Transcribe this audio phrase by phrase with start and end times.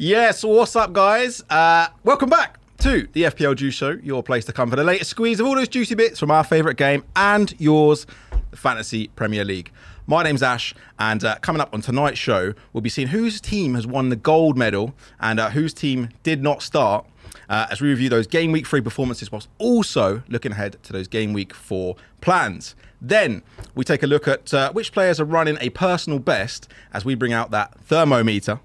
[0.00, 1.42] Yes, what's up, guys?
[1.50, 5.10] Uh, welcome back to the FPL Juice Show, your place to come for the latest
[5.10, 8.06] squeeze of all those juicy bits from our favourite game and yours,
[8.52, 9.72] the Fantasy Premier League.
[10.06, 13.74] My name's Ash, and uh, coming up on tonight's show, we'll be seeing whose team
[13.74, 17.04] has won the gold medal and uh, whose team did not start
[17.48, 21.08] uh, as we review those game week three performances, whilst also looking ahead to those
[21.08, 22.76] game week four plans.
[23.02, 23.42] Then
[23.74, 27.16] we take a look at uh, which players are running a personal best as we
[27.16, 28.60] bring out that thermometer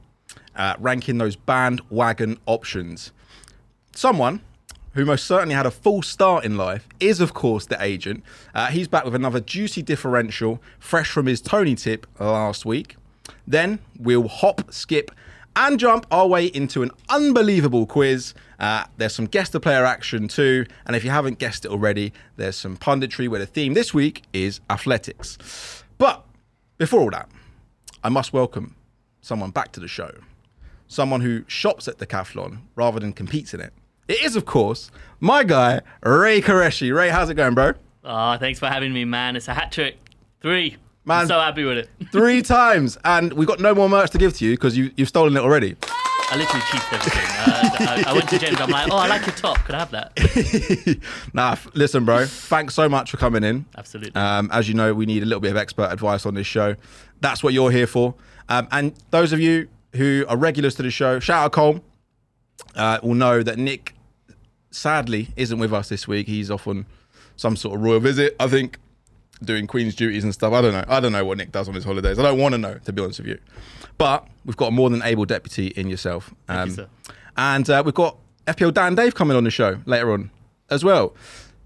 [0.56, 3.12] uh, ranking those bandwagon options.
[3.96, 4.42] Someone
[4.94, 8.23] who most certainly had a full start in life is, of course, the agent.
[8.54, 12.96] Uh, he's back with another juicy differential, fresh from his Toney tip last week.
[13.48, 15.12] Then we'll hop, skip,
[15.56, 18.34] and jump our way into an unbelievable quiz.
[18.59, 22.14] Uh, there's some guest the player action too, and if you haven't guessed it already,
[22.38, 25.84] there's some punditry where the theme this week is athletics.
[25.98, 26.26] But
[26.78, 27.30] before all that,
[28.04, 28.76] I must welcome
[29.22, 30.12] someone back to the show
[30.94, 33.74] someone who shops at Decathlon rather than competes in it.
[34.08, 36.94] It is, of course, my guy, Ray Qureshi.
[36.94, 37.74] Ray, how's it going, bro?
[38.04, 39.36] Oh, thanks for having me, man.
[39.36, 39.98] It's a hat trick.
[40.42, 40.78] Three.
[41.06, 41.90] Man, I'm so happy with it.
[42.12, 42.98] Three times.
[43.04, 45.40] And we've got no more merch to give to you because you, you've stolen it
[45.40, 45.76] already.
[46.30, 47.24] I literally cheated everything.
[47.30, 48.60] Uh, I, I, went to James.
[48.60, 49.58] I'm like, oh, I like your top.
[49.66, 51.00] Could I have that?
[51.34, 52.26] nah, listen, bro.
[52.26, 53.66] Thanks so much for coming in.
[53.78, 54.16] Absolutely.
[54.16, 56.76] Um, as you know, we need a little bit of expert advice on this show.
[57.22, 58.16] That's what you're here for.
[58.50, 61.82] Um, and those of you who are regulars to the show, shout out Cole,
[62.76, 63.94] uh, will know that Nick
[64.72, 66.28] sadly isn't with us this week.
[66.28, 66.86] He's off on
[67.36, 68.80] some sort of royal visit, I think,
[69.44, 70.53] doing Queen's duties and stuff.
[70.53, 70.86] I don't know.
[70.88, 72.20] I don't know what Nick does on his holidays.
[72.20, 73.40] I don't want to know, to be honest with you.
[73.98, 76.34] But we've got a more than able deputy in yourself.
[76.50, 76.88] Um, you,
[77.38, 78.18] and uh, we've got
[78.48, 80.32] FPL Dan Dave coming on the show later on
[80.70, 81.16] as well.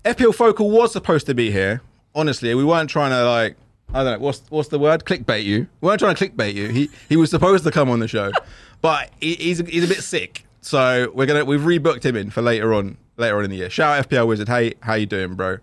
[0.05, 1.81] FPL Focal was supposed to be here.
[2.15, 3.55] Honestly, we weren't trying to like
[3.97, 5.67] I don't know what's what's the word clickbait you.
[5.81, 6.67] We weren't trying to clickbait you.
[6.67, 8.31] He he was supposed to come on the show,
[8.81, 10.45] but he, he's he's a bit sick.
[10.61, 13.71] So we're gonna we've rebooked him in for later on later on in the year.
[13.71, 14.49] Shout out FPL Wizard.
[14.49, 15.57] Hey, how you doing, bro?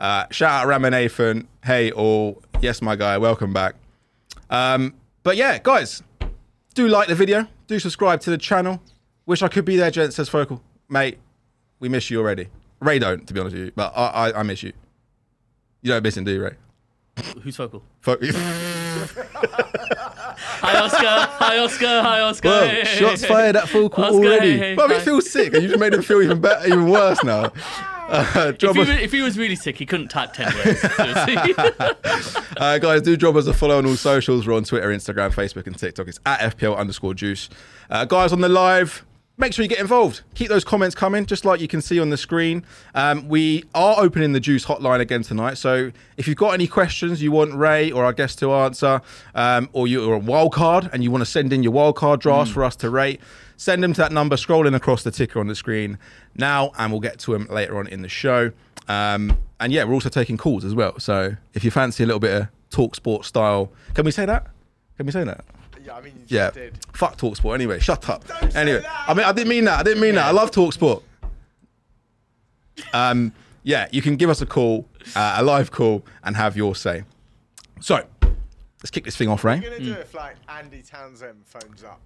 [0.00, 1.46] Uh, shout out Ramanathan.
[1.64, 2.42] Hey all.
[2.60, 3.18] Yes, my guy.
[3.18, 3.76] Welcome back.
[4.50, 6.02] Um, but yeah, guys,
[6.74, 7.46] do like the video.
[7.68, 8.82] Do subscribe to the channel.
[9.26, 10.60] Wish I could be there, gent says Focal.
[10.88, 11.18] Mate,
[11.78, 12.48] we miss you already.
[12.80, 14.72] Ray don't, to be honest with you, but I, I, I miss you.
[15.82, 16.56] You don't miss him, do you, Ray?
[17.42, 17.82] Who's Focal?
[18.00, 18.18] Fo-
[20.50, 22.48] hi Oscar, hi Oscar, hi Oscar.
[22.48, 24.56] Well, hey, shots hey, fired at Focal already.
[24.56, 27.22] Hey, but it feels sick, and you just made him feel even better, even worse
[27.24, 27.52] now.
[28.10, 30.84] Uh, if, he was, if, he was, really sick, he couldn't type 10 words.
[32.56, 34.48] uh, guys, do drop us a follow on all socials.
[34.48, 36.08] We're on Twitter, Instagram, Facebook, and TikTok.
[36.08, 37.48] It's at FPL underscore juice.
[37.88, 39.06] Uh, guys, on the live,
[39.40, 40.20] make sure you get involved.
[40.34, 42.64] Keep those comments coming, just like you can see on the screen.
[42.94, 45.54] Um, we are opening the Juice hotline again tonight.
[45.54, 49.00] So if you've got any questions you want Ray or our guest to answer,
[49.34, 52.20] um, or you're a wild card and you want to send in your wild card
[52.20, 52.54] drafts mm.
[52.54, 53.20] for us to rate,
[53.56, 55.98] send them to that number scrolling across the ticker on the screen
[56.36, 58.52] now, and we'll get to them later on in the show.
[58.88, 60.98] Um, and yeah, we're also taking calls as well.
[60.98, 64.48] So if you fancy a little bit of talk sport style, can we say that?
[64.96, 65.44] Can we say that?
[65.90, 66.50] Yeah, I mean, yeah.
[66.50, 66.78] Did.
[66.92, 67.54] Fuck Talksport.
[67.54, 68.26] Anyway, shut up.
[68.26, 69.80] Don't anyway, I mean, I didn't mean that.
[69.80, 70.26] I didn't mean that.
[70.26, 71.02] I love Talksport.
[72.92, 73.32] Um,
[73.64, 74.86] yeah, you can give us a call,
[75.16, 77.02] uh, a live call, and have your say.
[77.80, 79.60] So, let's kick this thing off, right?
[79.60, 82.00] What are you gonna do if like Andy Townsend phones up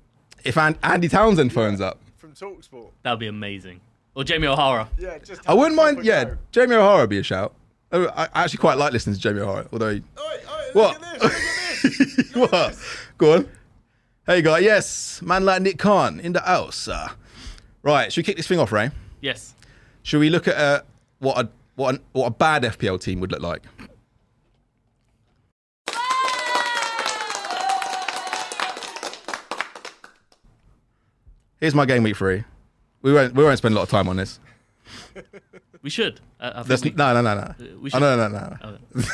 [0.45, 2.91] If An- Andy Townsend phones up, from Talksport?
[3.03, 3.81] That would be amazing.
[4.15, 4.89] Or Jamie O'Hara.
[4.99, 5.43] Yeah, just.
[5.47, 6.05] I wouldn't mind.
[6.05, 6.37] Yeah, go.
[6.53, 7.55] Jamie O'Hara would be a shout.
[7.93, 9.95] Oh, I I actually quite like listening to Jamie O'Hara, although.
[9.95, 10.03] He...
[10.19, 10.97] Oi, oi, What?
[10.97, 12.35] At this, look at this.
[12.35, 12.51] what?
[12.51, 12.87] this.
[13.19, 13.49] Go on.
[14.27, 14.61] Hey, guy.
[14.61, 16.89] Yes, man like Nick Khan in the house.
[16.89, 17.11] Uh,
[17.83, 18.91] right, should we kick this thing off, Ray?
[19.21, 19.55] Yes.
[20.03, 20.81] Should we look at uh,
[21.19, 23.65] what a what a, what a bad FPL team would look like?
[31.61, 32.45] Here's my game week three.
[33.03, 34.41] We won't we won't spend a lot of time on this.
[35.83, 36.21] We should.
[36.41, 37.55] Uh, we, no, no, no, no.
[37.79, 38.03] We should.
[38.03, 38.57] Oh, no, no, no.
[38.63, 38.79] no.
[38.97, 39.09] Okay.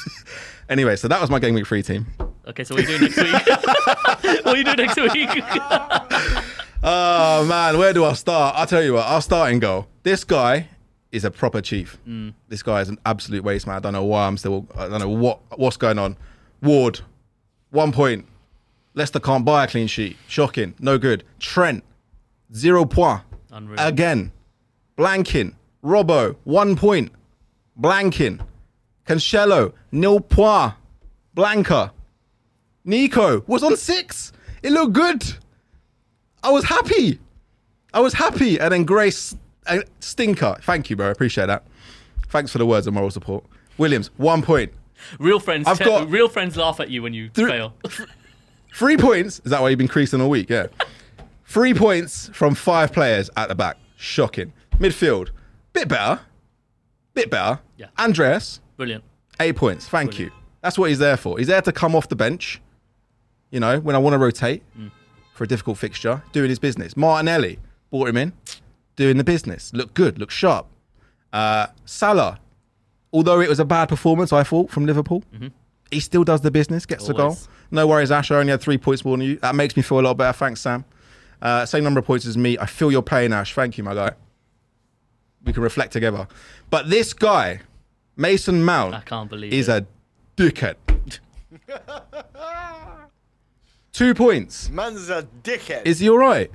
[0.70, 2.06] anyway, so that was my game week three team.
[2.46, 3.46] Okay, so what are you doing next week?
[4.44, 5.28] what are you doing next week?
[6.82, 8.54] oh man, where do I start?
[8.56, 9.86] I'll tell you what, I'll start and go.
[10.02, 10.68] This guy
[11.10, 11.98] is a proper chief.
[12.06, 12.34] Mm.
[12.48, 13.76] This guy is an absolute waste man.
[13.76, 16.16] I don't know why I'm still I don't know what what's going on.
[16.62, 17.00] Ward,
[17.70, 18.26] one point.
[18.92, 20.16] Leicester can't buy a clean sheet.
[20.28, 20.74] Shocking.
[20.78, 21.24] No good.
[21.40, 21.82] Trent,
[22.54, 23.22] zero point.
[23.50, 23.78] Unreal.
[23.78, 24.32] Again.
[24.96, 25.54] Blanking.
[25.82, 27.10] Robbo, one point.
[27.80, 28.40] Blanking.
[29.06, 30.74] Cancelo, nil point.
[31.34, 31.92] Blanca.
[32.84, 34.32] Nico was on six.
[34.62, 35.22] It looked good.
[36.42, 37.18] I was happy.
[37.92, 38.58] I was happy.
[38.60, 39.36] And then Grace,
[39.66, 40.56] uh, stinker.
[40.62, 41.08] Thank you, bro.
[41.08, 41.64] I appreciate that.
[42.28, 43.44] Thanks for the words of moral support.
[43.78, 44.72] Williams, one point.
[45.18, 45.66] Real friends.
[45.66, 47.74] I've te- got real friends laugh at you when you fail.
[48.74, 49.40] Three points.
[49.44, 50.50] Is that why you've been creasing all week?
[50.50, 50.66] Yeah.
[51.46, 53.76] Three points from five players at the back.
[53.96, 54.52] Shocking.
[54.78, 55.30] Midfield,
[55.72, 56.20] bit better.
[57.14, 57.60] Bit better.
[57.76, 57.86] Yeah.
[57.98, 59.04] Andreas, Brilliant.
[59.38, 59.88] eight points.
[59.88, 60.34] Thank Brilliant.
[60.34, 60.40] you.
[60.62, 61.38] That's what he's there for.
[61.38, 62.60] He's there to come off the bench,
[63.54, 64.90] you know, when I want to rotate Mm.
[65.32, 66.96] for a difficult fixture, doing his business.
[66.96, 67.58] Martinelli,
[67.90, 68.32] brought him in,
[68.96, 69.72] doing the business.
[69.72, 70.66] Look good, look sharp.
[71.32, 72.38] Uh, Salah,
[73.12, 75.22] although it was a bad performance, I thought, from Liverpool,
[75.90, 77.32] he still does the business, gets the goal.
[77.32, 77.76] Mm-hmm.
[77.76, 78.30] No worries, Ash.
[78.30, 79.36] I only had three points more than you.
[79.38, 80.32] That makes me feel a lot better.
[80.36, 80.84] Thanks, Sam.
[81.42, 82.56] Uh, same number of points as me.
[82.58, 83.54] I feel your pain, Ash.
[83.54, 84.12] Thank you, my guy.
[85.44, 86.26] We can reflect together.
[86.70, 87.60] But this guy,
[88.16, 89.84] Mason Mount, I can't believe is it.
[89.84, 90.76] a dickhead.
[93.94, 94.68] Two points.
[94.70, 95.86] Man's a dickhead.
[95.86, 96.50] Is he all right?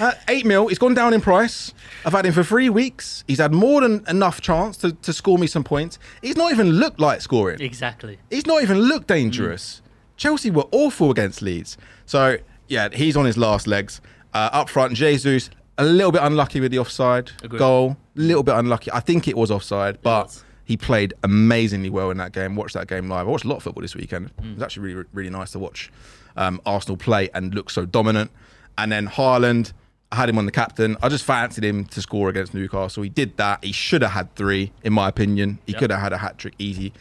[0.00, 0.68] Uh, eight mil.
[0.68, 1.74] He's gone down in price.
[2.06, 3.22] I've had him for three weeks.
[3.28, 5.98] He's had more than enough chance to, to score me some points.
[6.22, 7.60] He's not even looked like scoring.
[7.60, 8.18] Exactly.
[8.30, 9.82] He's not even looked dangerous.
[10.16, 11.76] Chelsea were awful against Leeds.
[12.06, 12.38] So,
[12.68, 14.00] yeah, he's on his last legs.
[14.32, 17.58] Uh, up front, Jesus, a little bit unlucky with the offside Agreed.
[17.58, 17.98] goal.
[18.16, 18.90] A little bit unlucky.
[18.90, 20.44] I think it was offside, but was.
[20.64, 22.56] he played amazingly well in that game.
[22.56, 23.28] Watched that game live.
[23.28, 24.30] I watched a lot of football this weekend.
[24.38, 25.92] It was actually really, really nice to watch
[26.36, 28.30] um, Arsenal play and look so dominant.
[28.78, 29.72] And then Haaland,
[30.12, 30.96] I had him on the captain.
[31.02, 33.02] I just fancied him to score against Newcastle.
[33.02, 33.64] He did that.
[33.64, 35.58] He should have had three, in my opinion.
[35.66, 35.80] He Yep.
[35.80, 36.92] could have had a hat trick easy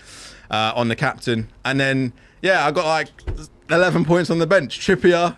[0.51, 1.49] uh, on the captain.
[1.65, 3.09] And then, yeah, I got like
[3.69, 4.79] 11 points on the bench.
[4.79, 5.37] Trippier.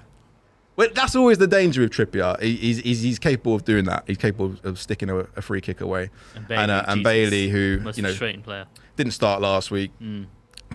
[0.77, 2.38] Well, that's always the danger with Trippier.
[2.41, 4.03] He, he's, he's, he's capable of doing that.
[4.07, 6.09] He's capable of sticking a, a free kick away.
[6.36, 8.13] And Bailey, and, uh, and Bailey, who you know
[8.44, 8.65] player.
[8.98, 10.25] didn't start last week, Mm.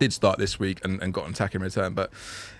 [0.00, 1.94] Did start this week, and, and got an attack in return.
[1.94, 2.10] But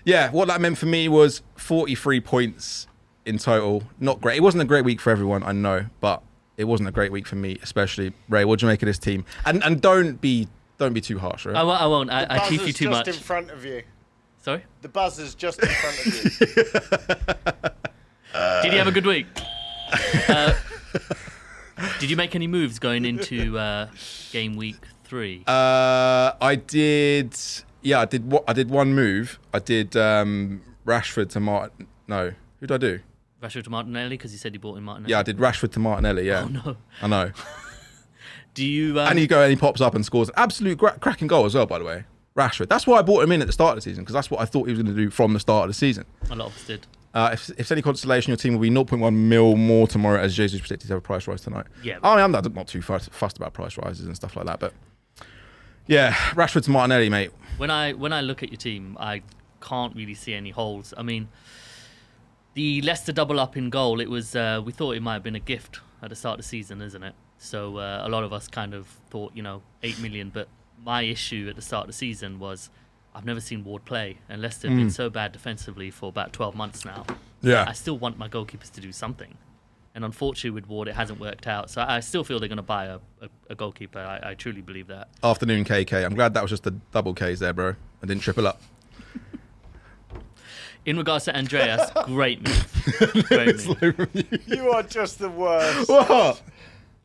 [0.05, 2.87] yeah, what that meant for me was 43 points
[3.25, 3.83] in total.
[3.99, 4.37] Not great.
[4.37, 6.21] It wasn't a great week for everyone, I know, but
[6.55, 8.45] it wasn't a great week for me, especially Ray.
[8.45, 9.25] What do you make of this team?
[9.45, 10.47] And and don't be
[10.77, 11.55] don't be too harsh, right?
[11.55, 12.09] I, won't- I won't.
[12.11, 13.07] I, The I teach you too just much.
[13.09, 13.83] in front of you.
[14.37, 14.63] Sorry.
[14.81, 17.71] The buzzer's just in front of you.
[18.63, 19.27] Did you have a good week?
[20.29, 20.53] uh,
[21.99, 23.87] did you make any moves going into uh,
[24.31, 24.77] game week
[25.11, 25.43] three?
[25.45, 27.37] Uh, I did.
[27.81, 28.31] Yeah, I did.
[28.31, 29.39] What I did one move.
[29.53, 31.87] I did um, Rashford to Martin.
[32.07, 32.99] No, who did I do?
[33.43, 35.11] Rashford to Martinelli because you said you bought in Martinelli.
[35.11, 36.27] Yeah, I did Rashford to Martinelli.
[36.27, 36.77] Yeah, Oh no.
[37.01, 37.31] I know.
[38.53, 38.99] Do you?
[38.99, 41.45] Um, and he go and he pops up and scores an absolute gra- cracking goal
[41.45, 41.65] as well.
[41.65, 42.05] By the way,
[42.37, 42.69] Rashford.
[42.69, 44.39] That's why I bought him in at the start of the season because that's what
[44.39, 46.05] I thought he was going to do from the start of the season.
[46.29, 46.87] a lot of us did.
[47.13, 50.33] Uh, if, if it's any consolation, your team will be 0.1 mil more tomorrow as
[50.33, 51.65] Jesus predicted to have a price rise tonight.
[51.83, 51.97] Yeah.
[52.01, 54.61] I mean, I'm not, not too fussed, fussed about price rises and stuff like that,
[54.61, 54.73] but
[55.87, 57.31] yeah, Rashford's Martinelli, mate.
[57.57, 59.21] When I when I look at your team, I
[59.61, 60.93] can't really see any holes.
[60.97, 61.29] I mean,
[62.53, 63.99] the Leicester double up in goal.
[63.99, 66.45] It was uh, we thought it might have been a gift at the start of
[66.45, 67.13] the season, isn't it?
[67.37, 70.29] So uh, a lot of us kind of thought, you know, eight million.
[70.29, 70.47] But
[70.83, 72.69] my issue at the start of the season was
[73.13, 76.55] I've never seen Ward play, and Leicester have been so bad defensively for about twelve
[76.55, 77.05] months now.
[77.41, 77.65] Yeah.
[77.67, 79.37] I still want my goalkeepers to do something.
[79.93, 81.69] And unfortunately, with Ward, it hasn't worked out.
[81.69, 83.99] So I still feel they're going to buy a, a, a goalkeeper.
[83.99, 85.09] I, I truly believe that.
[85.21, 86.05] Afternoon KK.
[86.05, 87.75] I'm glad that was just a double K's there, bro.
[88.01, 88.61] I didn't triple up.
[90.85, 92.67] In regards to Andreas, great move.
[93.27, 94.39] Great move.
[94.47, 95.87] You are just the worst.
[95.87, 96.41] What?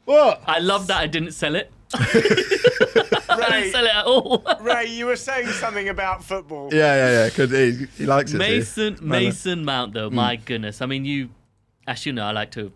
[0.07, 0.43] What?
[0.47, 1.71] I love that I didn't sell it.
[1.95, 4.43] I Ray, didn't sell it at all.
[4.63, 6.73] Ray, you were saying something about football.
[6.73, 7.31] Yeah, yeah, yeah.
[7.31, 8.39] Cause he, he likes it.
[8.39, 10.45] Mason Man, Mason Mount though, my hmm.
[10.45, 10.81] goodness.
[10.81, 11.29] I mean, you,
[11.87, 12.73] as you know, I like to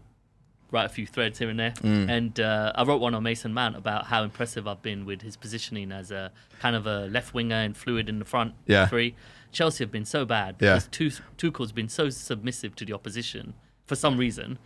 [0.73, 3.77] write a few threads here and there, and uh, I wrote one on Mason Mount
[3.77, 7.57] about how impressive I've been with his positioning as a kind of a left winger
[7.57, 8.87] and fluid in the front Yeah.
[8.87, 9.15] three.
[9.53, 13.97] Chelsea have been so bad because Tu- Tuchel's been so submissive to the opposition for
[13.97, 14.59] some reason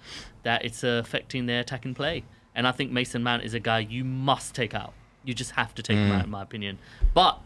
[0.42, 2.24] that it's uh, affecting their attacking play.
[2.54, 4.92] And I think Mason Mount is a guy you must take out.
[5.24, 6.78] You just have to take him out, in my opinion.
[7.14, 7.40] But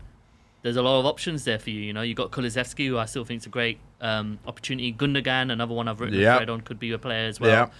[0.62, 1.80] there's a lot of options there for you.
[1.80, 4.92] You know, you've got Kulusevski, who I still think is a great um, opportunity.
[4.92, 7.70] Gundogan, another one I've written a thread on, could be a player as well.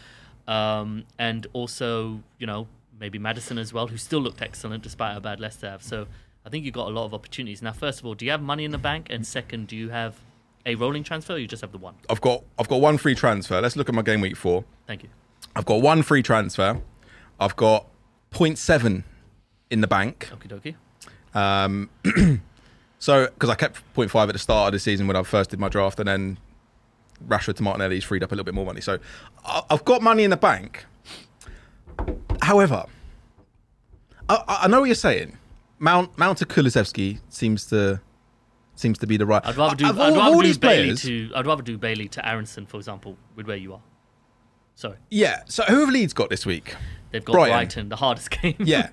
[0.47, 2.69] Um, and also, you know,
[2.99, 5.83] maybe Maddison as well, who still looked excellent despite how bad Leicester have.
[5.83, 6.07] So
[6.47, 7.63] I think you've got a lot of opportunities.
[7.63, 9.09] Now, first of all, do you have money in the bank?
[9.11, 10.17] And second, do you have
[10.65, 11.35] a rolling transfer?
[11.35, 11.95] Or you just have the one.
[12.09, 13.61] I've got I've got one free transfer.
[13.61, 14.65] Let's look at my game week four.
[14.87, 15.11] Thank you.
[15.55, 16.81] I've got one free transfer.
[17.41, 17.87] I've got
[18.33, 19.05] 0.7
[19.71, 20.31] in the bank.
[20.33, 20.75] Okie
[21.35, 21.39] dokie.
[21.39, 21.91] Um,
[22.99, 25.59] so because I kept 0.5 at the start of the season when I first did
[25.61, 26.39] my draft, and then
[27.27, 28.81] Rashford to Martinelli's freed up a little bit more money.
[28.81, 28.99] So
[29.71, 30.85] I've got money in the bank.
[32.43, 32.85] However,
[34.29, 35.37] I, I- know what you're saying.
[35.81, 38.01] Mount Mount to Kulusevski seems to
[38.75, 39.45] seems to be the right.
[39.47, 39.89] I'd rather uh, do.
[39.91, 41.31] Of I'd all- rather all do Bailey players- to.
[41.35, 43.81] I'd rather do Bailey to Aaronson, for example, with where you are.
[44.75, 45.43] Sorry, Yeah.
[45.47, 46.75] So who have Leeds got this week?
[47.11, 47.53] they've got Brighton.
[47.57, 48.55] Brighton, the hardest game.
[48.61, 48.91] Yeah.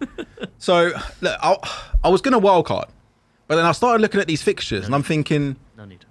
[0.57, 1.57] so look, I,
[2.03, 2.87] I was going to wild card,
[3.47, 6.05] but then I started looking at these fixtures and I'm thinking, no need.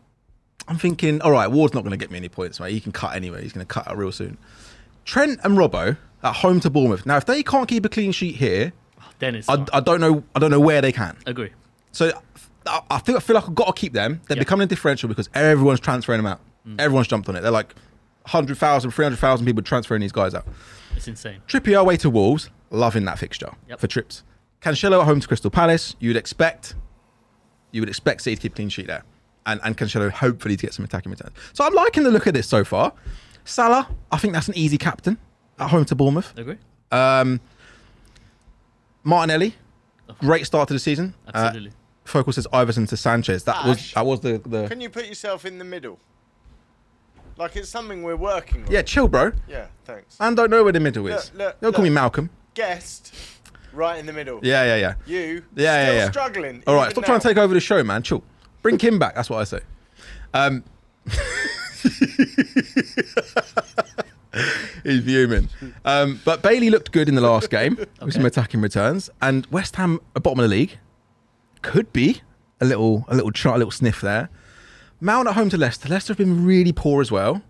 [0.68, 2.72] I'm thinking, all right, Ward's not going to get me any points, mate.
[2.72, 3.42] He can cut anyway.
[3.42, 4.38] He's going to cut out real soon.
[5.04, 7.04] Trent and Robbo at home to Bournemouth.
[7.04, 8.72] Now, if they can't keep a clean sheet here,
[9.18, 10.24] Dennis, I, I don't know.
[10.34, 11.16] I don't know where they can.
[11.26, 11.50] agree.
[11.92, 12.12] So
[12.66, 14.20] I, I feel I feel like I've got to keep them.
[14.26, 14.42] They're Yeah.
[14.42, 16.40] becoming a differential because everyone's transferring them out.
[16.66, 16.80] Mm.
[16.80, 17.42] Everyone's jumped on it.
[17.42, 17.74] They're like
[18.22, 20.46] 100,000, 300,000 people transferring these guys out.
[20.96, 21.42] It's insane.
[21.46, 23.80] Trippier away to Wolves, loving that fixture Yep.
[23.80, 24.22] for trips.
[24.62, 25.94] Cancelo at home to Crystal Palace.
[26.00, 26.74] You'd expect,
[27.74, 29.02] you would expect City to keep a clean sheet there,
[29.46, 31.32] and and Cancelo hopefully to get some attacking returns.
[31.52, 32.92] So I'm liking the look of this so far.
[33.44, 35.18] Salah, I think that's an easy captain
[35.58, 36.32] at home to Bournemouth.
[36.38, 36.56] Agree.
[36.92, 37.40] Um,
[39.02, 39.54] Martinelli,
[40.20, 41.14] great start to the season.
[41.26, 41.72] Uh, Absolutely.
[42.04, 43.44] Focal says Iversen to Sanchez.
[43.44, 45.98] That was that was the the Can you put yourself in the middle?
[47.36, 48.70] Like it's something we're working on.
[48.70, 48.82] yeah.
[48.82, 49.32] Chill, bro.
[49.48, 50.16] Yeah, thanks.
[50.20, 51.32] And don't know where the middle is.
[51.34, 51.90] Look, look, Don't call me.
[51.90, 52.30] Malcolm.
[52.54, 53.12] Guest,
[53.74, 54.40] right in the middle.
[54.42, 54.94] Yeah, yeah, yeah.
[55.06, 56.10] You, Yeah, yeah, still yeah.
[56.10, 56.62] struggling.
[56.66, 57.30] All right, even stop trying to now.
[57.32, 58.02] take over the show, man.
[58.02, 58.22] Chill.
[58.62, 59.14] Bring Kim back.
[59.14, 59.60] That's what I say.
[60.32, 60.64] Um,
[64.84, 65.48] he's fuming.
[65.84, 69.76] Um, but Bailey looked good in the last game with some attacking returns, and West
[69.76, 70.78] Ham a bottom of the league
[71.62, 72.22] could be
[72.60, 74.28] a little, a little, try, a little sniff there.
[75.00, 75.88] Mount at home to Leicester.
[75.88, 77.42] Leicester have been really poor as well.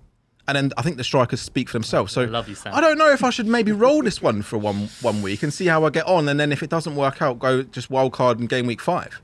[0.46, 2.12] And then I think the strikers speak for themselves.
[2.12, 2.74] So I love you, Sam.
[2.74, 5.52] I don't know if I should maybe roll this one for one one week and
[5.52, 8.12] see how I get on, and then if it doesn't work out, go just wild
[8.12, 9.22] card in game week five.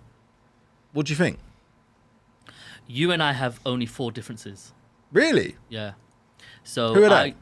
[0.92, 1.38] What do you think?
[2.86, 4.72] You and I have only four differences.
[5.12, 5.56] Really?
[5.68, 5.92] Yeah.
[6.64, 7.34] So Who are they?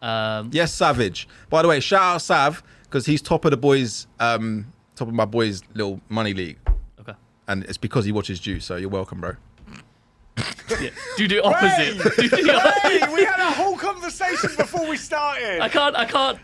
[0.00, 1.28] Um, Yes, Savage.
[1.50, 5.14] By the way, shout out Sav because he's top of the boys, um, top of
[5.14, 6.58] my boys' little money league,
[7.00, 7.14] okay.
[7.46, 8.64] and it's because he watches Juice.
[8.64, 9.36] So you're welcome, bro.
[10.80, 10.90] Yeah.
[11.16, 11.96] Do the opposite.
[11.96, 12.28] Hey!
[12.28, 12.82] Do the opposite.
[13.02, 15.60] Hey, we had a whole conversation before we started.
[15.62, 16.38] I can't, I can't,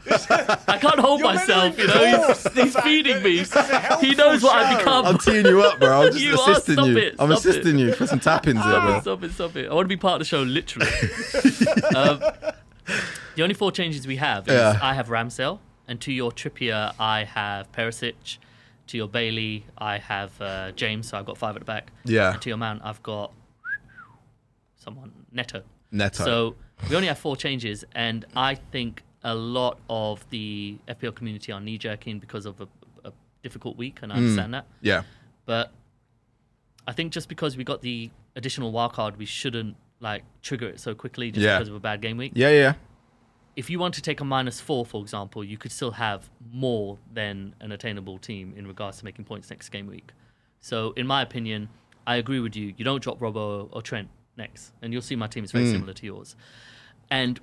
[0.66, 1.78] I can't hold You're myself.
[1.78, 3.38] You know, he's, he's feeding me.
[3.40, 5.04] this is a helpful He knows what I've become.
[5.04, 6.06] I'm teeing you up, bro.
[6.06, 6.96] I'm just You assisting Stop you.
[6.96, 7.14] it.
[7.18, 7.82] I'm assisting it.
[7.82, 9.00] you for some tap-ins there, bro.
[9.02, 9.70] Stop it, stop it.
[9.70, 10.88] I want to be part of the show, literally.
[11.94, 12.20] um,
[13.36, 14.78] the only four changes we have is Yeah.
[14.80, 18.38] I have Ramsdale, and to your Trippier, I have Perisic.
[18.88, 21.90] To your Bailey, I have uh, James, so I've got five at the back.
[22.04, 22.32] Yeah.
[22.34, 23.32] And to your Mount, I've got
[24.84, 25.62] someone, Neto.
[25.90, 26.24] Neto.
[26.24, 26.54] So
[26.88, 31.60] we only have four changes, and I think a lot of the FPL community are
[31.60, 32.68] knee jerking because of a,
[33.04, 33.12] a
[33.42, 34.22] difficult week, and I hmm.
[34.22, 34.66] understand that.
[34.80, 35.02] yeah.
[35.46, 35.72] But
[36.86, 40.94] I think just because we got the additional wildcard, we shouldn't like trigger it so
[40.94, 41.58] quickly just Yeah.
[41.58, 42.32] because of a bad game week.
[42.34, 42.74] Yeah, yeah.
[43.56, 46.98] If you want to take a minus four, for example, you could still have more
[47.12, 50.10] than an attainable team in regards to making points next game week.
[50.60, 51.68] So, in my opinion,
[52.06, 52.74] I agree with you.
[52.76, 55.92] You don't drop Robbo or Trent next, and you'll see my team is very similar
[55.92, 56.36] to yours.
[57.10, 57.40] And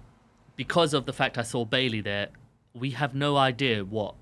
[0.55, 2.29] because of the fact I saw Bailey there,
[2.74, 4.15] we have no idea what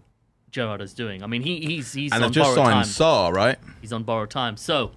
[0.51, 1.23] Gerrard is doing.
[1.23, 2.85] I mean, he, he's he's And on just borrowed signed time.
[2.85, 3.57] Saar, right?
[3.81, 4.57] He's on borrowed time.
[4.57, 4.91] So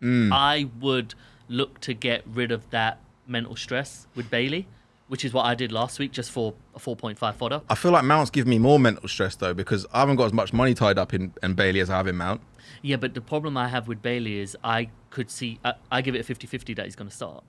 [0.00, 0.30] Mm.
[0.32, 1.14] I would
[1.48, 4.68] look to get rid of that mental stress with Bailey,
[5.08, 7.62] which is what I did last week just for a 4.5 fodder.
[7.68, 10.32] I feel like Mount's giving me more mental stress though because I haven't got as
[10.32, 12.40] much money tied up in, in Bailey as I have in Mount.
[12.82, 16.14] Yeah, but the problem I have with Bailey is I could see, I, I give
[16.14, 17.42] it a 50-50 that he's going to start.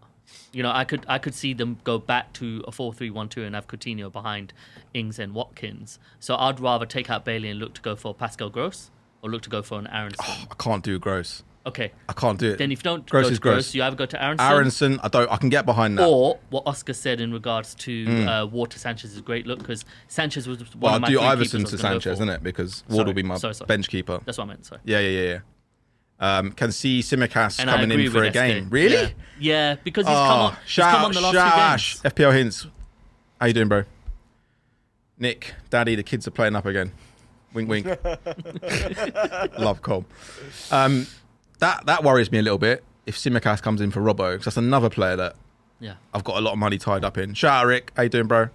[0.52, 3.68] You know, I could I could see them go back to a 4-3-1-2 and have
[3.68, 4.54] Coutinho behind
[4.94, 5.98] Ings and Watkins.
[6.20, 9.42] So I'd rather take out Bailey and look to go for Pascal Gross or look
[9.44, 10.26] to go for an Aaronson.
[10.28, 11.44] Oh, I can't do Gross.
[11.66, 11.92] Okay.
[12.08, 12.58] I can't do it.
[12.58, 13.76] Then if you don't Gross go to is Gross, gross.
[13.76, 15.30] you either go to Aaronson, Aaronson, I don't.
[15.32, 16.08] I can get behind that.
[16.08, 18.44] or what Oscar said in regards to Mm.
[18.44, 21.08] uh, Water Sanchez is a great look because Sanchez was one well, of I'll my
[21.10, 22.44] do three Iversen keepers I to was gonna Sanchez, isn't it?
[22.44, 23.68] Because Ward Sorry, will be my sorry, sorry.
[23.68, 24.20] bench keeper.
[24.26, 24.66] That's what I meant.
[24.66, 24.82] Sorry.
[24.86, 25.40] Yeah, yeah, yeah, yeah.
[26.22, 28.68] Um, can see Tsimikas And coming in for a with game.
[28.70, 28.96] Really?
[28.96, 29.10] Yeah.
[29.40, 30.54] Yeah, because he's Oh, come on.
[30.64, 32.16] He's shout come out, on the last shout few out games.
[32.34, 32.68] FPL hints.
[33.40, 33.84] How you doing, bro?
[35.18, 36.92] Nick, Daddy, the kids are playing up again.
[37.54, 37.86] Wink, wink.
[39.58, 40.06] Love Cole.
[40.72, 41.08] Um,
[41.60, 42.84] that that worries me a little bit.
[43.06, 45.36] If Tsimikas comes in for Robbo, because that's another player that
[45.80, 45.94] Yeah.
[46.14, 47.34] I've got a lot of money tied up in.
[47.34, 48.50] Shout out Rick, how you doing, bro?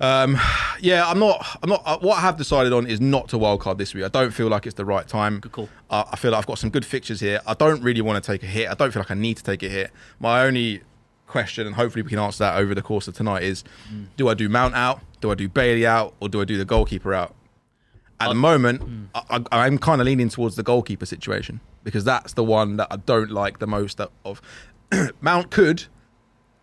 [0.00, 0.38] Um,
[0.80, 1.44] yeah, I'm not.
[1.62, 1.82] I'm not.
[1.84, 4.04] Uh, what I have decided on is not to wildcard this week.
[4.04, 5.40] I don't feel like it's the right time.
[5.40, 5.68] Good call.
[5.90, 7.40] Uh, I feel like I've got some good fixtures here.
[7.46, 8.70] I don't really want to take a hit.
[8.70, 9.90] I don't feel like I need to take a hit.
[10.20, 10.82] My only
[11.26, 13.64] question, and hopefully we can answer that over the course of tonight, is:
[14.16, 15.00] Do I do Mount out?
[15.20, 16.14] Do I do Bailey out?
[16.20, 17.34] Or do I do the goalkeeper out?
[18.20, 19.04] At the moment, hmm.
[19.14, 22.88] I, I, I'm kind of leaning towards the goalkeeper situation because that's the one that
[22.90, 24.42] I don't like the most of.
[25.20, 25.84] Mount could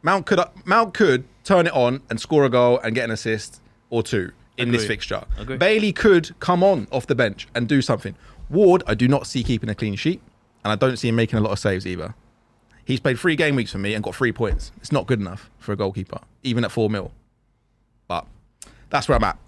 [0.02, 3.62] Mount could Mount could turn it on and score a goal and get an assist
[3.90, 5.24] or two in this fixture.
[5.38, 5.58] Agree.
[5.58, 8.16] Bailey could come on off the bench and do something.
[8.50, 10.22] Ward, I do not see keeping a clean sheet,
[10.64, 12.14] and I don't see him making a lot of saves either.
[12.86, 14.72] He's played three game weeks for me and got three points.
[14.78, 17.12] It's not good enough for a goalkeeper, even at four mil.
[18.08, 18.28] But
[18.92, 19.40] that's where I'm at.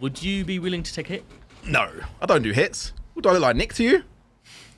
[0.00, 1.24] Would you be willing to take a hit?
[1.66, 1.90] No,
[2.20, 2.92] I don't do hits.
[3.20, 4.02] Do I look like Nick to you?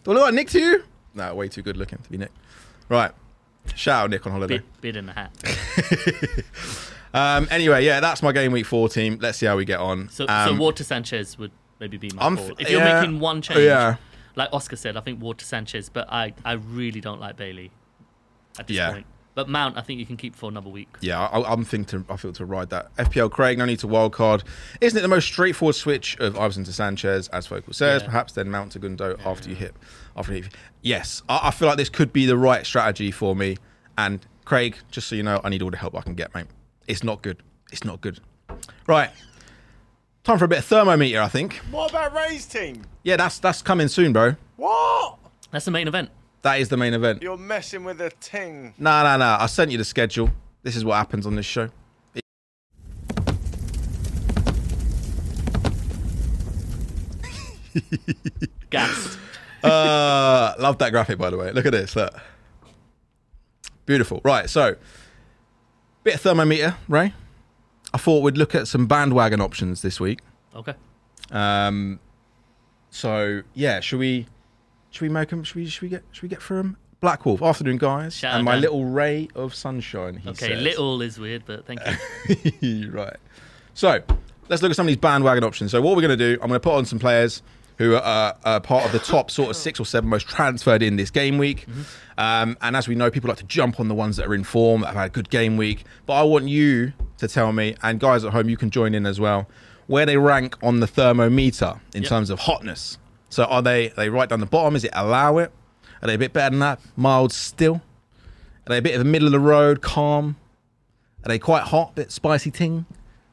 [0.04, 0.84] Do I look like Nick to you?
[1.14, 2.32] No, way too good looking to be Nick.
[2.88, 3.12] Right.
[3.76, 4.58] Shout out Nick on holiday.
[4.58, 5.30] Bid, bid in the hat.
[7.14, 9.18] Um, anyway, yeah, that's my game week four team.
[9.20, 10.08] Let's see how we get on.
[10.08, 12.32] So, um, so Walter Sanchez would maybe be my.
[12.58, 13.96] If you're yeah, making one change, yeah.
[14.34, 17.70] like Oscar said, I think Walter Sanchez, but I, I really don't like Bailey
[18.58, 18.92] at this Yeah.
[18.92, 19.06] point.
[19.34, 20.88] But Mount, I think you can keep for another week.
[21.00, 22.94] Yeah, I, I'm thinking to, I feel to ride that.
[22.96, 24.42] FPL Craig, no need to wildcard.
[24.80, 28.02] Isn't it the most straightforward switch of Iversen to Sanchez, as Focal says?
[28.02, 28.06] Yeah.
[28.06, 29.74] Perhaps then Mount to Gundo after you hit.
[30.16, 30.44] After you,
[30.82, 33.56] yes, I, I feel like this could be the right strategy for me.
[33.96, 36.46] And Craig, just so you know, I need all the help I can get, mate.
[36.86, 37.42] It's not good.
[37.70, 38.20] It's not good.
[38.86, 39.10] Right,
[40.24, 41.20] time for a bit of thermometer.
[41.22, 41.54] I think.
[41.70, 42.84] What about Ray's team?
[43.02, 44.36] Yeah, that's that's coming soon, bro.
[44.56, 45.18] What?
[45.50, 46.10] That's the main event.
[46.42, 47.22] That is the main event.
[47.22, 48.74] You're messing with a ting.
[48.76, 49.36] No, no, no.
[49.38, 50.30] I sent you the schedule.
[50.64, 51.68] This is what happens on this show.
[58.70, 59.18] Gassed.
[59.64, 61.52] uh, love that graphic, by the way.
[61.52, 61.94] Look at this.
[61.94, 62.12] Look.
[63.86, 64.20] Beautiful.
[64.24, 64.76] Right, so
[66.04, 67.14] bit of thermometer, Ray.
[67.94, 70.20] I thought we'd look at some bandwagon options this week.
[70.54, 70.74] Okay.
[71.30, 72.00] Um,
[72.90, 74.26] so yeah, should we?
[74.92, 75.42] Should we make them?
[75.42, 75.66] Should we?
[75.66, 76.04] Should we get?
[76.12, 76.76] Should we get through them?
[77.00, 78.60] Black Wolf, afternoon, guys, Shout and my Dan.
[78.60, 80.22] little ray of sunshine.
[80.24, 80.62] Okay, says.
[80.62, 81.80] little is weird, but thank
[82.60, 82.90] you.
[82.92, 83.16] right.
[83.74, 84.00] So
[84.48, 85.72] let's look at some of these bandwagon options.
[85.72, 87.42] So what we're going to do, I'm going to put on some players
[87.78, 90.80] who are uh, uh, part of the top sort of six or seven most transferred
[90.82, 91.66] in this game week.
[92.18, 94.44] Um, and as we know, people like to jump on the ones that are in
[94.44, 95.82] form, that have had a good game week.
[96.06, 99.06] But I want you to tell me, and guys at home, you can join in
[99.06, 99.48] as well,
[99.88, 102.08] where they rank on the thermometer in Yep.
[102.10, 102.98] terms of hotness.
[103.32, 104.76] So are they are they right down the bottom?
[104.76, 105.50] Is it allow it?
[106.02, 106.80] Are they a bit better than that?
[106.96, 107.76] Mild still?
[108.66, 110.36] Are they a bit of the middle of the road, calm?
[111.24, 112.84] Are they quite hot, bit spicy ting,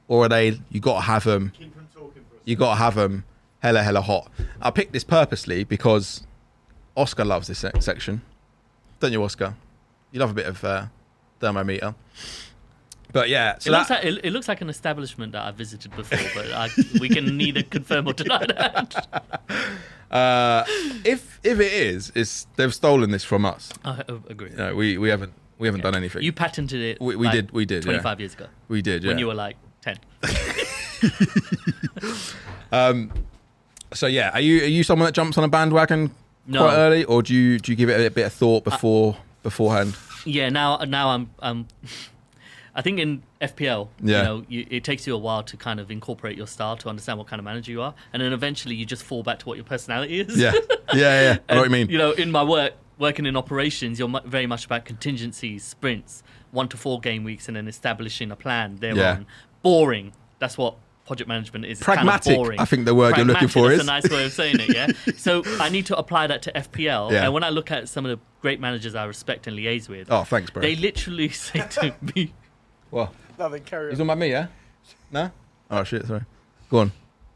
[0.07, 0.61] or are they?
[0.69, 1.51] You got to have them.
[2.45, 3.25] You got to have them
[3.59, 4.31] hella hella hot.
[4.61, 6.25] I picked this purposely because
[6.95, 8.21] Oscar loves this section,
[9.01, 9.53] don't you, Oscar?
[10.13, 10.85] You love a bit of uh,
[11.41, 11.93] thermometer.
[13.11, 15.95] But yeah, so it, looks like, it, it looks like an establishment that I visited
[15.95, 16.69] before, but I,
[16.99, 19.31] we can neither confirm or deny that.
[20.11, 20.63] uh,
[21.03, 23.71] if if it is, it's they've stolen this from us.
[23.83, 24.51] I agree.
[24.55, 26.21] No, we we haven't we haven't done anything.
[26.21, 27.01] You patented it.
[27.01, 27.93] We- we like, did- we did, yeah.
[27.93, 29.09] 25 years ago we did, yeah.
[29.09, 29.97] when you were like 10.
[32.71, 33.11] um,
[33.93, 36.11] So yeah, are you are you someone that jumps on a bandwagon
[36.45, 36.59] No.
[36.59, 39.95] quite early, or do you do you give it a bit of thought before beforehand?
[40.25, 41.67] Yeah, now now I'm um
[42.79, 44.17] I think in FPL, Yeah.
[44.19, 46.87] you know, you, it takes you a while to kind of incorporate your style to
[46.87, 49.45] understand what kind of manager you are, and then eventually you just fall back to
[49.47, 50.37] what your personality is.
[50.37, 50.53] Yeah,
[50.93, 51.37] yeah, yeah.
[51.49, 51.89] I know what you mean.
[51.89, 56.69] You know, in my work, working in operations, you're very much about contingencies, sprints, one
[56.69, 58.97] to four game weeks, and then establishing a plan thereon.
[58.97, 59.19] Yeah.
[59.61, 60.13] Boring.
[60.39, 61.79] That's what project management is.
[61.79, 62.59] It's kind of Pragmatic, boring.
[62.61, 63.87] I think the word you're looking Pragmatic, for that's is.
[63.87, 64.73] a nice way of saying it.
[64.73, 64.87] Yeah.
[65.17, 67.25] so I need to apply that to FPL, Yeah.
[67.25, 70.07] and when I look at some of the great managers I respect and liaise with,
[70.09, 70.61] Oh, thanks, bro.
[70.61, 72.33] they literally say to me,
[72.91, 74.07] Well, Nothing, carry he's on.
[74.07, 74.47] talking about me, yeah?
[75.11, 75.31] No?
[75.71, 76.21] Oh shit, sorry.
[76.69, 76.87] Go on.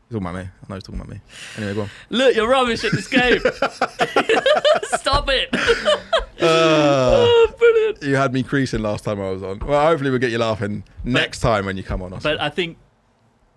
[0.10, 0.42] He's talking about me.
[0.42, 1.22] I know he's talking about me.
[1.58, 1.90] Anyway, go on.
[2.10, 3.40] "Look, you're rubbish at this game.
[5.00, 8.04] Stop it." Uh, oh, brilliant.
[8.04, 9.60] you had me creasing last time I was on.
[9.60, 12.14] Well, hopefully we'll get you laughing next time when you come on.
[12.14, 12.30] Oscar.
[12.36, 12.78] But I think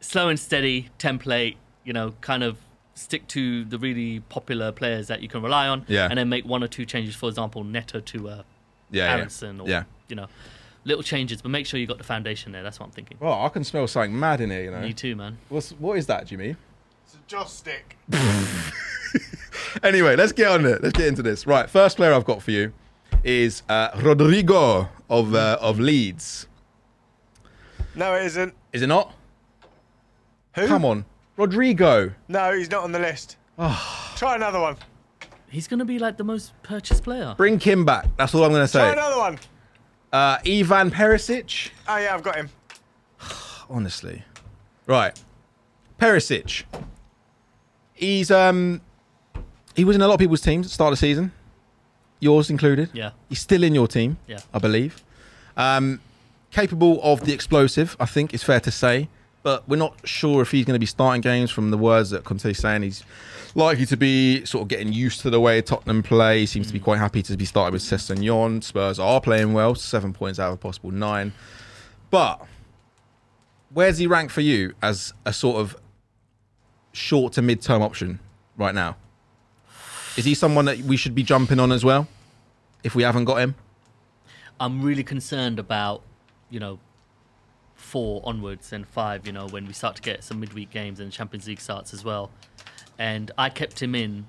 [0.00, 2.58] slow and steady template, you know, kind of
[2.94, 6.06] stick to the really popular players that you can rely on, Yeah.
[6.08, 7.14] and then make one or two changes.
[7.16, 8.42] For example, Neto to uh,
[8.90, 9.16] yeah, yeah.
[9.16, 9.84] Aaronson, or yeah.
[10.08, 10.26] you know,
[10.86, 12.62] little changes, but make sure you got the foundation there.
[12.62, 13.18] That's what I'm thinking.
[13.20, 14.80] Well, I can smell something mad in here, you know.
[14.80, 15.38] Me too, man.
[15.48, 16.56] What's what is that, Jimmy?
[17.04, 17.96] It's a joss stick.
[19.82, 20.82] Anyway, let's get on it.
[20.82, 21.46] Let's get into this.
[21.46, 22.72] Right, first player I've got for you
[23.24, 26.46] is uh, Rodrigo of uh, of Leeds.
[27.94, 28.54] No, it isn't.
[28.72, 29.14] Is it not?
[30.54, 30.66] Who?
[30.66, 31.04] Come on,
[31.36, 32.12] Rodrigo.
[32.28, 33.36] No, he's not on the list.
[33.58, 34.14] Ah.
[34.16, 34.76] Try another one.
[35.48, 37.34] He's gonna be like the most purchased player.
[37.36, 38.06] Bring him back.
[38.16, 38.80] That's all I'm going to say.
[38.80, 38.92] Try say.
[38.92, 39.38] another one.
[40.12, 41.70] Uh, Ivan Perisic.
[41.88, 42.50] Oh yeah, I've got him.
[43.70, 44.22] honestly.
[44.86, 45.18] Right.
[46.00, 46.64] Perisic.
[47.92, 48.80] He's um
[49.74, 51.32] he was in a lot of people's teams at the start of the season.
[52.20, 52.90] Yours included.
[52.94, 54.38] Yeah, He's still in your team, yeah.
[54.54, 55.02] I believe.
[55.56, 56.00] Um
[56.50, 59.08] capable of the explosive, I think is fair to say.
[59.46, 62.24] But we're not sure if he's going to be starting games from the words that
[62.24, 62.82] Conte's saying.
[62.82, 63.04] He's
[63.54, 66.40] likely to be sort of getting used to the way Tottenham play.
[66.40, 68.64] He seems to be quite happy to be starting with Sessegnon.
[68.64, 71.32] Spurs are playing well, seven points out of a possible nine.
[72.10, 72.44] But
[73.72, 75.76] where's he rank for you as a sort of
[76.92, 78.18] short to mid term option
[78.56, 78.96] right now?
[80.16, 82.08] Is he someone that we should be jumping on as well
[82.82, 83.54] if we haven't got him?
[84.58, 86.02] I'm really concerned about,
[86.50, 86.80] you know,
[87.96, 91.10] four onwards and five, you know, when we start to get some midweek games and
[91.10, 92.30] Champions League starts as well.
[92.98, 94.26] And I kept him in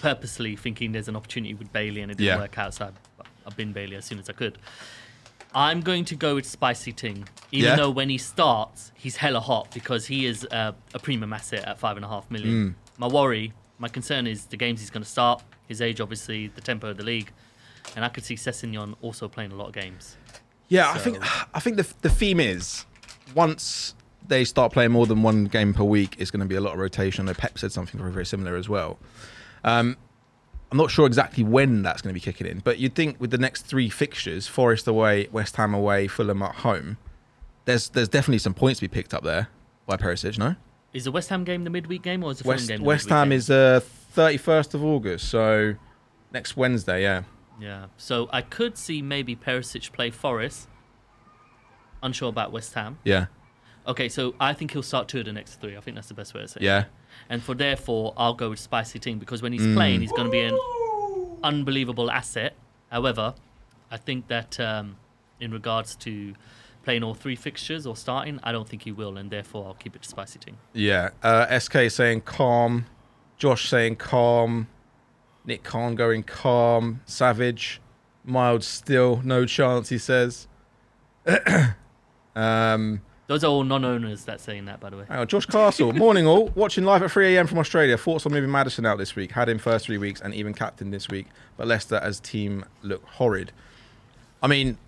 [0.00, 2.38] purposely thinking there's an opportunity with Bailey and it didn't Yeah.
[2.38, 2.72] work out.
[2.74, 2.90] So I
[3.46, 4.56] I bin Bailey as soon as I could.
[5.52, 7.76] I'm going to go with Spicy Ting, even Yeah?
[7.76, 11.78] though when he starts, he's hella hot because he is uh, a premium asset at
[11.80, 12.54] five and a half million.
[12.70, 12.74] Mm.
[12.98, 16.60] My worry, my concern is the games he's going to start, his age, obviously, the
[16.60, 17.32] tempo of the league,
[17.96, 20.16] and I could see Sessegnon also playing a lot of games.
[20.68, 21.18] Yeah, I think
[21.54, 22.84] I think the the theme is
[23.34, 23.94] once
[24.26, 26.72] they start playing more than one game per week, it's going to be a lot
[26.74, 27.28] of rotation.
[27.28, 28.98] I know Pep said something very very similar as well.
[29.62, 29.96] Um,
[30.70, 33.30] I'm not sure exactly when that's going to be kicking in, but you'd think with
[33.30, 36.96] the next three fixtures, Forest away, West Ham away, Fulham at home,
[37.64, 39.48] there's there's definitely some points to be picked up there
[39.86, 40.56] by Perisic, no?
[40.92, 42.84] Is the West Ham game the midweek game or is the Fulham West game the
[42.84, 43.36] West Ham game?
[43.38, 43.80] is uh,
[44.16, 45.74] 31st of August, so
[46.32, 47.22] next Wednesday, yeah.
[47.60, 50.68] Yeah, so I could see maybe Perisic play Forest.
[52.02, 52.98] Unsure about West Ham.
[53.04, 53.26] Yeah.
[53.86, 55.76] Okay, so I think he'll start two of the next three.
[55.76, 56.62] I think that's the best way to say it.
[56.64, 56.84] Yeah.
[57.28, 59.74] And for therefore, I'll go with Spicy Ting because when he's Mm.
[59.74, 60.58] playing, he's going to be an
[61.42, 62.54] unbelievable asset.
[62.90, 63.34] However,
[63.90, 64.96] I think that um,
[65.40, 66.34] in regards to
[66.82, 69.94] playing all three fixtures or starting, I don't think he will, and therefore I'll keep
[69.96, 70.56] it to Spicy Ting.
[70.72, 71.10] Yeah.
[71.22, 72.86] Uh, SK saying calm.
[73.38, 74.68] Josh saying calm.
[75.44, 77.00] Nick Khan going calm.
[77.06, 77.80] Savage.
[78.24, 79.20] Mild still.
[79.24, 80.48] No chance, he says.
[82.34, 85.04] um, Those are all non-owners that's saying that, by the way.
[85.08, 85.92] hang on, Josh Castle.
[85.94, 86.48] Morning all.
[86.54, 87.46] Watching live at 3 a.m.
[87.46, 87.98] from Australia.
[87.98, 89.32] Thoughts on moving Maddison out this week.
[89.32, 91.26] Had him first three weeks and even captain this week.
[91.56, 93.52] But Leicester as team look horrid.
[94.42, 94.78] I mean,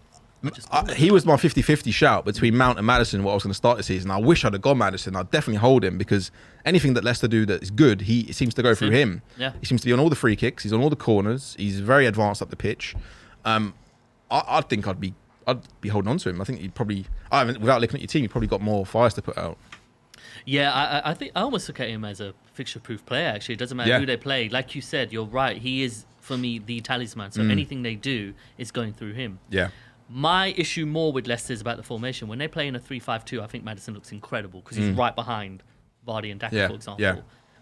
[0.71, 3.25] I, he was my 50-50 shout between Mount and Maddison.
[3.25, 4.11] What I was going to start the season.
[4.11, 5.17] I wish I'd have gone Maddison.
[5.17, 6.31] I'd definitely hold him because
[6.65, 9.23] anything that Leicester do that is good, he it seems to go through him.
[9.37, 9.53] Yeah.
[9.61, 10.63] He seems to be on all the free kicks.
[10.63, 11.57] He's on all the corners.
[11.59, 12.95] He's very advanced up the pitch.
[13.45, 13.75] Um,
[14.31, 15.15] I, I think I'd be
[15.47, 16.41] I'd be holding on to him.
[16.41, 18.85] I think he'd probably I mean, without looking at your team, you probably got more
[18.87, 19.59] fires to put out.
[20.45, 23.27] Yeah, I, I- think I almost look at him as a fixture-proof player.
[23.29, 23.99] Actually, it doesn't matter Yeah.
[23.99, 24.49] who they play.
[24.49, 25.57] Like you said, you're right.
[25.59, 27.31] He is for me the talisman.
[27.31, 27.35] Mm.
[27.35, 29.39] So anything they do is going through him.
[29.51, 29.69] Yeah.
[30.09, 32.29] My issue more with Leicester is about the formation.
[32.29, 34.91] When they play in a 3 5 2, I think Maddison looks incredible because he's
[34.91, 35.63] right behind
[36.07, 36.59] Vardy and Daka, Mm.
[36.59, 37.03] Yeah, for example.
[37.03, 37.17] yeah.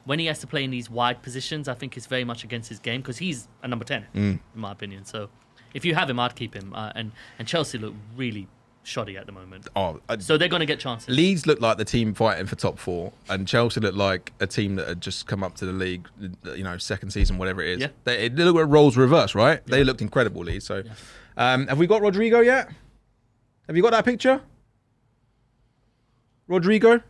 [0.05, 2.69] When he has to play in these wide positions, I think it's very much against
[2.69, 4.19] his game because he's a number 10, Mm.
[4.55, 5.07] in my opinion.
[5.07, 5.31] So
[5.73, 6.75] if you have him, I'd keep him.
[6.75, 8.47] Uh, and, and Chelsea look really
[8.83, 9.67] shoddy at the moment.
[9.75, 11.09] Oh, So they're going to get chances.
[11.09, 14.77] Leeds look like the team fighting for top four, and Chelsea look like a team
[14.77, 16.07] that had just come up to the league,
[16.55, 17.81] you know, second season, whatever it is.
[17.81, 17.87] Yeah.
[18.05, 19.67] They, it looked at roles reverse, right?
[19.67, 20.67] They looked incredible, Leeds.
[20.67, 20.83] So,
[21.37, 22.69] um, have we got Rodrigo yet?
[23.67, 24.41] Have you got that picture?
[26.47, 27.01] Rodrigo?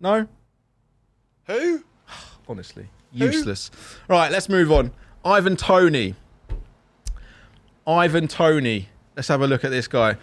[0.00, 0.28] No?
[1.46, 1.84] Who?
[2.48, 3.70] Honestly, useless.
[4.08, 4.92] Right, let's move on.
[5.24, 6.14] Ivan Toney.
[7.86, 8.88] Ivan Toney.
[9.16, 10.16] Let's have a look at this guy.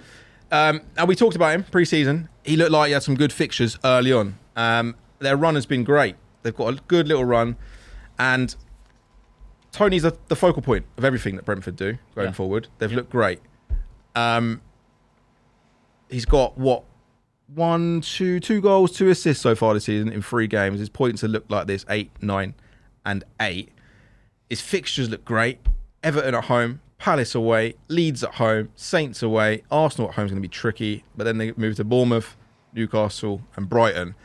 [0.51, 2.29] Um, and we talked about him pre-season.
[2.43, 4.37] He looked like he had some good fixtures early on.
[4.55, 6.15] Um, their run has been great.
[6.43, 7.55] They've got a good little run,
[8.19, 8.55] and
[9.73, 12.31] Toney's the, the focal point of everything that Brentford do going Yeah.
[12.31, 12.67] forward.
[12.77, 12.97] They've Yeah.
[12.97, 13.41] looked great.
[14.15, 14.61] Um,
[16.09, 16.83] he's got what
[17.53, 20.79] one, two, two goals, two assists so far this season in three games.
[20.79, 22.53] His points have looked like this: eight, nine,
[23.05, 23.69] and eight.
[24.49, 25.59] His fixtures look great.
[26.03, 30.41] Everton at home, Palace away, Leeds at home, Saints away, Arsenal at home is going
[30.41, 32.37] to be tricky, but then they move to Bournemouth,
[32.73, 34.15] Newcastle, and Brighton.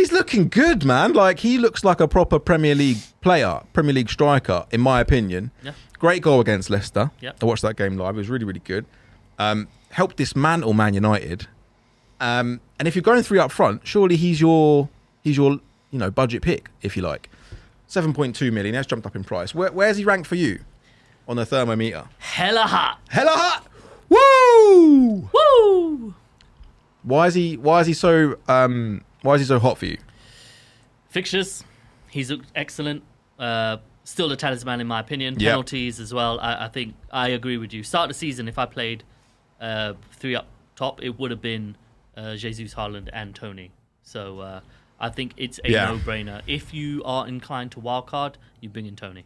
[0.00, 1.12] He's looking good, man.
[1.12, 5.50] Like he looks like a proper Premier League player, Premier League striker, in my opinion.
[5.62, 5.72] Yeah.
[5.98, 7.10] Great goal against Leicester.
[7.20, 7.36] Yep.
[7.42, 8.14] I watched that game live.
[8.14, 8.86] It was really, really good.
[9.38, 11.48] Um, helped dismantle Man United.
[12.18, 14.88] Um, and if you're going three up front, surely he's your
[15.22, 15.60] he's your
[15.90, 17.28] you know budget pick, if you like.
[17.86, 18.74] Seven point two million.
[18.74, 19.54] That's jumped up in price.
[19.54, 20.60] Where, where's he ranked for you
[21.28, 22.06] on the thermometer?
[22.20, 23.00] Hella hot.
[23.10, 23.66] Hella hot.
[24.08, 25.28] Woo!
[25.30, 26.14] Woo!
[27.02, 29.98] Why is he Why is he so um Why is he so hot for you?
[31.08, 31.64] Fixtures,
[32.10, 33.02] he's looked excellent.
[33.38, 35.34] Uh, still a talisman in my opinion.
[35.38, 35.50] Yep.
[35.50, 36.38] Penalties as well.
[36.40, 37.82] I, I think I agree with you.
[37.82, 39.02] Start the season, if I played
[39.60, 41.76] uh, three up top, it would have been
[42.16, 43.70] uh, Jesus, Haaland, and Toney.
[44.02, 44.60] So uh,
[44.98, 45.86] I think it's a Yeah.
[45.86, 46.42] no-brainer.
[46.46, 49.24] If you are inclined to wildcard, you bring in Toney.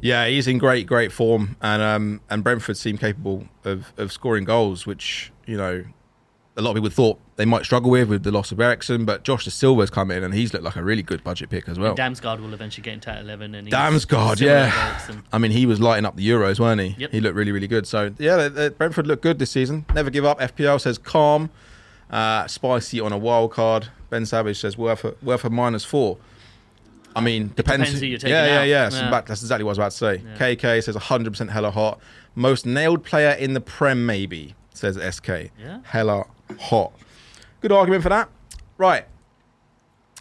[0.00, 4.44] Yeah, he's in great, great form, and um, and Brentford seem capable of, of scoring
[4.44, 5.84] goals, which you know
[6.58, 9.22] a lot of people thought they might struggle with with the loss of Eriksen, but
[9.22, 11.94] Josh Dasilva's come in and he's looked like a really good budget pick as well.
[11.94, 13.54] Damsgaard will eventually get into that 11.
[13.54, 15.00] And Damsgaard, yeah.
[15.32, 16.96] I mean, he was lighting up the Euros, weren't he?
[16.98, 17.12] Yep.
[17.12, 17.86] He looked really, really good.
[17.86, 19.86] So yeah, Brentford looked good this season.
[19.94, 20.40] Never give up.
[20.40, 21.50] FPL says calm,
[22.10, 23.88] uh, spicy on a wild card.
[24.10, 26.18] Ben Savage says worth a, worth a minus four.
[27.14, 27.84] I mean, depends.
[27.86, 29.10] depends who you're taking yeah, yeah, yeah, Yeah.
[29.10, 30.22] back- That's exactly what I was about to say.
[30.24, 30.54] Yeah.
[30.54, 32.00] KK says 100% hella hot.
[32.34, 35.50] Most nailed player in the Prem, maybe, says SK.
[35.60, 35.80] Yeah.
[35.84, 36.26] Hella
[36.58, 36.92] hot.
[37.60, 38.28] Good argument for that.
[38.76, 39.04] Right.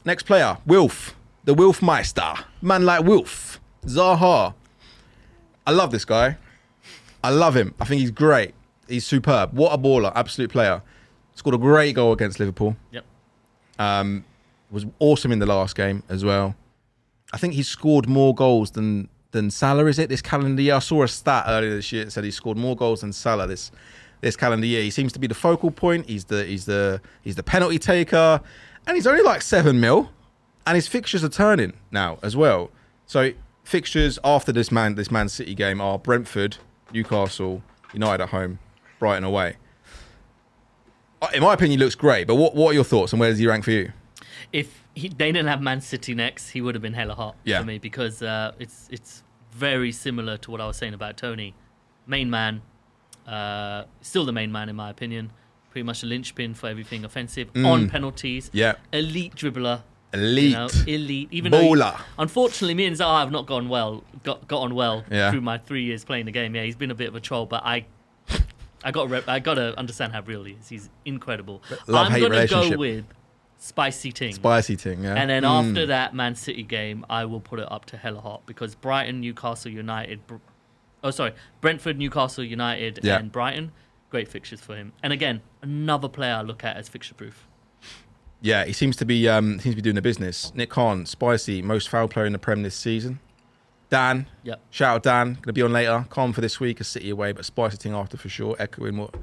[0.05, 1.15] Next player, Wilf.
[1.43, 2.33] The Wilf Meister.
[2.61, 3.59] Man like Wilf.
[3.85, 4.53] Zaha.
[5.65, 6.37] I love this guy.
[7.23, 7.73] I love him.
[7.79, 8.53] I think he's great.
[8.87, 9.53] He's superb.
[9.53, 10.81] What a baller, absolute player.
[11.35, 12.75] Scored a great goal against Liverpool.
[12.91, 13.05] Yep.
[13.79, 14.23] Um,
[14.71, 16.55] was awesome in the last game as well.
[17.33, 19.85] I think he's scored more goals than than Salah.
[19.85, 20.75] Is it this calendar year?
[20.75, 23.45] I saw a stat earlier this year that said he scored more goals than Salah
[23.45, 23.71] this
[24.21, 24.81] this calendar year.
[24.81, 26.07] He seems to be the focal point.
[26.07, 28.41] He's the he's the he's the penalty taker,
[28.85, 30.11] and he's only like seven mil,
[30.65, 32.71] and his fixtures are turning now as well.
[33.05, 33.31] So
[33.63, 36.57] fixtures after this man this Man City game are Brentford,
[36.93, 37.61] Newcastle,
[37.93, 38.59] United at home,
[38.99, 39.57] Brighton away.
[41.21, 42.27] Uh, In my opinion, he looks great.
[42.27, 43.91] But what what are your thoughts and where does he rank for you?
[44.53, 47.59] if he, they didn't have Man City next, he would have been hella hot Yeah.
[47.59, 51.53] for me because uh, it's it's very similar to what I was saying about Toney,
[52.05, 52.61] main man,
[53.27, 55.31] uh, still the main man in my opinion,
[55.69, 58.53] pretty much a linchpin for everything offensive on penalties, Mm.
[58.53, 58.73] Yeah.
[58.93, 59.81] elite dribbler,
[60.13, 60.43] Elite.
[60.45, 61.27] you know, elite.
[61.31, 61.83] Even though he-
[62.17, 65.29] unfortunately, me and Zaha have not gone well, got got on well Yeah.
[65.31, 66.55] through my three years playing the game.
[66.55, 67.85] Yeah, he's been a bit of a troll, but I.
[68.83, 70.69] I got rep- I got to understand how real he is.
[70.69, 71.63] He's incredible.
[71.87, 73.05] Love-hate I'm gonna go with
[73.57, 74.33] spicy ting.
[74.33, 75.15] Spicy ting, yeah.
[75.15, 75.69] And then Mm.
[75.69, 79.19] after that Man City game, I will put it up to hella hot because Brighton,
[79.19, 80.19] Newcastle United,
[81.03, 83.17] oh sorry, Brentford, Newcastle United, Yeah.
[83.19, 83.71] and Brighton,
[84.09, 84.93] great fixtures for him.
[85.03, 87.47] And again, another player I look at as fixture proof.
[88.41, 90.53] Yeah, he seems to be um, seems to be doing the business.
[90.53, 93.19] Nick Khan, spicy, most foul player in the Prem this season.
[93.89, 94.61] Dan, Yep.
[94.69, 96.05] shout out Dan, going to be on later.
[96.09, 98.55] Khan for this week, a City away, but spicy thing after for sure.
[98.59, 99.15] Echoing what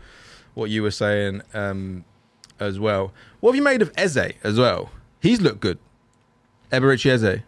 [0.55, 2.05] what you were saying um,
[2.59, 3.13] as well.
[3.41, 4.91] What have you made of Eze as well?
[5.21, 5.79] He's looked good.
[6.73, 7.43] Eberechi Eze.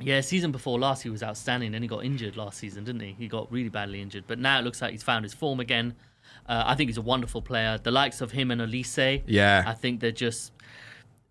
[0.00, 1.72] Yeah, season before last he was outstanding.
[1.72, 3.16] Then he got injured last season, didn't he?
[3.18, 4.24] He got really badly injured.
[4.26, 5.94] But now it looks like he's found his form again.
[6.48, 7.78] Uh, I think he's a wonderful player.
[7.82, 9.64] The likes of him and Olise, Yeah.
[9.66, 10.52] I think they're just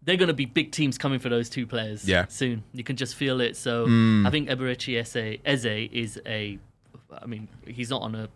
[0.03, 2.27] they're going to be big teams coming for those two players Yeah.
[2.29, 2.63] soon.
[2.71, 3.57] You can just feel it.
[3.57, 4.25] So Mm.
[4.25, 6.57] I think Eberechi Eze, Eze is a,
[7.21, 8.29] I mean, he's not on a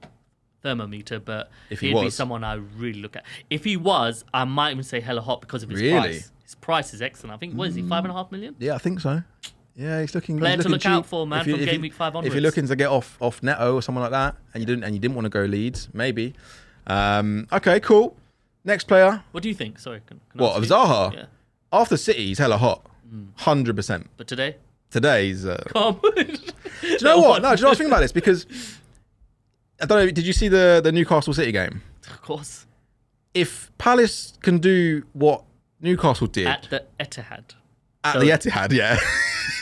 [0.61, 3.25] thermometer, but If he he'd be someone I really look at.
[3.49, 5.99] If he was, I might even say hella hot because of his Really?
[5.99, 6.31] price.
[6.43, 7.33] His price is excellent.
[7.33, 8.55] I think what is he five and a half million?
[8.59, 9.23] Yeah, I think so.
[9.75, 10.37] Yeah, he's looking.
[10.37, 11.93] Player he's to looking look out for, man, If you- from if game you- week
[11.93, 12.35] five If onwards.
[12.35, 14.93] you're looking to get off off Neto or someone like that, and you didn't and
[14.93, 16.33] you didn't want to go Leeds, maybe.
[16.87, 18.17] Um, okay, cool.
[18.63, 19.23] Next player.
[19.31, 19.79] What do you think?
[19.79, 20.63] Sorry, can, can What of?
[20.65, 21.13] Zaha?
[21.13, 21.25] Yeah,
[21.71, 22.85] After City, he's hella hot.
[23.11, 23.27] Mm.
[23.39, 24.09] Hundred percent.
[24.17, 24.57] but today,
[24.89, 25.45] Today's.
[25.45, 25.97] Uh, do
[26.83, 27.41] you know what?
[27.41, 28.45] No, do you know what I was thinking about this because
[29.81, 30.11] I don't know.
[30.11, 31.81] Did you see the the Newcastle City game?
[32.09, 32.65] Of course,
[33.33, 35.43] If Palace can do what
[35.79, 37.55] Newcastle did at the Etihad.
[38.03, 38.97] At so- the Etihad, yeah.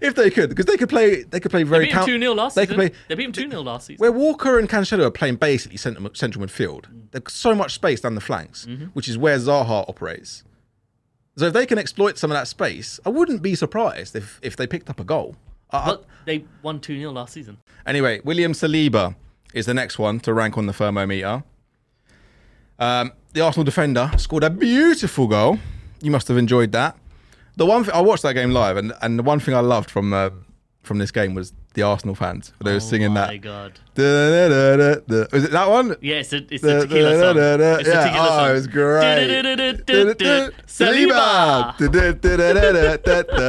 [0.00, 1.86] if they could, because they could play, they could play very.
[1.86, 2.76] They beat two 0 last they season.
[2.76, 4.00] could play They beat him two 0 last season.
[4.00, 6.86] where Walker and Cancelo are playing basically central, central midfield.
[7.10, 8.86] There's so much space down the flanks, Mm-hmm.
[8.86, 10.44] which is where Zaha operates.
[11.36, 14.56] So if they can exploit some of that space, I wouldn't be surprised if if
[14.56, 15.36] they picked up a goal.
[15.70, 17.58] But they won 2 0 last season.
[17.86, 19.14] Anyway, William Saliba
[19.54, 21.44] is the next one to rank on the thermometer.
[22.78, 25.58] Um, the Arsenal defender scored a beautiful goal.
[26.02, 26.96] You must have enjoyed that.
[27.56, 29.90] The one thing, I watched that game live, and, and the one thing I loved
[29.90, 30.30] from uh,
[30.82, 32.52] from this game was the Arsenal fans.
[32.64, 33.40] They were oh singing my that.
[33.42, 33.78] god.
[33.94, 35.26] Da-da-da-da-da.
[35.32, 35.94] Was it that one?
[36.00, 37.36] Yeah, it's a, it's Da- a tequila song.
[37.38, 38.50] It's a tequila oh, song.
[38.50, 39.28] it was great.
[40.66, 41.74] Saliba.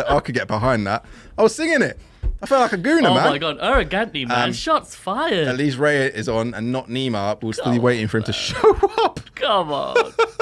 [0.09, 1.05] I could get behind that.
[1.37, 1.99] I was singing it.
[2.43, 3.27] I felt like a gooner, Oh man.
[3.27, 4.49] Oh my god, Arrogantly, man.
[4.49, 5.47] Um, Shots fired.
[5.47, 7.41] At least Ray is on and not Nima.
[7.41, 8.71] We'll still be waiting for him to show
[9.03, 9.19] up.
[9.35, 9.95] Come on.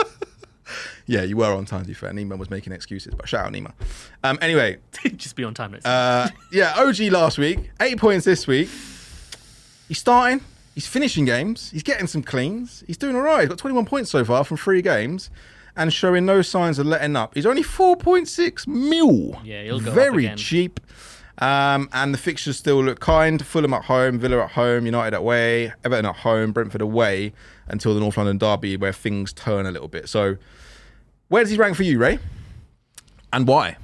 [1.09, 2.11] Yeah, you were on time, to be fair.
[2.11, 3.73] Nima was making excuses, but shout out Nima.
[4.23, 4.77] Um, anyway,
[5.15, 8.69] Just be on time next uh, yeah, OG last week, eight points this week.
[9.87, 10.41] He's starting.
[10.75, 11.71] He's finishing games.
[11.71, 12.83] He's getting some cleans.
[12.85, 13.39] He's doing all right.
[13.41, 15.31] He's got 21 points so far from three games
[15.75, 17.33] and showing no signs of letting up.
[17.33, 19.41] He's only 4.6 mil.
[19.43, 20.79] Yeah, he'll go Very cheap.
[21.39, 23.43] Um, and the fixtures still look kind.
[23.43, 27.33] Fulham at home, Villa at home, United away, Everton at home, Brentford away
[27.67, 30.07] until the North London derby where things turn a little bit.
[30.07, 30.37] So,
[31.29, 32.19] where does he rank for you, Ray?
[33.31, 33.77] And why?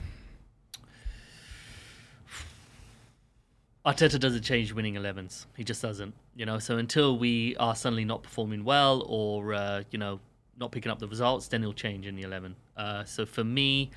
[3.85, 5.45] Arteta doesn't change winning 11s.
[5.55, 6.15] He just doesn't.
[6.35, 10.19] You know, so until we are suddenly not performing well or, uh, you know,
[10.57, 12.55] not picking up the results, then he'll change in the 11.
[12.75, 13.91] Uh, so for me,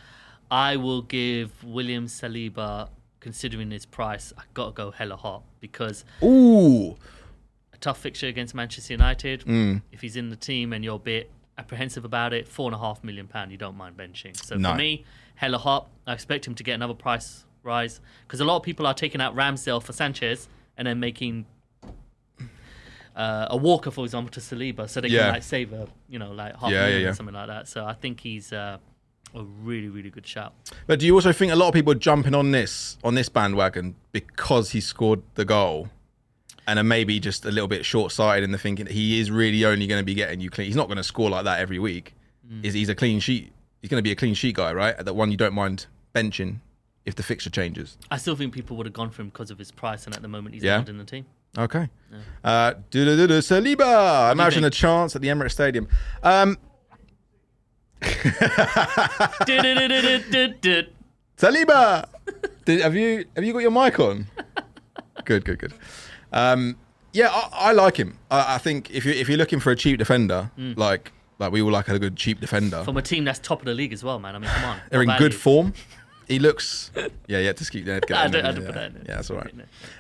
[0.51, 6.05] I will give William Saliba, considering his price, i got to go hella hot because
[6.23, 6.97] Ooh,
[7.73, 9.41] a tough fixture against Manchester United.
[9.47, 9.83] Mm.
[9.91, 12.79] If he's in the team and you're a bit apprehensive about it, four and a
[12.79, 14.37] half million pound, you don't mind benching.
[14.45, 14.71] So No.
[14.71, 15.89] for me, hella hot.
[16.07, 19.21] I expect him to get another price rise because a lot of people are taking
[19.21, 21.47] out Ramsdale for Sanchez and then making
[23.17, 25.25] uh, a Walker, for example, to Saliba, so they Yeah.
[25.25, 27.67] can like save a you know like half Yeah, million yeah, or something like that.
[27.69, 28.79] So I think he's uh,
[29.35, 30.53] a really really good shout.
[30.87, 33.29] But do you also think a lot of people are jumping on this on this
[33.29, 35.89] bandwagon because he scored the goal?
[36.69, 39.65] And are maybe just a little bit short-sighted in the thinking that he is really
[39.65, 40.67] only going to be getting you clean.
[40.67, 42.15] He's not going to score like that every week.
[42.49, 42.65] Mm.
[42.65, 43.53] Is he's a clean sheet?
[43.81, 44.97] He's going to be a clean sheet guy, right?
[44.97, 46.61] That one you don't mind benching
[47.07, 47.97] if the fixture changes.
[48.11, 50.23] I still think people would have gone for him because of his price, and at
[50.23, 50.79] the moment he's Yeah.
[50.79, 51.25] not in the team.
[51.57, 51.89] Okay.
[52.45, 54.31] Uh, du-du-du-du, Saliba.
[54.31, 54.75] Imagine think?
[54.75, 55.89] a chance at the Emirates Stadium.
[56.23, 56.59] Um,
[61.39, 62.07] Saliba.
[62.65, 64.27] Did, have you have you got your mic on?
[65.25, 65.75] Good, good, good.
[66.33, 66.77] Um,
[67.13, 68.19] yeah, I, I like him.
[68.31, 71.63] I, I think if you if you're looking for a cheap defender, like like we
[71.63, 74.03] all like a good cheap defender, From a team that's top of the league as
[74.03, 74.35] well, man.
[74.35, 74.81] I mean, come on.
[74.91, 75.73] they're in good form.
[76.29, 76.91] He looks.
[77.27, 77.53] Yeah, yeah.
[77.53, 78.07] Just keep that.
[78.07, 78.89] get I that in had to- I there, had to put yeah.
[78.89, 79.07] that in.
[79.09, 79.55] Yeah, that's all right.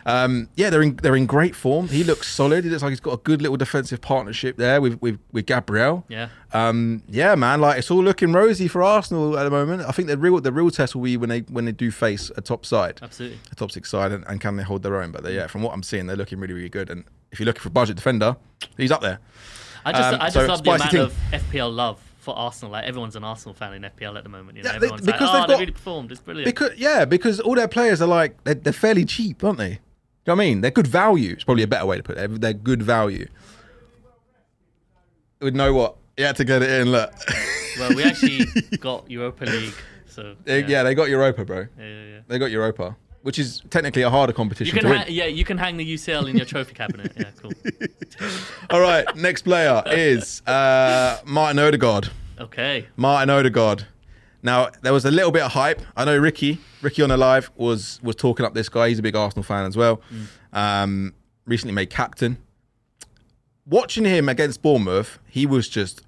[0.07, 1.89] Um, yeah, they're in they're in great form.
[1.89, 2.65] He looks solid.
[2.65, 6.05] He looks like he's got a good little defensive partnership there with with, with Gabriel.
[6.09, 6.29] Yeah.
[6.53, 7.61] Um, yeah, man.
[7.61, 9.83] Like it's all looking rosy for Arsenal at the moment.
[9.89, 12.31] I think the real the real test will be when they when they do face
[12.37, 13.39] a top side, Absolutely.
[13.51, 15.11] a top six side, and, and can they hold their own?
[15.13, 16.91] But they, yeah, from what I'm seeing, they're looking really really good.
[16.91, 18.37] And if you're looking for a budget defender,
[18.77, 19.19] he's up there.
[19.85, 21.01] I just, Um, I just so, love the amount team.
[21.01, 22.01] of FPL love
[22.33, 22.73] for Arsenal.
[22.73, 24.57] Like everyone's an Arsenal fan in FPL at the moment.
[24.59, 26.13] You know, Yeah, they- everyone's because like, they've oh, they really performed.
[26.13, 26.45] It's brilliant.
[26.47, 29.69] Because yeah, because all their players are like they're, they're fairly cheap, aren't they?
[29.69, 29.79] Do you
[30.27, 30.61] know what I mean?
[30.61, 31.33] They're good value.
[31.33, 32.29] It's probably a better way to put it.
[32.29, 33.27] They're, they're good value.
[35.41, 35.97] Would know what?
[36.17, 36.91] You had to get it in.
[36.93, 37.13] Look.
[37.79, 38.45] well, we actually
[38.81, 39.75] got Europa League,
[40.07, 40.83] so They- yeah.
[40.83, 41.67] they got Europa, bro.
[41.79, 42.21] yeah, yeah, yeah.
[42.27, 44.99] They got Europa, which is technically a harder You competition can, to win.
[45.01, 47.13] ha- yeah, you can hang the UCL in your trophy cabinet.
[47.17, 47.53] Yeah, cool.
[48.71, 52.11] All right, next player is uh, Martin Odegaard.
[52.39, 53.87] Okay, Martin Odegaard.
[54.43, 55.81] Now there was a little bit of hype.
[55.97, 58.89] I know Ricky, Ricky on the live was was talking up this guy.
[58.89, 60.01] He's a big Arsenal fan as well.
[60.53, 62.39] Um, recently made captain.
[63.67, 66.03] Watching him against Bournemouth, he was just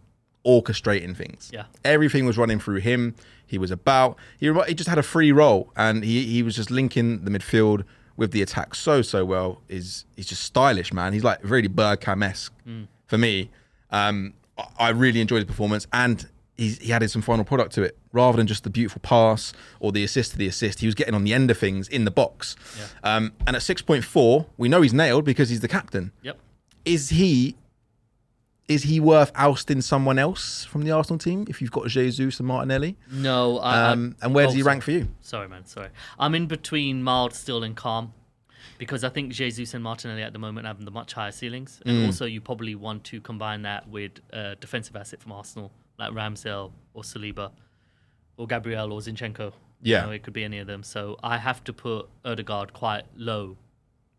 [0.46, 1.50] orchestrating things.
[1.52, 1.64] Yeah.
[1.84, 3.14] everything was running through him.
[3.50, 4.16] He was about.
[4.38, 7.82] He he just had a free role, and he he was just linking the midfield
[8.16, 9.60] with the attack so so well.
[9.68, 11.12] Is he's just stylish, man.
[11.12, 12.52] He's like really Bergkamp esque
[13.06, 13.50] for me.
[13.90, 14.34] Um,
[14.78, 18.36] I- really enjoyed his performance, and he's, he added some final product to it rather
[18.36, 20.80] than just the beautiful pass or the assist to the assist.
[20.80, 22.54] He was getting on the end of things in the box.
[23.02, 26.12] Um, and at six point four, we know he's nailed because he's the captain.
[26.22, 26.38] yep.
[26.84, 27.56] Is he?
[28.70, 32.46] Is he worth ousting someone else from the Arsenal team if you've got Jesus and
[32.46, 32.96] Martinelli?
[33.10, 35.08] No, I, Um, and where does oh, he rank for you?
[35.22, 35.66] Sorry, man.
[35.66, 35.88] Sorry.
[36.20, 38.12] I'm in between mild, still, and calm
[38.78, 41.80] because I think Jesus and Martinelli at the moment have the much higher ceilings.
[41.84, 41.90] Mm.
[41.90, 46.12] And also, you probably want to combine that with a defensive asset from Arsenal like
[46.12, 47.50] Ramsdale or Saliba
[48.36, 49.52] or Gabriel or Zinchenko.
[49.82, 50.02] Yeah.
[50.02, 50.84] You know, it could be any of them.
[50.84, 53.56] So I have to put Odegaard quite low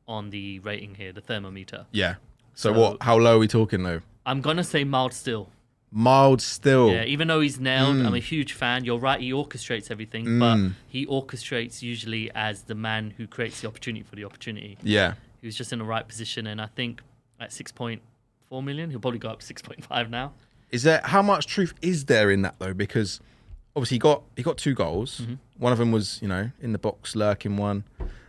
[0.09, 1.85] on the rating here, the thermometer.
[1.93, 2.15] Yeah.
[2.53, 3.03] So, So- what?
[3.03, 4.01] How low are we talking though?
[4.25, 5.49] I'm going to say mild still.
[5.91, 6.91] Mild still.
[6.91, 8.05] Yeah, even though he's nailed, Mm.
[8.07, 8.85] I'm a huge fan.
[8.85, 10.57] You're right, he orchestrates everything, but
[10.87, 14.77] he orchestrates usually as the man who creates the opportunity for the opportunity.
[14.83, 15.15] Yeah.
[15.41, 17.01] He was just in the right position, and I think
[17.39, 20.33] at 6.4 million, he'll probably go up to 6.5 now.
[20.69, 22.73] Is there how much truth is there in that though?
[22.73, 23.19] Because
[23.75, 25.19] obviously he got he got two goals.
[25.21, 25.33] Mm-hmm.
[25.57, 27.83] One of them was you know in the box lurking one.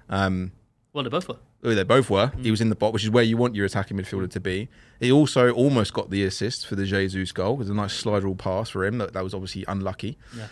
[0.08, 0.50] Um,
[0.92, 1.36] Well, they both were.
[1.62, 2.28] Oh, they both were.
[2.28, 2.44] Mm.
[2.44, 4.68] He was in the box, which is where you want your attacking midfielder to be.
[5.00, 7.54] He also almost got the assist for the Jesus goal.
[7.54, 8.98] It was a nice slide rule pass for him.
[8.98, 10.18] That, that was obviously unlucky.
[10.36, 10.48] Yeah.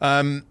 [0.00, 0.46] Um,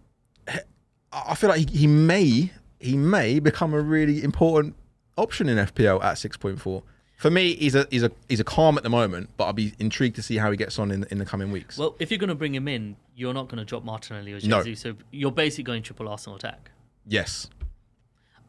[1.11, 4.75] I feel like he, he may he may become a really important
[5.17, 6.83] option in FPL at six point four.
[7.17, 9.73] For me, he's a he's a he's a calm at the moment, but I'll be
[9.79, 11.77] intrigued to see how he gets on in in the coming weeks.
[11.77, 14.35] Well, if you're going to bring him in, you're not going to drop Martinelli or
[14.37, 14.63] Jesus, No.
[14.63, 16.71] Jesus, so you're basically going triple Arsenal attack.
[17.05, 17.49] yes,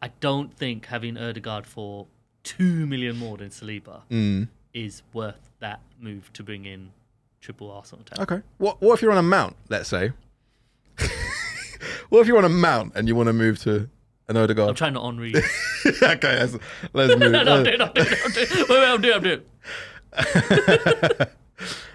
[0.03, 2.07] I don't think having Odegaard for
[2.44, 4.48] 2 million more than Saliba Mm.
[4.72, 6.90] is worth that move to bring in
[7.40, 8.18] triple Arsenal attack.
[8.20, 8.42] okay.
[8.59, 9.57] What what if you're on a mount?
[9.68, 10.12] Let's say.
[12.09, 13.88] what if you're on a mount and you want to move to
[14.28, 14.76] an I'm Odegaard?
[14.76, 15.34] trying to Henri.
[16.03, 16.57] okay, let's,
[16.92, 17.32] let's move.
[17.32, 18.48] no, I'm doing, I'm doing, I'm doing.
[18.51, 19.42] Wait, wait, I'm doing, I'm doing.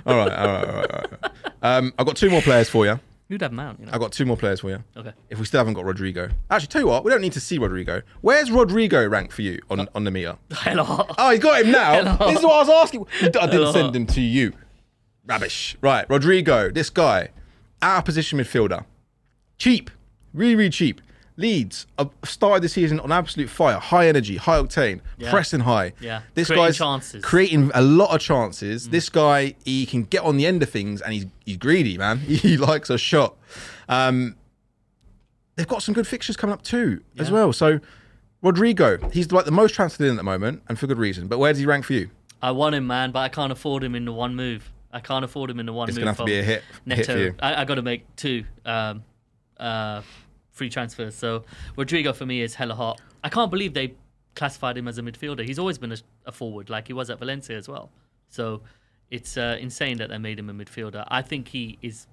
[0.05, 0.91] all right, all right, all right.
[0.91, 1.31] All right.
[1.61, 2.99] Um, I've got two more players for you.
[3.27, 3.91] You'd have Mount, you know.
[3.91, 4.83] I've got two more players for you.
[4.95, 5.11] Okay.
[5.31, 7.57] If we still haven't got Rodrigo, actually, tell you what, we don't need to see
[7.57, 8.03] Rodrigo.
[8.21, 10.37] Where's Rodrigo ranked for you on, on the meter?
[10.51, 11.07] Hello.
[11.17, 12.03] Oh, he's got him now.
[12.03, 12.29] Hello.
[12.29, 13.07] This is what I was asking.
[13.21, 13.71] I didn't Hello.
[13.71, 14.53] send him to you.
[15.25, 15.75] Rubbish.
[15.81, 17.29] Right, Rodrigo, this guy,
[17.81, 18.85] out of position midfielder,
[19.57, 19.89] cheap,
[20.33, 21.01] really, really cheap.
[21.37, 25.31] Leeds have started the season on absolute fire, high energy, high octane, Yeah.
[25.31, 25.91] pressing high.
[25.99, 26.21] Yeah.
[26.33, 27.21] this Creating guy's chances.
[27.21, 27.25] Mm.
[27.25, 28.89] creating a lot of chances.
[28.89, 32.19] This guy, he can get on the end of things, and he's he's greedy, man.
[32.45, 33.35] He likes a shot.
[33.89, 34.35] Um,
[35.55, 37.51] they've got some good fixtures coming up too, as well.
[37.53, 37.79] So.
[38.41, 41.27] Rodrigo, he's like the most transferred in at the moment, and for good reason.
[41.27, 42.11] But where does he rank for you?
[42.43, 44.71] I want him, man, but I can't afford him in the one move.
[44.93, 46.03] I can't afford him in the one It's move.
[46.03, 47.17] gonna have to be a hit- Neto.
[47.17, 47.35] hit.
[47.39, 49.03] I, I got to make two um,
[49.59, 50.03] uh,
[50.55, 51.13] free transfers.
[51.15, 51.43] So
[51.77, 52.99] Rodrigo for me is hella hot.
[53.23, 53.93] I can't believe they
[54.35, 55.45] classified him as a midfielder.
[55.45, 57.89] He's always been a, a forward, like he was at Valencia as well.
[58.29, 58.61] So
[59.11, 61.05] it's uh, insane that they made him a midfielder.
[61.09, 62.07] I think he is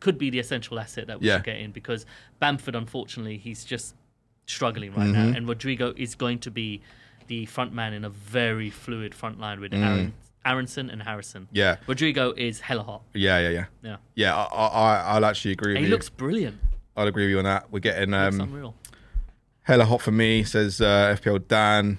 [0.00, 1.36] could be the essential asset that we Yeah.
[1.36, 2.06] should get in because
[2.38, 3.94] Bamford, unfortunately, he's just
[4.46, 6.80] struggling right now, and Rodrigo is going to be
[7.26, 10.14] the front man in a very fluid front line with Aaron,
[10.44, 11.48] Aaronson and Harrison.
[11.52, 13.02] Yeah, Rodrigo is hella hot.
[13.14, 13.64] yeah, yeah, yeah.
[13.82, 14.66] Yeah, Yeah, I, I,
[14.96, 15.94] I- I'll actually agree with and he you.
[15.94, 16.58] looks brilliant.
[17.00, 17.72] I'll agree with you on that.
[17.72, 18.74] We're getting um,
[19.62, 21.98] hella hot for me, says uh, FPL Dan.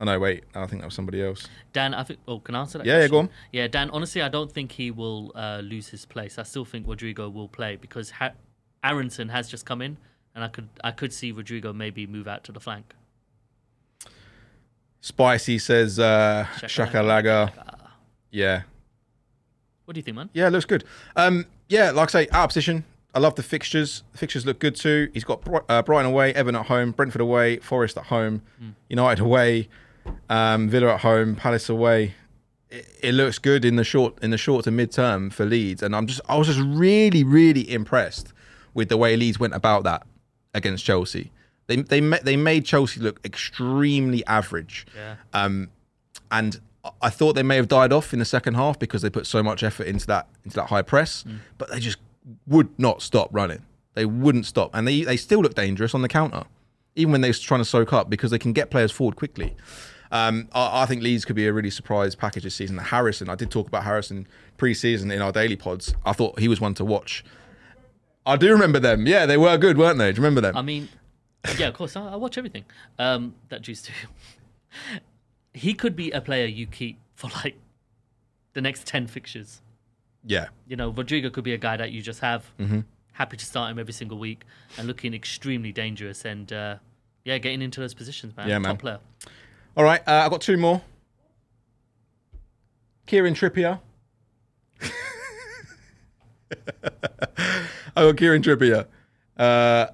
[0.00, 0.44] Oh, no, wait.
[0.54, 1.48] I think that was somebody else.
[1.72, 2.20] Dan, I think.
[2.28, 2.86] Oh, can I answer that?
[2.86, 3.30] Yeah, yeah, go on.
[3.52, 3.90] Yeah, Dan.
[3.90, 6.38] Honestly, I don't think he will uh, lose his place.
[6.38, 8.30] I still think Rodrigo will play because ha-
[8.84, 9.96] Aaronson has just come in,
[10.36, 12.94] and I could I could see Rodrigo maybe move out to the flank.
[15.00, 17.52] Spicy says uh, Shakalaga.
[18.30, 18.62] Yeah.
[19.84, 20.30] What do you think, man?
[20.32, 20.84] Yeah, looks good.
[21.16, 22.84] Um, yeah, like I say, of position.
[23.14, 24.02] I love the fixtures.
[24.12, 25.08] The fixtures look good too.
[25.14, 28.42] He's got uh, Brighton away, Everton at home, Brentford away, Forest at home,
[28.88, 29.68] United away,
[30.28, 32.14] um, Villa at home, Palace away.
[32.70, 35.82] It, it looks good in the short in the short to mid term for Leeds,
[35.82, 38.32] and I'm just I was just really really impressed
[38.74, 40.06] with the way Leeds went about that
[40.54, 41.32] against Chelsea.
[41.66, 44.86] They they they made Chelsea look extremely average.
[44.94, 45.16] Yeah.
[45.32, 45.70] Um,
[46.30, 46.60] and
[47.02, 49.42] I thought they may have died off in the second half because they put so
[49.42, 51.24] much effort into that into that high press,
[51.56, 51.98] but they just
[52.46, 53.62] would not stop running.
[53.94, 56.44] They wouldn't stop, and they they still look dangerous on the counter,
[56.94, 59.56] even when they're trying to soak up because they can get players forward quickly.
[60.10, 62.78] Um, I, I think Leeds could be a really surprise package this season.
[62.78, 64.26] Harrison, I did talk about Harrison
[64.56, 65.94] pre-season in our daily pods.
[66.04, 67.24] I thought he was one to watch.
[68.24, 69.06] I do remember them.
[69.06, 70.12] Yeah, they were good, weren't they?
[70.12, 70.56] Do you remember them?
[70.56, 70.88] I mean,
[71.58, 71.96] yeah, of course.
[71.96, 72.64] I, I watch everything.
[72.98, 73.92] Um, that juice too.
[75.54, 77.56] he could be a player you keep for like
[78.52, 79.60] the next ten fixtures.
[80.24, 82.44] Yeah, You know, Rodrigo could be a guy that you just have.
[82.58, 82.80] Mm-hmm.
[83.12, 84.44] Happy to start him every single week
[84.76, 86.76] and looking extremely dangerous and uh,
[87.24, 88.48] yeah, getting into those positions, man.
[88.48, 88.76] Yeah, Top man.
[88.76, 88.98] player.
[89.76, 90.82] All right, uh, I've got two more.
[93.06, 93.80] Kieran Trippier.
[97.96, 98.86] I got Kieran Trippier.
[99.36, 99.86] Uh,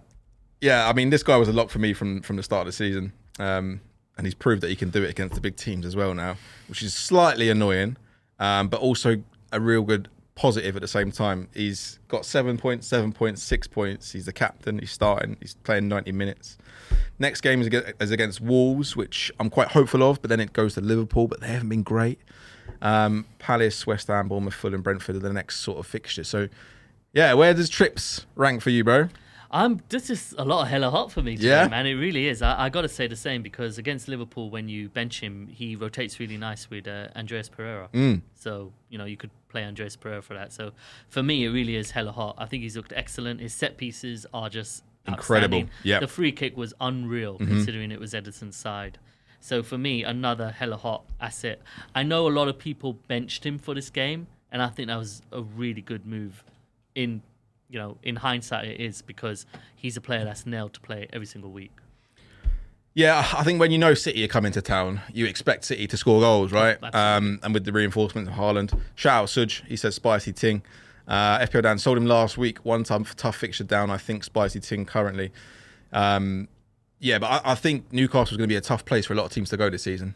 [0.61, 2.67] yeah, I mean, this guy was a lock for me from from the start of
[2.67, 3.81] the season, um,
[4.17, 6.37] and he's proved that he can do it against the big teams as well now,
[6.69, 7.97] which is slightly annoying,
[8.39, 9.23] um, but also
[9.55, 11.49] a real good positive at the same time.
[11.55, 14.13] He's got seven points, seven points, six points.
[14.13, 14.79] He's the captain.
[14.81, 15.37] He's starting.
[15.41, 16.59] He's playing ninety minutes.
[17.19, 20.53] Next game is against, is against Wolves, which I'm quite hopeful of, but then it
[20.53, 22.19] goes to Liverpool, but they haven't been great.
[22.83, 26.25] Um, Palace, West Ham, Bournemouth, Fulham, Brentford are the next sort of fixture.
[26.25, 26.49] So,
[27.13, 29.09] yeah, where does Trips rank for you, bro?
[29.55, 31.69] I'm this is a lot of hella hot for me today, Yeah?
[31.69, 31.87] man.
[31.87, 32.43] It really is.
[32.43, 35.77] I, I got to say the same because against Liverpool, when you bench him, he
[35.77, 37.89] rotates really nice with uh, Andreas Pereira.
[37.93, 38.23] Mm.
[38.35, 40.53] So you know you could play Andreas Pereira for that.
[40.53, 40.73] So
[41.09, 42.35] for me, it really is hella hot.
[42.37, 43.41] I think he's looked excellent.
[43.41, 45.65] His set pieces are just Incredible.
[45.83, 46.01] Yep.
[46.01, 48.99] The free kick was unreal considering it was Ederson's side.
[49.39, 51.61] So for me, another hella hot asset.
[51.95, 54.97] I know a lot of people benched him for this game, and I think that
[54.97, 56.43] was a really good move.
[56.95, 57.21] In
[57.69, 61.27] you know, in hindsight, it is because he's a player that's nailed to play every
[61.27, 61.73] single week.
[62.95, 65.97] Yeah, I think when you know City are coming to town, you expect City to
[65.97, 66.79] score goals, right?
[66.95, 68.79] Um, and with the reinforcement of Haaland.
[68.95, 70.63] Shout out Suj, he says spicy ting.
[71.09, 74.23] Uh, FPL Dan sold him last week, one time for tough fixture down, I think
[74.23, 75.33] spicy ting currently.
[75.93, 76.49] Um,
[77.01, 79.27] yeah, but I, I think Newcastle's going to be a tough place for a lot
[79.27, 80.15] of teams to go this season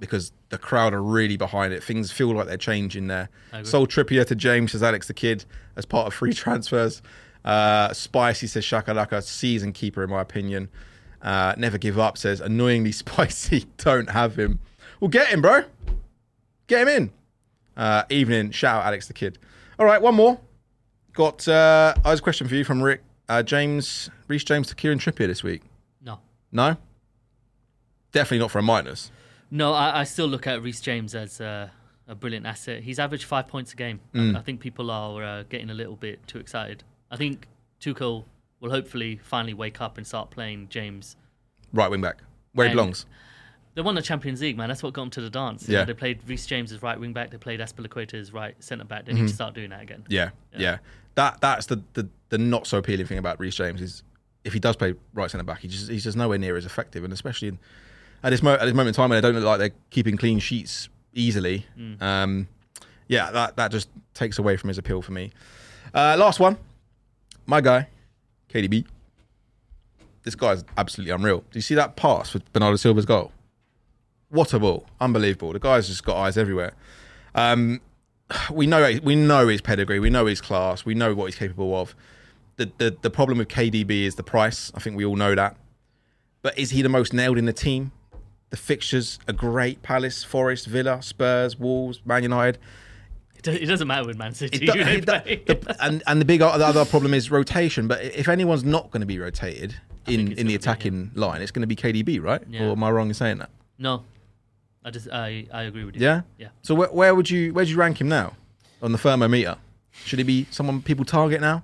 [0.00, 1.84] because the crowd are really behind it.
[1.84, 3.28] Things feel like they're changing there.
[3.62, 5.44] Sold Trippier to James, says Alex the Kid,
[5.76, 7.02] as part of free transfers.
[7.44, 10.68] Uh, Spicy says Shakalaka, season keeper, in my opinion.
[11.22, 13.66] Uh, never give up says annoyingly spicy.
[13.76, 14.58] Don't have him.
[15.00, 15.64] Well, get him, bro.
[16.66, 17.10] Get him in.
[17.76, 18.50] Uh, evening.
[18.50, 19.38] Shout out Alex the Kid.
[19.78, 20.40] All right, one more.
[21.12, 23.02] Got uh, I has a question for you from Rick.
[23.28, 25.62] Uh, James, Reece James to Kieran Trippier this week.
[26.02, 26.18] No,
[26.52, 26.76] No?
[28.12, 29.10] Definitely not for a minus.
[29.50, 31.68] No, I, I still look at Reece James as uh,
[32.06, 32.82] a brilliant asset.
[32.82, 34.00] He's averaged five points a game.
[34.14, 34.36] Mm.
[34.36, 36.84] I, I think people are uh, getting a little bit too excited.
[37.10, 37.48] I think
[37.80, 38.24] Tuchel
[38.60, 41.16] will hopefully finally wake up and start playing James.
[41.72, 42.22] Right wing back.
[42.52, 43.06] Where he belongs.
[43.74, 44.68] They won the Champions League, man.
[44.68, 45.68] That's what got them to the dance.
[45.68, 45.84] You know, Yeah.
[45.84, 47.30] they played Reece James as right wing back.
[47.30, 49.06] They played Azpilicueta as right centre back.
[49.06, 50.00] They need to start doing that again.
[50.00, 50.12] Mm-hmm.
[50.12, 50.78] Yeah, yeah.
[51.14, 54.02] That that's the, the the not so appealing thing about Reece James is
[54.44, 57.04] if he does play right centre back, he just he's just nowhere near as effective,
[57.04, 57.58] and especially in,
[58.22, 60.16] at this mo- at this moment in time when they don't look like they're keeping
[60.16, 61.66] clean sheets easily.
[62.00, 62.48] Um,
[63.08, 65.32] yeah, that that just takes away from his appeal for me.
[65.94, 66.56] Uh, last one,
[67.46, 67.88] my guy,
[68.52, 68.86] KDB.
[70.22, 71.38] This guy's absolutely unreal.
[71.38, 73.32] Do you see that pass for Bernardo Silva's goal?
[74.28, 74.86] What a ball!
[75.00, 75.52] Unbelievable.
[75.52, 76.74] The guy's just got eyes everywhere.
[77.34, 77.80] Um,
[78.52, 81.74] we know we know his pedigree, we know his class, we know what he's capable
[81.80, 81.96] of.
[82.56, 84.70] The, the the problem with KDB is the price.
[84.74, 85.56] I think we all know that.
[86.42, 87.90] but is he the most nailed in the team?
[88.50, 92.58] The fixtures are great: Palace, Forest, Villa, Spurs, Wolves, Man United.
[93.42, 94.66] It, doesn't matter with Man City.
[94.66, 95.06] Do- who they it
[95.46, 95.64] do- play.
[95.64, 97.88] the- and and the big the other problem is rotation.
[97.88, 99.76] But if anyone's not going to be rotated
[100.06, 102.42] in, in the gonna be attacking line, it's going to be KDB, right?
[102.50, 102.66] Yeah.
[102.66, 103.50] Or am I wrong in saying that?
[103.78, 104.04] no,
[104.84, 106.02] I just I, I agree with you.
[106.02, 106.22] Yeah.
[106.38, 106.48] Yeah.
[106.62, 108.34] So where, where would you where would you rank him now
[108.82, 109.56] on the thermometer?
[110.04, 111.62] Should he be someone people target now?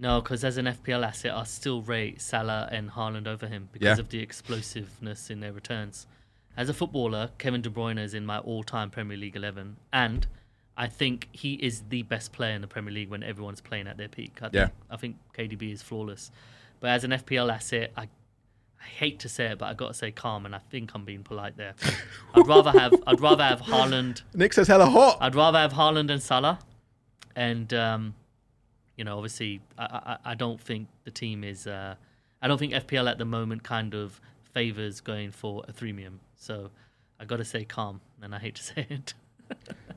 [0.00, 3.98] No, because as an FPL asset, I still rate Salah and Haaland over him because
[3.98, 4.00] Yeah.
[4.00, 6.06] of the explosiveness in their returns.
[6.56, 10.26] As a footballer, Kevin De Bruyne is in my all-time Premier League 11, and
[10.76, 13.96] I think he is the best player in the Premier League when everyone's playing at
[13.96, 14.36] their peak.
[14.38, 14.68] I think, Yeah.
[14.90, 16.30] I think KDB is flawless.
[16.80, 18.08] But as an FPL asset, I
[18.80, 21.04] I hate to say it, but I got to say calm, and I think I'm
[21.04, 21.74] being polite there.
[22.34, 25.18] I'd rather have I'd rather have Haaland Nick says hella hot.
[25.20, 26.60] I'd rather have Haaland and Salah,
[27.34, 28.14] and um,
[28.98, 29.84] you know, obviously, I,
[30.24, 31.66] I, I don't think the team is.
[31.66, 31.94] Uh,
[32.42, 34.20] I don't think FPL at the moment kind of
[34.52, 36.18] favors going for a threemium.
[36.36, 36.70] So
[37.18, 39.14] I got to say calm, and I hate to say it.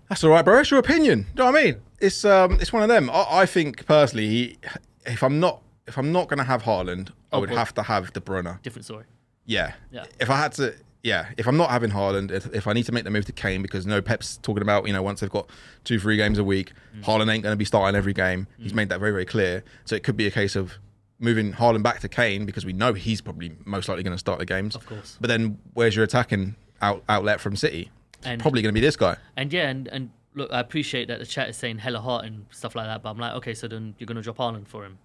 [0.08, 0.60] That's all right, bro.
[0.60, 1.24] It's your opinion.
[1.24, 1.82] Do you know what I mean?
[2.00, 3.10] It's um, it's one of them.
[3.10, 4.58] I, I think personally, he,
[5.06, 7.84] if I'm not if I'm not gonna have Haaland, I Oh, would well- have to
[7.84, 8.62] have De Bruyne.
[8.62, 9.06] Different story.
[9.46, 9.74] Yeah.
[9.92, 10.06] Yeah.
[10.20, 11.30] If I had to, yeah.
[11.38, 13.62] If I'm not having Haaland, if, if I need to make the move to Kane
[13.62, 15.50] because no Pep's talking about you know once they've got
[15.84, 17.04] two three games a week, Mm.
[17.06, 18.48] Haaland ain't going to be starting every game.
[18.60, 19.64] He's made that very very clear.
[19.86, 20.74] So it could be a case of
[21.20, 24.40] moving Haaland back to Kane because we know he's probably most likely going to start
[24.40, 24.76] the games.
[24.76, 25.18] Of course.
[25.22, 27.92] But then where's your attacking out, outlet from City?
[28.24, 29.16] And Probably going to be this guy.
[29.38, 32.46] and yeah, and, and look, I appreciate that the chat is saying hella hot and
[32.52, 34.98] stuff like that, but I'm like, okay, so then you're gonna drop Haaland for him.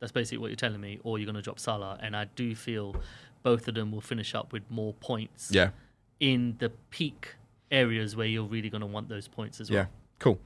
[0.00, 2.94] That's basically what you're telling me, or you're gonna drop Salah, and I do feel
[3.44, 5.50] both of them will finish up with more points.
[5.52, 5.68] Yeah.
[6.18, 7.34] in the peak
[7.70, 9.80] areas where you're really going to want those points as well.
[9.80, 9.86] Yeah,
[10.18, 10.38] cool.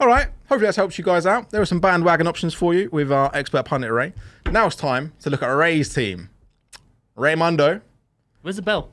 [0.00, 1.50] All right, hopefully that's helped you guys out.
[1.50, 4.12] There are some bandwagon options for you with our expert pundit Ray.
[4.50, 6.28] Now it's time to look at Ray's team.
[7.16, 7.80] Raymundo,
[8.42, 8.90] Where's the bell?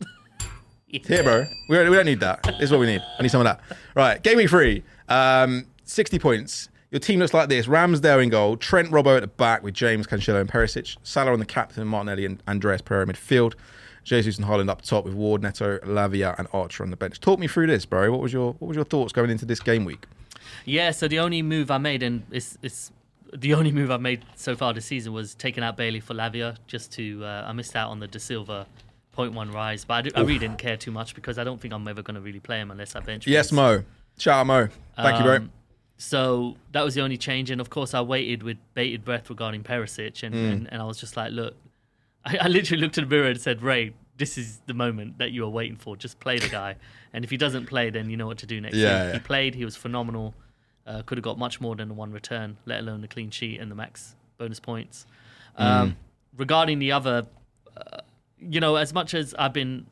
[0.86, 1.44] here, bro.
[1.68, 2.42] We don't, we don't need that.
[2.44, 3.02] This is what we need.
[3.18, 3.60] I need some of that.
[3.96, 6.68] Right, game week three, um, 60 points.
[6.94, 10.06] Your team looks like this: Ramsdale in goal, Trent Robbo at the back with James
[10.06, 13.54] Cancelo and Perisic, Salah on the captain, Martinelli and Andreas Pereira midfield,
[14.04, 17.18] Jesus and Haaland up top with Ward, Neto, Lavia and Archer on the bench.
[17.18, 18.12] Talk me through this, bro.
[18.12, 20.06] What was your what was your thoughts going into this game week?
[20.66, 22.92] Yeah, so the only move I made, and it's, it's
[23.32, 26.58] the only move I've made so far this season, was taking out Bailey for Lavia
[26.68, 27.24] just to.
[27.24, 28.66] Uh, I missed out on the Dasilva
[29.18, 31.74] 0.1 rise, but I, do, I really didn't care too much because I don't think
[31.74, 33.26] I'm ever going to really play him unless I bench.
[33.26, 33.50] Yes.
[33.50, 33.82] Mo.
[34.16, 34.68] Shout out Mo.
[34.94, 35.48] Thank you, bro.
[36.04, 39.62] So that was the only change, and of course I waited with bated breath regarding
[39.62, 40.52] Perisic, and, Mm.
[40.52, 41.54] and, and I was just like, look,
[42.26, 45.32] I, I literally looked in the mirror and said, Ray, this is the moment that
[45.32, 45.96] you are waiting for.
[45.96, 46.76] Just play the guy,
[47.14, 48.76] and if he doesn't play, then you know what to do next.
[48.76, 49.12] Yeah, He- yeah.
[49.14, 49.54] he played.
[49.54, 50.34] He was phenomenal.
[50.86, 53.58] Uh, could have got much more than the one return, let alone the clean sheet
[53.58, 55.06] and the max bonus points.
[55.58, 55.64] Mm.
[55.64, 55.96] Um,
[56.36, 57.26] regarding the other,
[57.78, 58.00] uh,
[58.38, 59.86] you know, as much as I've been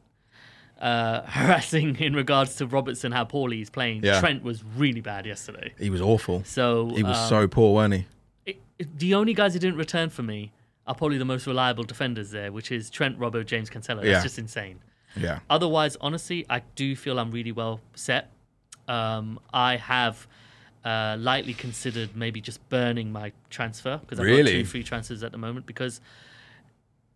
[0.83, 4.21] uh, harassing in regards to Robertson, how poorly he's playing, Yeah.
[4.21, 5.73] Trent was really bad yesterday.
[5.79, 6.43] He was awful.
[6.45, 8.07] So He was um, so poor, wasn't he?
[8.53, 10.53] it, it- the only guys who didn't return for me
[10.87, 13.97] are probably the most reliable defenders there, which is Trent, Robbo, James Cancelo.
[14.03, 14.23] That's Yeah.
[14.23, 14.81] just insane.
[15.17, 15.39] Yeah.
[15.49, 18.31] Otherwise, honestly, I do feel I'm really well set.
[18.89, 20.27] Um, I have
[20.85, 25.31] uh, lightly considered maybe just burning my transfer because I've got two free transfers at
[25.31, 26.01] the moment because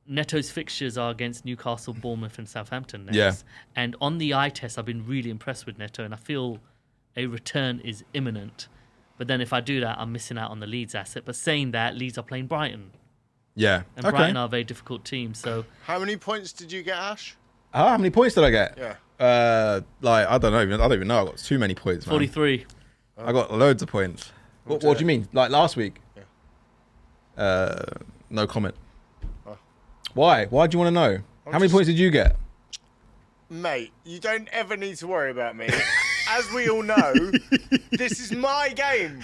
[0.08, 3.16] Neto's fixtures are against Newcastle, Bournemouth, and Southampton next.
[3.16, 3.32] Yeah.
[3.74, 6.58] And on the eye test, I've been really impressed with Neto, and I feel
[7.16, 8.68] a return is imminent.
[9.18, 11.22] But then if I do that, I'm missing out on the Leeds asset.
[11.24, 12.90] But saying that, Leeds are playing Brighton,
[13.54, 13.82] Yeah.
[13.96, 14.16] and okay.
[14.16, 15.34] Brighton are a very difficult team.
[15.34, 17.36] So How many points did you get, Ash?
[17.74, 18.76] Ah, how many points did I get?
[18.78, 18.94] Yeah.
[19.24, 20.60] Uh, like I don't know.
[20.62, 21.22] even- I don't even know.
[21.22, 22.06] I got too many points.
[22.06, 22.12] Man.
[22.12, 22.66] 43.
[23.18, 24.30] I got loads of points.
[24.64, 25.26] What, what do you mean?
[25.32, 26.00] Like last week?
[26.16, 27.42] Yeah.
[27.42, 27.84] Uh,
[28.30, 28.74] no comment.
[30.16, 30.46] Why?
[30.46, 31.18] Why do you want to know?
[31.44, 32.36] How many just- points did you get?
[33.48, 35.68] Mate, you don't ever need to worry about me.
[36.28, 37.12] As we all know,
[37.92, 39.20] this is my game.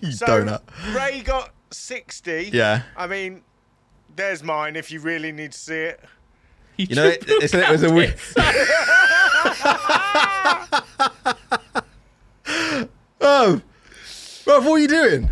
[0.00, 0.62] You So donut.
[0.92, 2.50] Ray got 60.
[2.52, 2.82] Yeah.
[2.96, 3.42] I mean,
[4.16, 6.00] there's mine if you really need to see it.
[6.78, 8.16] You know, it, it's, it was a weird.
[13.20, 13.60] oh,
[14.44, 15.30] bro, what are you doing?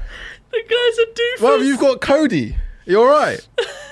[0.52, 1.42] The guy's a doofus.
[1.42, 2.56] Well, you've got Cody.
[2.84, 3.46] You're all right?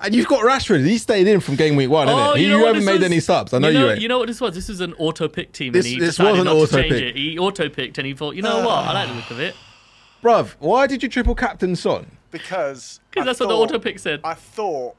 [0.00, 0.84] and you've got Rashford.
[0.86, 2.36] He stayed in from game week one, Oh, innit?
[2.36, 3.04] He, you you, know what haven't this made was?
[3.04, 3.52] any subs.
[3.54, 4.00] I know you, know, ain't.
[4.00, 4.54] You know what this was?
[4.54, 6.58] This was an auto pick team, This- and he this decided was an not to
[6.72, 7.02] change auto-pick.
[7.02, 7.16] it.
[7.16, 8.86] He auto picked, and he thought, you know what?
[8.86, 9.54] I like the look of it
[10.22, 12.10] Bruv, why did you triple captain Son?
[12.30, 13.00] Because.
[13.10, 14.20] because I that's what the auto pick said.
[14.24, 14.96] I thought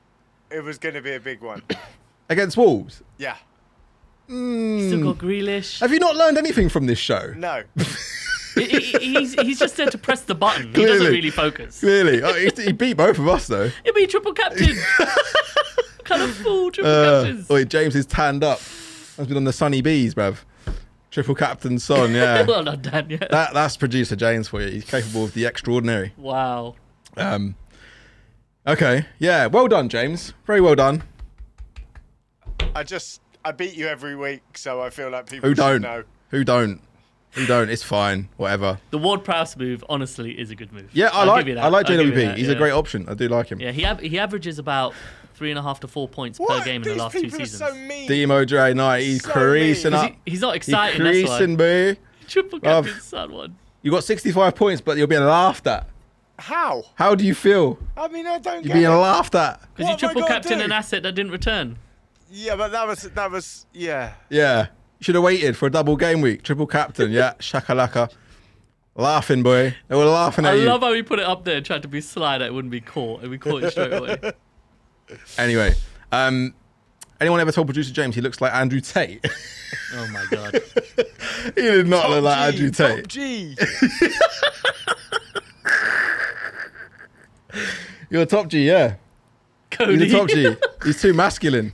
[0.50, 1.62] it was going to be a big one.
[2.30, 3.02] Against Wolves?
[3.18, 3.36] Yeah.
[4.28, 4.88] Hmm.
[4.88, 5.80] Still got Grealish.
[5.80, 7.34] Have you not learned anything from this show?
[7.38, 7.64] No.
[8.58, 10.74] He- he- he's, he's just there to press the button.
[10.74, 11.80] He doesn't really focus.
[11.80, 13.70] Clearly, oh, he, he beat both of us though.
[13.84, 14.76] He'll be triple captain.
[16.04, 17.50] kind of fool triple Uh, captains.
[17.50, 18.60] wait, James is tanned up.
[19.18, 20.38] Has been on the sunny bees, bruv.
[21.10, 22.42] Triple captain son, yeah.
[22.48, 23.10] well done, Dan.
[23.10, 23.18] Yeah.
[23.32, 24.70] that that's producer James for you.
[24.70, 26.14] He's capable of the extraordinary.
[26.18, 26.76] wow.
[27.16, 27.56] Um,
[28.68, 30.34] okay, yeah, well done, James.
[30.46, 31.02] Very well done.
[32.76, 35.82] I just I beat you every week, so I feel like people Who don't?
[35.82, 36.04] know.
[36.30, 36.82] Who don't?
[37.38, 37.70] Who don't?
[37.70, 38.30] It's fine.
[38.38, 38.80] Whatever.
[38.92, 40.90] The Ward Prowse move, honestly, is a good move.
[40.94, 41.64] Yeah, I I'll like give you that.
[41.66, 42.16] I like I'll JWP.
[42.16, 42.54] that, He's yeah.
[42.54, 43.08] a great option.
[43.08, 43.60] I do like him.
[43.60, 44.94] Yeah, he av- he averages about
[45.36, 46.60] three and a half to four points What?
[46.60, 47.62] per game in These the last two people seasons.
[47.62, 48.08] are so mean.
[48.08, 50.00] Demo Dre Knight, he's So creasing mean.
[50.02, 50.12] up.
[50.26, 51.00] He- he's not He's exciting.
[51.02, 51.56] Creasing, why.
[51.58, 51.96] boo.
[52.28, 53.56] Triple captain son one.
[53.84, 55.88] You got 65 points, but you're being laughed at.
[56.40, 56.84] How?
[56.96, 57.78] How do you feel?
[57.96, 58.96] I mean, I don't You're get being it.
[58.96, 59.60] laughed at.
[59.76, 61.78] Because you What triple gotta captain an asset that didn't return.
[62.32, 64.12] Yeah, but that was that was yeah.
[64.30, 64.68] Yeah.
[65.00, 66.44] You should have waited for a double game week.
[66.44, 67.34] Triple captain, yeah.
[67.40, 68.12] Shakalaka.
[68.96, 69.76] Laughing, boy.
[69.88, 70.64] They were laughing I at you.
[70.64, 72.54] I love how he put it up there and tried to be sly that it
[72.54, 74.18] wouldn't be caught, and we caught it straight away.
[75.38, 75.74] Anyway,
[76.12, 76.54] um,
[77.22, 79.26] anyone ever told producer James he looks like Andrew Tate?
[79.94, 80.62] Oh my god.
[81.56, 83.08] he did not Top look like G, Andrew top Tate.
[83.08, 83.56] G.
[88.10, 88.96] You're a top G, yeah.
[89.72, 89.98] Cody.
[89.98, 90.56] He's a top G.
[90.84, 91.72] He's too masculine.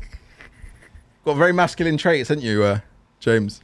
[1.26, 2.80] Got very masculine traits, haven't you, uh,
[3.24, 3.62] James?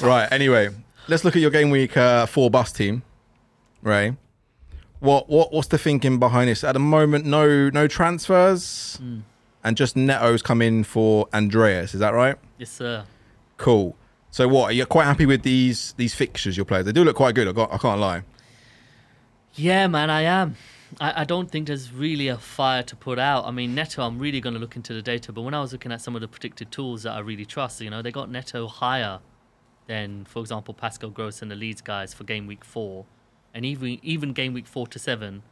[0.00, 0.28] Right.
[0.30, 0.68] Anyway,
[1.08, 3.02] let's look at your game week uh, four bus team.
[3.82, 4.14] Right.
[5.00, 6.62] What what what's the thinking behind this?
[6.62, 9.00] At the moment, no no transfers,
[9.64, 11.92] and just Neto's come in for Andreas.
[11.92, 12.36] Is that right?
[12.56, 13.04] Yes, sir.
[13.56, 13.96] Cool.
[14.30, 14.70] So what?
[14.70, 16.84] Are you quite happy with these these fixtures you're playing?
[16.84, 17.48] They do look quite good.
[17.48, 18.22] I, got, I can't lie.
[19.54, 20.56] Yeah, man, I am.
[21.00, 23.44] I, I don't think there's really a fire to put out.
[23.44, 25.72] I mean, Neto, I'm really going to look into the data, but when I was
[25.72, 28.30] looking at some of the predicted tools that I really trust, you know, they got
[28.30, 29.20] Neto higher
[29.86, 33.06] than, for example, Pascal Gross and the Leeds guys for game week four,
[33.52, 35.42] and even even game week four to seven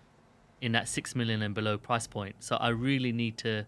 [0.61, 2.37] in that six million and below price point.
[2.41, 3.67] So I really need to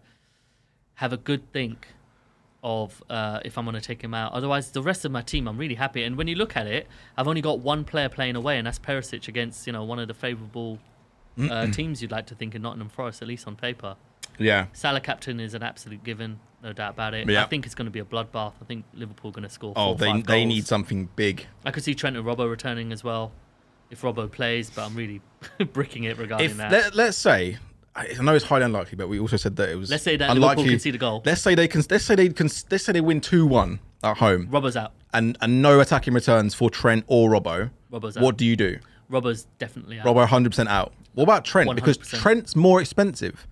[0.94, 1.88] have a good think
[2.62, 4.32] of uh, if I'm going to take him out.
[4.32, 6.02] Otherwise, the rest of my team, I'm really happy.
[6.02, 8.78] And when you look at it, I've only got one player playing away, and that's
[8.78, 10.78] Perisic against you know one of the favourable
[11.38, 13.96] uh, teams you'd like to think in Nottingham Forest, at least on paper.
[14.38, 14.66] Yeah.
[14.72, 17.28] Salah captain is an absolute given, no doubt about it.
[17.28, 17.44] Yeah.
[17.44, 18.52] I think it's going to be a bloodbath.
[18.60, 19.72] I think Liverpool are going to score.
[19.76, 21.46] Oh, four or they they need something big.
[21.64, 23.32] I could see Trent and Robbo returning as well,
[23.90, 24.70] if Robbo plays.
[24.70, 25.20] But I'm really
[25.72, 26.72] bricking it regarding If that.
[26.72, 27.58] let, let's say,
[27.94, 29.88] I I know it's highly unlikely, but we also said that it was.
[29.90, 30.64] Let's say that unlikely.
[30.64, 31.22] Liverpool concede a goal.
[31.24, 31.82] Let's say they can.
[31.88, 32.48] Let's say they can.
[32.70, 34.92] Let's say they win two one at home, Robbo's out.
[35.12, 37.70] and and no attacking returns for Trent or Robbo.
[37.92, 38.22] Robbo's out.
[38.24, 38.78] What do you do?
[39.10, 40.06] Robbo's definitely out.
[40.06, 40.92] Robbo 100 percent out.
[41.14, 41.74] What about Trent?
[41.74, 42.20] Because 100%.
[42.20, 43.46] Trent's more expensive,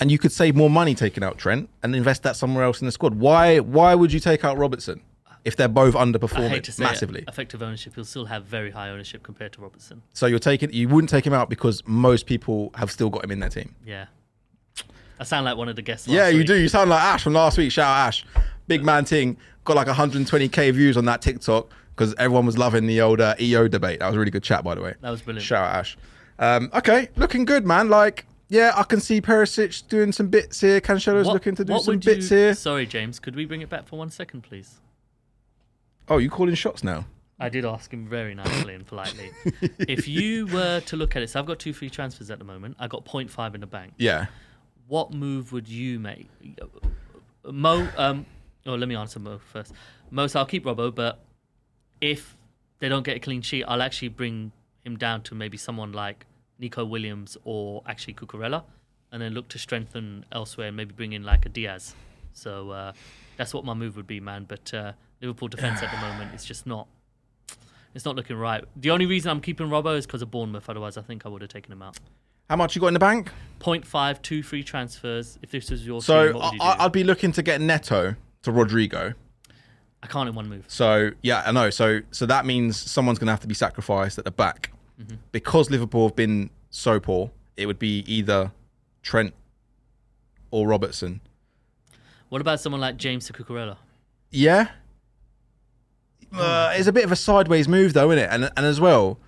[0.00, 2.86] and you could save more money taking out Trent and invest that somewhere else in
[2.86, 3.14] the squad.
[3.14, 3.58] Why?
[3.60, 5.02] Why would you take out Robertson
[5.44, 7.20] if they're both underperforming massively?
[7.22, 7.94] it, effective ownership.
[7.94, 10.02] He'll still have very high ownership compared to Robertson.
[10.14, 10.72] So you're taking.
[10.72, 13.74] You wouldn't take him out because most people have still got him in their team.
[13.84, 14.06] Yeah.
[15.20, 16.06] I sound like one of the guests.
[16.06, 16.46] Last Yeah, you week.
[16.46, 16.54] do.
[16.54, 17.72] You sound like Ash from last week.
[17.72, 18.24] Shout out Ash.
[18.68, 19.36] Big man ting.
[19.64, 21.68] Got like 120k views on that TikTok
[21.98, 23.98] because everyone was loving the old uh, EO debate.
[23.98, 24.94] That was a really good chat, by the way.
[25.00, 25.44] That was brilliant.
[25.44, 25.98] Shout out Ash.
[26.38, 27.88] Um, okay, looking good, man.
[27.88, 30.80] Like, yeah, I can see Perisic doing some bits here.
[30.80, 32.54] Cancelo's looking to do some bits you, here.
[32.54, 33.18] Sorry, James.
[33.18, 34.78] Could we bring it back for one second, please?
[36.08, 37.06] Oh, you calling shots now?
[37.40, 39.32] I did ask him very nicely and politely.
[39.80, 42.44] if you were to look at it, so I've got two free transfers at the
[42.44, 42.76] moment.
[42.78, 43.94] I got 0.5 in the bank.
[43.98, 44.26] Yeah.
[44.86, 46.28] What move would you make?
[47.44, 48.24] Mo, um,
[48.66, 49.72] oh, let me answer Mo first.
[50.10, 51.24] Mo, so I'll keep Robbo, but
[52.00, 52.36] if
[52.78, 54.52] they don't get a clean sheet, I'll actually bring
[54.84, 56.26] him down to maybe someone like
[56.58, 58.64] Nico Williams or actually Cucurella,
[59.12, 61.94] and then look to strengthen elsewhere and maybe bring in like a Diaz.
[62.32, 62.92] So uh,
[63.36, 64.44] that's what my move would be, man.
[64.48, 66.86] But uh, Liverpool defense at the moment is just not.
[67.94, 68.62] It's not looking right.
[68.76, 70.68] The only reason I'm keeping Robbo is because of Bournemouth.
[70.68, 71.98] Otherwise, I think I would have taken him out.
[72.48, 73.30] How much you got in the bank?
[73.60, 75.38] 0.5, two free transfers.
[75.42, 78.14] If this was your So team, what would you I'd be looking to get Neto
[78.42, 79.14] to Rodrigo.
[80.02, 80.64] I can't in one move.
[80.68, 81.70] So yeah, I know.
[81.70, 85.14] So so that means someone's going to have to be sacrificed at the back Mm-hmm.
[85.30, 87.30] because Liverpool have been so poor.
[87.56, 88.50] It would be either
[89.02, 89.32] Trent
[90.50, 91.20] or Robertson.
[92.30, 93.76] What about someone like James Cucurella?
[94.32, 94.70] Yeah.
[96.36, 98.28] Uh, it's a bit of a sideways move, though, isn't it?
[98.32, 99.18] And and as well,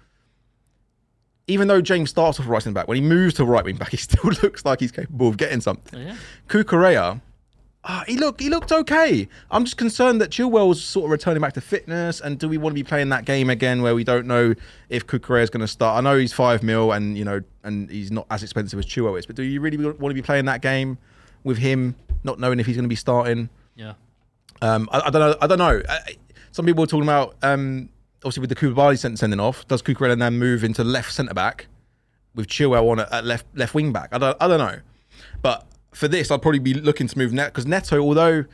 [1.46, 3.90] even though James starts off right wing back, when he moves to right wing back,
[3.90, 6.00] he still looks like he's capable of getting something.
[6.00, 6.16] Oh, yeah.
[6.48, 7.20] Cucurella,
[7.84, 9.28] ah, he looked he looked okay.
[9.50, 12.72] I'm just concerned that Chilwell's sort of returning back to fitness, and do we want
[12.72, 14.54] to be playing that game again where we don't know
[14.88, 15.98] if Cucurella is going to start?
[15.98, 19.18] I know he's five mil, and you know, and he's not as expensive as Chilwell
[19.18, 20.98] is, but do you really want to be playing that game
[21.44, 23.48] with him, not knowing if he's going to be starting?
[23.76, 23.94] Yeah.
[24.62, 25.36] Um, I, I don't know.
[25.40, 25.82] I don't know.
[26.52, 27.88] Some people were talking about um,
[28.22, 31.66] obviously with the Koulibaly sent- sending off, does Cucurella then move into left centre back
[32.34, 34.10] with Chilwell on at left left wing back?
[34.12, 34.80] I don't I don't know,
[35.42, 38.44] but for this I'd probably be looking to move Net because Neto, although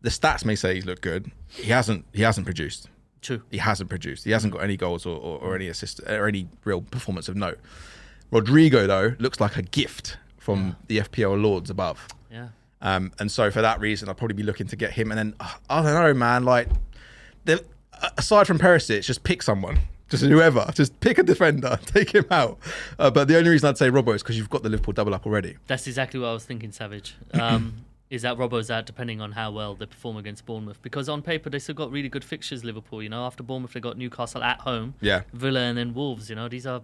[0.00, 2.88] the stats may say he's looked good, he hasn't he hasn't produced.
[3.20, 3.42] True.
[3.50, 4.24] He hasn't produced.
[4.24, 7.36] He hasn't got any goals or, or, or any assist or any real performance of
[7.36, 7.58] note.
[8.30, 12.08] Rodrigo though looks like a gift from the FPL lords above.
[12.30, 12.48] Yeah.
[12.80, 15.10] Um, and so for that reason, I'd probably be looking to get him.
[15.10, 16.44] And then uh, I don't know, man.
[16.44, 16.68] Like,
[17.44, 17.64] the,
[18.16, 19.78] aside from Perisic, just pick someone,
[20.08, 22.58] just whoever, just pick a defender, take him out.
[22.98, 25.14] Uh, but the only reason I'd say Robbo is because you've got the Liverpool double
[25.14, 25.56] up already.
[25.66, 27.14] That's exactly what I was thinking, Savage.
[27.34, 30.80] Um, is that Robbo's out depending on how well they perform against Bournemouth?
[30.82, 32.64] Because on paper they still got really good fixtures.
[32.64, 35.22] Liverpool, you know, after Bournemouth they got Newcastle at home, Yeah.
[35.34, 36.30] Villa, and then Wolves.
[36.30, 36.82] You know, these are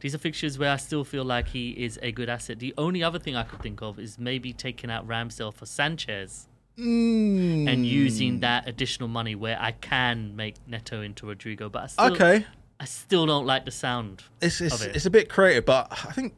[0.00, 2.58] these are fixtures where I still feel like he is a good asset.
[2.58, 6.46] The only other thing I could think of is maybe taking out Ramsdale for Sanchez
[6.78, 7.68] Mm.
[7.72, 11.68] and using that additional money where I can make Neto into Rodrigo.
[11.70, 12.46] But I still, Okay,
[12.78, 14.22] I still don't like the sound.
[14.42, 14.94] it's it's, of it.
[14.96, 16.34] it's a bit creative, but I think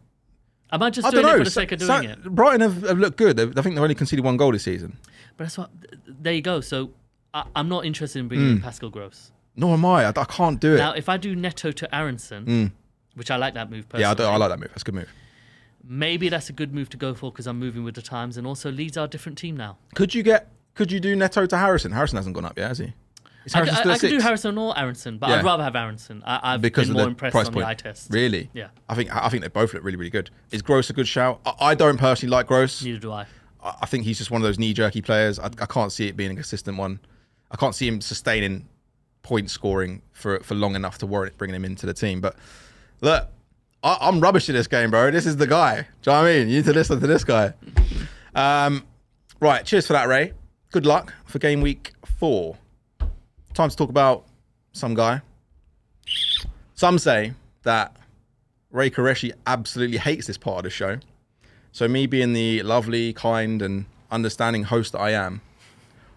[0.71, 2.23] Am I just I doing it for the sake of doing Sa- it?
[2.25, 3.37] Brighton have, have looked good.
[3.37, 4.99] They've, I think they've only conceded one goal this season.
[5.37, 5.71] But that's what.
[6.07, 6.61] There you go.
[6.61, 6.91] So
[7.35, 9.33] I, I'm not interested in bringing in Pascal Gross.
[9.57, 10.05] Nor am I.
[10.05, 10.79] I, I can't do it.
[10.79, 12.73] Now, if I do Neto to Aaronson,
[13.15, 14.69] which I like that move personally, yeah, I, I like that move.
[14.69, 15.09] That's a good move.
[15.85, 18.47] Maybe that's a good move to go for because I'm moving with the times, and
[18.47, 19.79] also Leeds are a different team now.
[19.95, 20.51] Could you get?
[20.75, 21.93] Could you do Neto to Harrison?
[21.93, 22.93] Harrison hasn't gone up yet, has he?
[23.45, 24.21] Is I, Harrison I- I could do?
[24.21, 25.37] Harrison or Aaronson, but Yeah.
[25.37, 26.23] I'd rather have Aaronson.
[26.27, 27.57] I, I've because been more impressed on point.
[27.59, 28.09] the eye test.
[28.13, 28.51] Really?
[28.53, 28.69] Yeah.
[28.89, 30.31] I think I think they both look really really good.
[30.51, 31.41] Is Gross a good shout?
[31.47, 32.83] I, I don't personally like Gross.
[32.85, 33.27] Neither do I.
[33.63, 35.39] I I think he's just one of those knee jerky players.
[35.39, 37.01] I, I can't see it being a consistent one.
[37.51, 38.69] I can't see him sustaining
[39.23, 42.21] point scoring for for long enough to warrant bringing him into the team.
[42.21, 42.37] But
[43.01, 43.29] look,
[43.83, 45.11] I, I'm rubbish at this game, bro.
[45.11, 45.87] This is the guy.
[46.03, 46.49] Do you know what I mean?
[46.49, 47.53] You need to listen to this guy.
[48.35, 48.85] Um,
[49.41, 49.65] right.
[49.65, 50.33] Cheers for that, Ray.
[50.73, 52.57] Good luck for game week four.
[53.55, 54.25] Time to talk about
[54.73, 55.23] some guy.
[56.75, 57.97] Some say that
[58.71, 60.99] Ray Koreshi absolutely hates this part of the show.
[61.73, 65.41] So me being the lovely, kind, and understanding host that I am,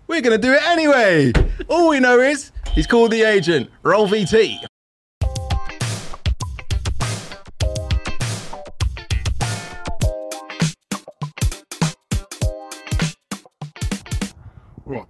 [0.07, 1.31] we're gonna do it anyway.
[1.67, 3.69] All we know is he's called the agent.
[3.83, 4.57] Roll VT.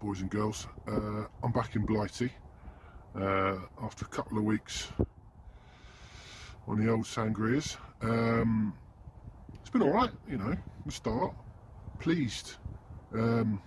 [0.01, 2.31] Boys and girls, uh, I'm back in Blighty
[3.15, 4.87] uh, after a couple of weeks
[6.67, 7.77] on the old sangrias.
[8.01, 8.73] Um,
[9.53, 10.55] it's been all right, you know.
[10.87, 11.35] The start,
[11.99, 12.55] pleased.
[13.13, 13.61] Um,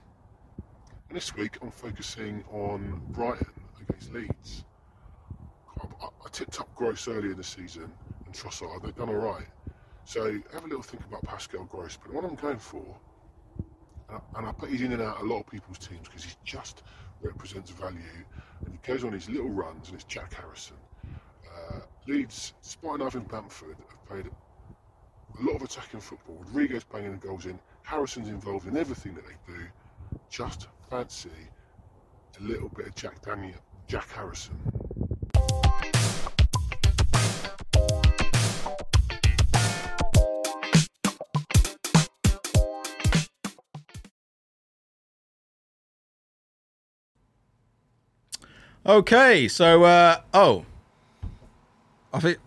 [1.09, 3.47] and this week, I'm focusing on Brighton
[3.81, 4.65] against Leeds.
[5.81, 7.93] I, I, tipped up Gross earlier in the season
[8.27, 8.83] and Trossard.
[8.83, 9.47] They've done all right.
[10.05, 11.97] So have a little think about Pascal Gross.
[11.97, 12.85] But what I'm going for
[14.37, 16.83] and I- put he's in and out a lot of people's teams because he just
[17.23, 17.99] represents value
[18.65, 20.77] and he goes on his little runs and it's Jack Harrison.
[21.07, 26.37] Uh, Leeds, despite having Bamford, have played a lot of attacking football.
[26.47, 27.59] Rodrigo's banging the goals in.
[27.83, 29.61] Harrison's involved in everything that they do.
[30.31, 31.31] Just fancy
[32.41, 34.59] a little bit of Jack Daniel, Jack Harrison.
[48.87, 50.67] Okay, so uh, oh,
[52.13, 52.39] I think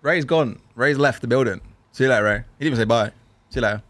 [0.00, 0.60] Ray's gone.
[0.76, 1.60] Ray's left the building.
[1.90, 2.44] See you later, Ray.
[2.58, 3.08] He didn't even say bye.
[3.50, 3.82] See you later.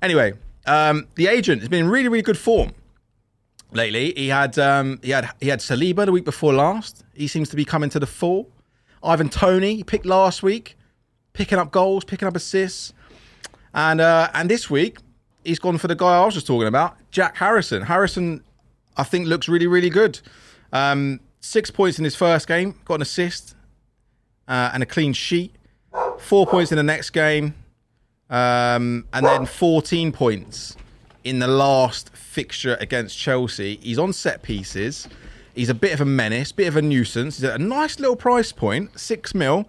[0.00, 0.32] Anyway,
[0.66, 2.72] um, the agent has been in really, really good form
[3.72, 4.14] lately.
[4.16, 7.04] He had um, he had he had Saliba the week before last.
[7.12, 8.46] He seems to be coming to the fore.
[9.02, 10.78] Ivan Toney he picked last week,
[11.34, 12.94] picking up goals, picking up assists,
[13.74, 14.96] and uh, and this week
[15.44, 17.82] he's gone for the guy I was just talking about, Jack Harrison.
[17.82, 18.42] Harrison,
[18.96, 20.20] I think looks really, really good.
[20.72, 23.54] Um, six points in his first game, got an assist
[24.48, 25.54] uh, and a clean sheet.
[26.18, 27.54] Four points in the next game,
[28.28, 30.76] um, and then 14 points
[31.24, 33.76] in the last fixture against Chelsea.
[33.82, 35.08] He's on set pieces.
[35.54, 37.36] He's a bit of a menace, bit of a nuisance.
[37.38, 39.66] He's at a nice little price point, six mil.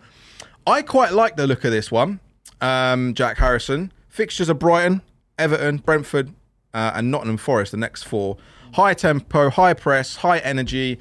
[0.65, 2.19] I quite like the look of this one,
[2.59, 3.93] um, Jack Harrison.
[4.09, 5.01] Fixtures are Brighton,
[5.39, 6.33] Everton, Brentford,
[6.77, 7.71] uh, and Nottingham Forest.
[7.71, 8.37] The next four,
[8.73, 10.99] high tempo, high press, high energy.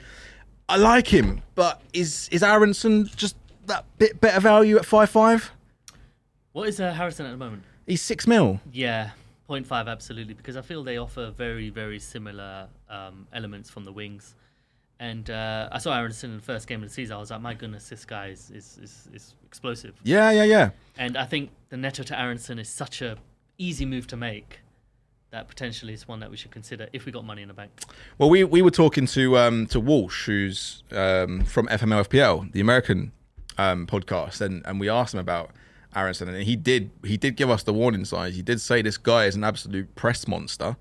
[0.69, 5.53] I like him, but is is Aaronson just that bit better value at five five?
[6.53, 7.63] What is uh, Harrison at the moment?
[7.87, 8.61] He's six mil.
[8.73, 9.11] Yeah,
[9.49, 14.35] 0.5 absolutely because I feel they offer very very similar um, elements from the wings.
[14.99, 17.17] And uh, I saw Aaronson in the first game of the season.
[17.17, 19.95] I was like, my goodness, this guy is is, is, is explosive.
[20.03, 20.71] Yeah, yeah, yeah.
[20.97, 23.19] And I think the Neto to Aaronson is such a
[23.59, 24.61] easy move to make
[25.31, 27.71] that potentially is one that we should consider if we got money in the bank.
[28.19, 33.13] Well, we, we were talking to um, to Walsh, who's um, from FMLFPL, the American
[33.59, 35.51] um, podcast, and, and we asked him about
[35.95, 38.37] Aaronson, and he did he did give us the warning signs.
[38.37, 40.77] He did say this guy is an absolute press monster,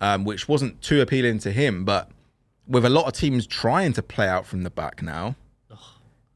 [0.00, 1.84] um, which wasn't too appealing to him.
[1.84, 2.10] But
[2.66, 5.36] with a lot of teams trying to play out from the back now,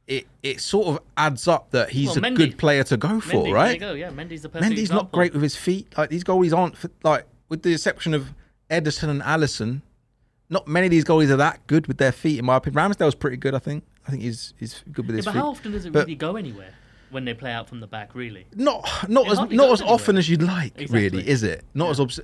[0.07, 3.20] it it sort of adds up that he's Well, a Mendy- good player to go
[3.20, 3.80] for, Mendy, right?
[3.80, 3.92] Go.
[3.92, 5.92] Yeah, Mendy's the perfect Mendy's not great with his feet.
[5.97, 8.34] Like these goalies aren't for, like, with the exception of
[8.70, 9.82] Ederson and Alisson.
[10.49, 12.38] Not many of these goalies are that good with their feet.
[12.38, 13.55] In my opinion, Ramsdale's pretty good.
[13.55, 13.84] I think.
[14.07, 15.38] I think he's he's good with Yeah, his but feet.
[15.40, 16.72] how often does it But- really go anywhere
[17.11, 18.14] when they play out from the back?
[18.14, 18.47] Really?
[18.55, 21.64] Not not It as not as often as you'd like, really, is it?
[21.74, 22.20] Not as obs-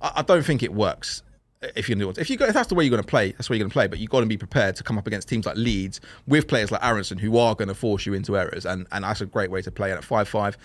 [0.00, 1.22] I, I don't think it works.
[1.74, 2.18] If you do it.
[2.18, 3.70] if you go, if that's the way you're going to play, that's where you're going
[3.70, 3.86] to play.
[3.86, 6.70] But you've got to be prepared to come up against teams like Leeds with players
[6.70, 9.50] like Aaronson who are going to force you into errors, and, and that's a great
[9.50, 9.90] way to play.
[9.90, 10.56] And at five five,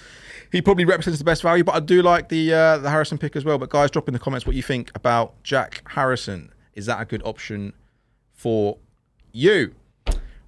[0.51, 1.63] he probably represents the best value.
[1.63, 3.57] But I do like the uh, the Harrison pick as well.
[3.57, 6.51] But guys, drop in the comments what you think about Jack Harrison.
[6.73, 7.73] Is that a good option
[8.33, 8.77] for
[9.31, 9.75] you?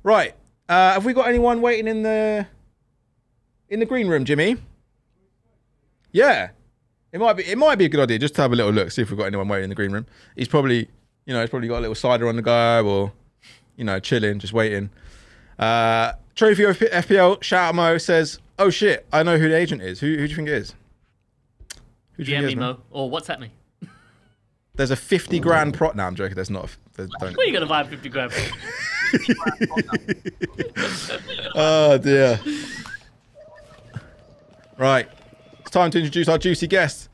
[0.04, 0.34] Right.
[0.70, 2.48] Uh, have we got anyone waiting in the
[3.70, 4.58] in the green room, Jimmy?
[6.12, 6.52] Yeah.
[7.12, 8.92] It might be it might be a good idea just to have a little look,
[8.92, 10.06] see if we've got anyone waiting in the green room.
[10.36, 10.90] He's probably
[11.26, 13.12] you know, he's probably got a little cider on the go or
[13.76, 14.90] you know, chilling, just waiting.
[15.60, 19.82] Uh Trophy of FPL, shout out Mo says, Oh shit, I know who the agent
[19.82, 20.00] is.
[20.00, 20.74] Who who do you think it is?
[22.14, 22.62] Who do you DM think it me.
[22.66, 23.52] Mo, or WhatsApp me.
[24.76, 25.92] There's a 50 grand pro.
[25.92, 26.08] now.
[26.08, 26.36] I'm joking.
[26.36, 26.66] There's not.
[26.66, 27.36] A, there's, don't.
[27.36, 28.32] Where are you gonna buy 50 grand?
[31.54, 32.40] Oh dear.
[34.78, 35.10] Right.
[35.72, 37.08] Time to introduce our juicy guest.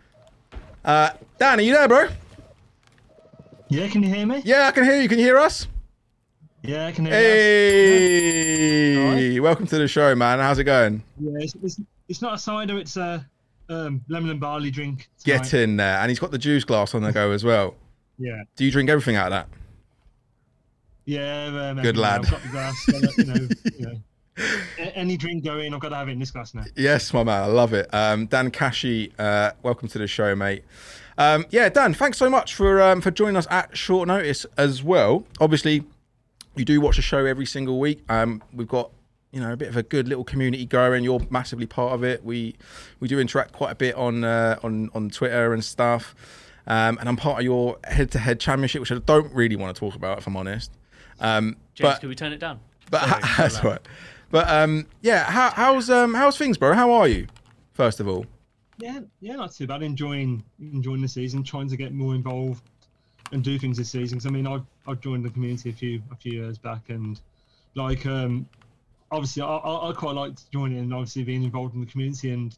[0.84, 2.08] Uh, Dan, are you there, bro?
[3.70, 4.42] Yeah, can you hear me?
[4.44, 5.08] Yeah, I can hear you.
[5.08, 5.68] Can you hear us?
[6.64, 7.22] Yeah, I can hear you.
[9.12, 10.40] Hey, welcome to the show, man.
[10.40, 11.04] How's it going?
[11.20, 11.80] Yeah, it's, it's,
[12.10, 13.24] it's not a cider, it's a
[13.70, 15.08] um, lemon and barley drink.
[15.24, 15.44] tonight.
[15.44, 17.76] Get in there, and he's got the juice glass on the go as well.
[18.18, 18.42] Yeah.
[18.56, 19.50] Do you drink everything out of that?
[21.06, 22.26] Yeah, um, Good lad.
[22.26, 22.86] I've got the glass.
[22.86, 23.48] so that, you know,
[23.78, 24.02] you know,
[24.78, 26.64] any drink going, I've got to have it in this glass now.
[26.76, 27.44] Yes, my man.
[27.44, 27.92] I love it.
[27.94, 30.64] Um, Dan Kashi, uh, welcome to the show, mate.
[31.18, 34.84] Um, yeah, Dan, thanks so much for um, for joining us at short notice as
[34.84, 35.26] well.
[35.40, 35.84] Obviously,
[36.56, 38.04] you do watch the show every single week.
[38.10, 38.92] Um, we've got
[39.32, 41.04] you know a bit of a good little community going.
[41.04, 42.24] You're massively part of it.
[42.24, 42.56] We
[43.00, 46.14] we do interact quite a bit on uh, on on Twitter and stuff.
[46.68, 49.96] Um, and I'm part of your head-to-head championship, which I don't really want to talk
[49.96, 50.70] about, if I'm honest.
[51.18, 52.60] Um, James, but can we turn it down?
[52.92, 53.72] but Sorry, that's so all loud.
[53.72, 53.88] right.
[54.30, 56.74] But um, yeah, how, how's um, how's things, bro?
[56.74, 57.28] How are you?
[57.74, 58.26] First of all,
[58.78, 59.84] Yeah, yeah, not too bad.
[59.84, 62.64] Enjoying enjoying the season, trying to get more involved
[63.32, 64.18] and do things this season.
[64.18, 67.20] Because I mean, I've I've joined the community a few a few years back, and
[67.76, 68.48] like um,
[69.12, 72.58] obviously I, I, I quite liked joining and obviously being involved in the community and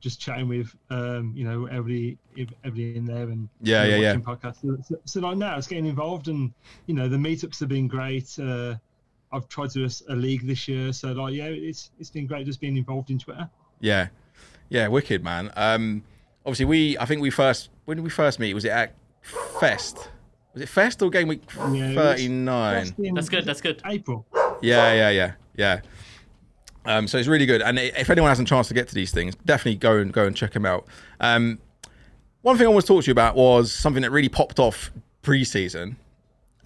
[0.00, 2.16] just chatting with um, you know everybody
[2.64, 4.18] everybody in there and Yeah, you know, yeah, yeah.
[4.18, 4.62] podcasts.
[4.62, 6.52] So, so, so like now it's getting involved and
[6.86, 8.38] you know the meetups have been great.
[8.38, 8.76] Uh,
[9.32, 12.10] I've tried to do a s- a league this year, so like yeah, it's it's
[12.10, 13.48] been great just being involved in Twitter.
[13.80, 14.08] yeah,
[14.68, 15.52] yeah, wicked man.
[15.56, 16.02] Um,
[16.44, 18.54] obviously we, I think we first when did we first meet?
[18.54, 18.94] Was it at
[19.60, 20.10] Fest?
[20.54, 22.94] Was it Fest or Game Week Yeah, it was- thirty nine?
[23.14, 23.44] That's good.
[23.44, 23.80] That's good.
[23.86, 24.26] April.
[24.62, 25.80] Yeah, yeah, yeah, yeah.
[26.86, 27.60] Um, so it's really good.
[27.62, 30.26] And if anyone hasn't a chance to get to these things, definitely go and go
[30.26, 30.86] and check them out.
[31.20, 31.58] Um,
[32.42, 34.90] one thing I want to talk to you about was something that really popped off
[35.22, 35.96] pre-season,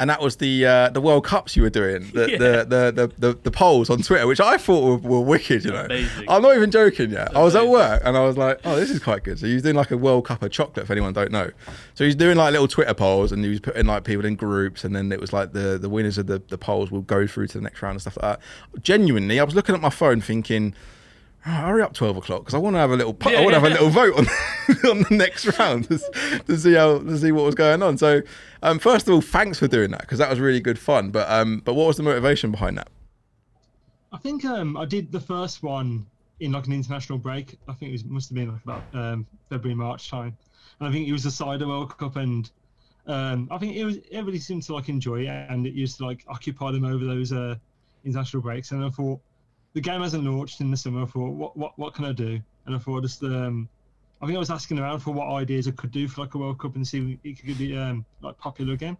[0.00, 2.38] and that was the uh, the World Cups you were doing, the, Yeah.
[2.38, 5.64] the, the, the, the the polls on Twitter, which I thought were, were wicked.
[5.64, 6.24] You know, Amazing.
[6.28, 7.10] I'm not even joking.
[7.12, 9.38] Yet I was at work and I was like, oh, this is quite good.
[9.38, 11.50] So he was doing like a World Cup of chocolate, if anyone don't know.
[11.94, 14.84] So he's doing like little Twitter polls, and he was putting like people in groups,
[14.84, 17.46] and then it was like the the winners of the the polls will go through
[17.48, 18.82] to the next round and stuff like that.
[18.82, 20.74] Genuinely, I was looking at my phone thinking.
[21.46, 23.14] "Oh, hurry up, twelve o'clock, because I want to have a little.
[23.14, 24.26] po- I want to have a little vote on
[24.90, 25.98] on the next round to,
[26.46, 27.98] to see how to see what was going on.
[27.98, 28.22] So,
[28.62, 31.10] um, first of all, thanks for doing that because that was really good fun.
[31.10, 32.88] But um, but what was the motivation behind that?
[34.12, 36.06] I think um, I did the first one
[36.40, 37.58] in like an international break.
[37.68, 40.36] I think it was, must have been like about um, February March time,
[40.78, 42.50] and I think it was the Cider World Cup, and
[43.06, 46.06] um, I think it was everybody seemed to like enjoy it, and it used to
[46.06, 47.56] like occupy them over those uh,
[48.04, 48.70] international breaks.
[48.70, 49.20] And I thought
[49.74, 51.02] the game hasn't launched in the summer.
[51.02, 52.40] I thought what what what can I do?
[52.66, 53.68] And I thought just um,
[54.22, 56.38] I think I was asking around for what ideas I could do for like a
[56.38, 58.96] World Cup and see if it could be um, like popular again.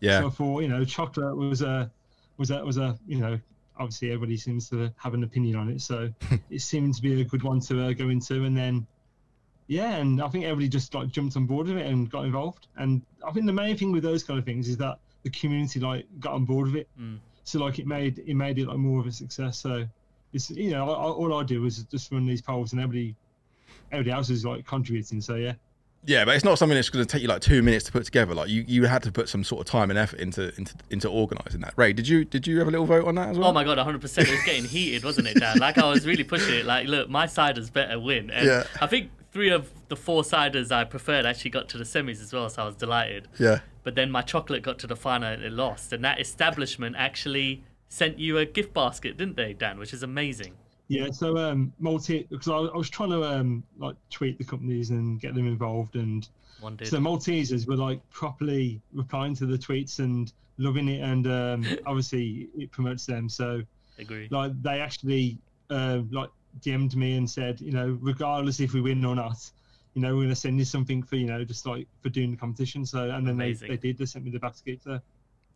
[0.00, 1.90] Yeah, So I thought, you know, chocolate was a
[2.36, 3.38] was a was a you know
[3.78, 6.10] obviously everybody seems to have an opinion on it, so
[6.50, 8.86] it seemed to be a good one to uh, go into, and then
[9.68, 12.66] yeah, and I think everybody just like jumped on board with it and got involved,
[12.76, 15.78] and I think the main thing with those kind of things is that the community
[15.80, 17.18] like got on board with it, Mm.
[17.44, 19.58] so like it made it made it like more of a success.
[19.58, 19.86] So
[20.32, 23.14] it's you know I, I, all I do is just run these polls, and everybody
[23.92, 25.20] everybody else is like contributing.
[25.20, 25.54] So yeah.
[26.06, 28.04] Yeah, but it's not something that's going to take you like two minutes to put
[28.04, 28.32] together.
[28.32, 31.08] Like you, you had to put some sort of time and effort into into into
[31.08, 31.74] organising that.
[31.76, 33.48] Ray, did you did you have a little vote on that as well?
[33.48, 34.00] Oh my god, 100.
[34.00, 35.58] percent It was getting heated, wasn't it, Dan?
[35.58, 36.66] Like I was really pushing it.
[36.66, 38.30] Like, look, my siders better win.
[38.30, 38.64] And Yeah.
[38.80, 42.32] I think three of the four siders I preferred actually got to the semis as
[42.32, 43.26] well, so I was delighted.
[43.40, 43.58] Yeah.
[43.82, 47.64] But then my chocolate got to the final and it lost, and that establishment actually
[47.88, 49.78] sent you a gift basket, didn't they, Dan?
[49.78, 50.54] Which is amazing.
[50.88, 54.90] Yeah, so um, multi because I, I was trying to um like tweet the companies
[54.90, 56.26] and get them involved, and
[56.60, 62.48] so Maltesers were like properly replying to the tweets and loving it, and um, obviously
[62.56, 63.28] it promotes them.
[63.28, 63.62] So
[63.98, 64.28] Agree.
[64.30, 65.38] like they actually
[65.70, 66.30] uh, like
[66.60, 69.50] DM'd me and said, you know, regardless if we win or not,
[69.94, 72.36] you know, we're gonna send you something for you know just like for doing the
[72.36, 72.84] competition.
[72.84, 73.98] So and then they, they did.
[73.98, 74.82] They sent me the basket.
[74.82, 75.00] So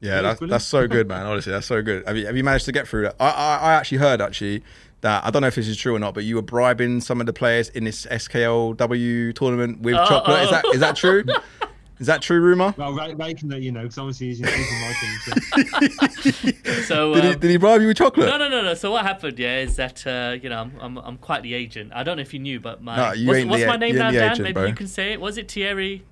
[0.03, 1.25] Yeah, Yeah, that's, that's so good, man.
[1.25, 2.05] Honestly, that's so good.
[2.07, 3.17] Have you, have you managed to get through that?
[3.21, 4.63] I, I, I actually heard actually
[5.01, 7.21] that I don't know if this is true or not, but you were bribing some
[7.21, 10.07] of the players in this SKLW tournament with Uh-oh.
[10.09, 10.43] chocolate.
[10.43, 11.25] Is that is that true?
[12.01, 12.75] is that true rumor?
[12.77, 15.19] well, Ray, Ray can let you know because obviously he's, he's in my team.
[15.25, 16.51] So.
[16.83, 18.27] So Did he, um, did he bribe you with chocolate?
[18.29, 18.75] No, no, no, no.
[18.75, 19.39] So what happened?
[19.39, 21.93] Yeah, is that uh, you know I'm, I'm I'm quite the agent.
[21.95, 23.77] I don't know if you knew, but my No, you what's, ain't what's the- my
[23.77, 24.25] name now, Dan?
[24.33, 24.65] agent, Maybe bro.
[24.65, 25.21] you can say it.
[25.21, 26.03] Was it Thierry?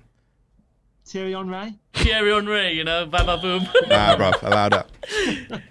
[1.11, 1.73] Thierry Henry.
[1.93, 3.67] Thierry Henry, you know, baba boom.
[3.89, 4.89] Nah, bruv, allow that.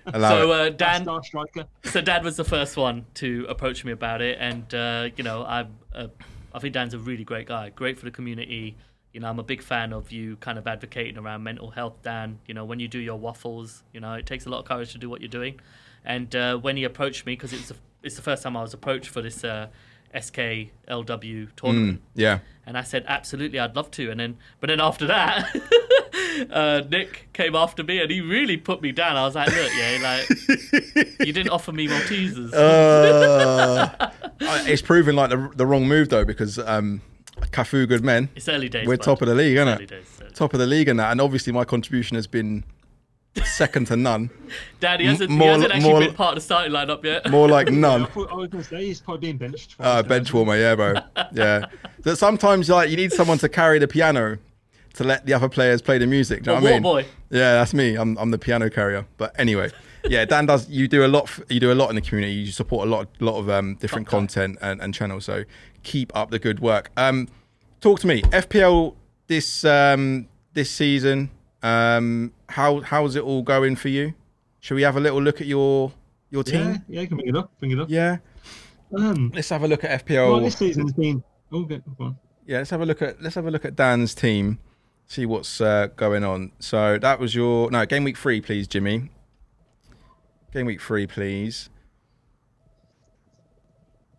[0.12, 1.64] Allow so uh, Dan, star striker.
[1.82, 5.42] so Dad was the first one to approach me about it, and uh, you know,
[5.42, 6.08] I, uh,
[6.52, 8.76] I think Dan's a really great guy, great for the community.
[9.14, 12.38] You know, I'm a big fan of you kind of advocating around mental health, Dan.
[12.46, 14.92] You know, when you do your waffles, you know, it takes a lot of courage
[14.92, 15.58] to do what you're doing.
[16.04, 18.74] And uh, when he approached me, because it's the, it's the first time I was
[18.74, 19.68] approached for this uh,
[20.14, 22.38] SKLW tournament, Mm, yeah.
[22.66, 24.10] and I said, absolutely, I'd love to.
[24.10, 25.54] And then, but then after that,
[26.50, 29.16] uh, Nick came after me and he really put me down.
[29.16, 30.28] I was like, look, yeah, like,
[31.26, 32.52] you didn't offer me Maltesers.
[32.52, 34.10] Uh,
[34.66, 37.00] it's proven like the, the wrong move though because um,
[37.52, 38.28] Cafu good men.
[38.34, 38.86] it's early days.
[38.86, 39.04] We're bud.
[39.04, 39.88] top of the league, isn't it?
[39.88, 42.64] days, Top of the league and that, and obviously my contribution has been
[43.44, 44.30] second to none.
[44.80, 47.30] Daddy hasn't, more- he hasn't actually more- been part of the starting lineup yet.
[47.30, 48.06] More like I, none.
[48.06, 49.76] thought, I was going to say he's probably being benched.
[49.76, 50.94] twice Uh, bench warmer, yeah, bro.
[51.32, 51.66] Yeah.
[52.02, 54.38] So sometimes like you need someone to carry the piano
[54.94, 56.42] to let the other players play the music.
[56.44, 56.82] Do you know what I mean?
[56.82, 57.04] Waterboy.
[57.28, 57.94] Yeah, that's me.
[57.96, 59.04] I'm I'm the piano carrier.
[59.18, 59.70] But anyway,
[60.04, 60.66] yeah, Dan does.
[60.70, 61.24] You do a lot.
[61.24, 62.32] f- You do a lot in the community.
[62.32, 65.26] You support a lot, lot of um, different Top content and, and channels.
[65.26, 65.44] So
[65.82, 66.90] keep up the good work.
[66.96, 67.28] Um,
[67.82, 68.22] talk to me.
[68.22, 68.94] FPL
[69.26, 71.28] this um this season.
[71.62, 74.14] Um, how how's it all going for you?
[74.60, 75.92] Should we have a little look at your
[76.30, 76.82] your team?
[76.88, 77.50] yeah, you can bring it up.
[77.58, 77.90] Bring it up.
[77.90, 78.18] Yeah.
[78.96, 80.42] Um, Let's have a look at well, FPL.
[80.42, 81.22] this season's been.
[81.52, 81.80] Oh, go.
[82.46, 84.58] Yeah, let's have a look at let's have a look at Dan's team,
[85.06, 86.52] see what's uh, going on.
[86.58, 89.10] So that was your no game week three, please, Jimmy.
[90.52, 91.70] Game week three, please.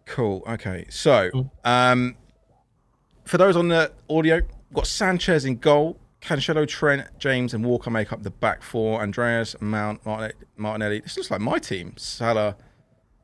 [0.05, 0.43] Cool.
[0.47, 0.85] Okay.
[0.89, 2.15] So, um,
[3.25, 5.97] for those on the audio, we've got Sanchez in goal.
[6.21, 9.01] Cancelo, Trent, James, and Walker make up the back four.
[9.01, 10.05] Andreas, Mount,
[10.55, 10.99] Martinelli.
[10.99, 11.93] This looks like my team.
[11.97, 12.55] Salah,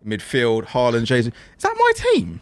[0.06, 0.66] midfield.
[0.66, 1.34] Haaland, Jesus.
[1.58, 2.41] Is that my team?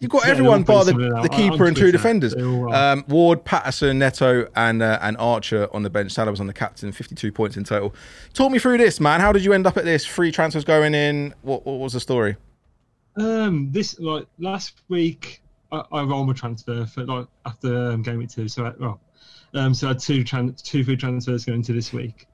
[0.00, 2.34] You've got Yeah, everyone bar the, the keeper and two defenders.
[2.36, 6.12] Um, Ward, Patterson, Neto, and uh, and Archer on the bench.
[6.12, 7.94] Salah was on the captain, 52 points in total.
[8.34, 9.20] Talk me through this, man.
[9.20, 10.04] How did you end up at this?
[10.04, 11.34] Free transfers going in.
[11.40, 12.36] What, what was the story?
[13.16, 15.40] Um, this like last week,
[15.92, 18.48] I, I rolled my transfer for like after um, game week two.
[18.48, 19.00] So I, well,
[19.54, 22.26] um, so I had two tran- two free transfers going into this week.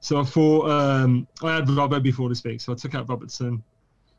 [0.00, 3.62] So I thought um, I had Robbo before this week, so I took out Robertson.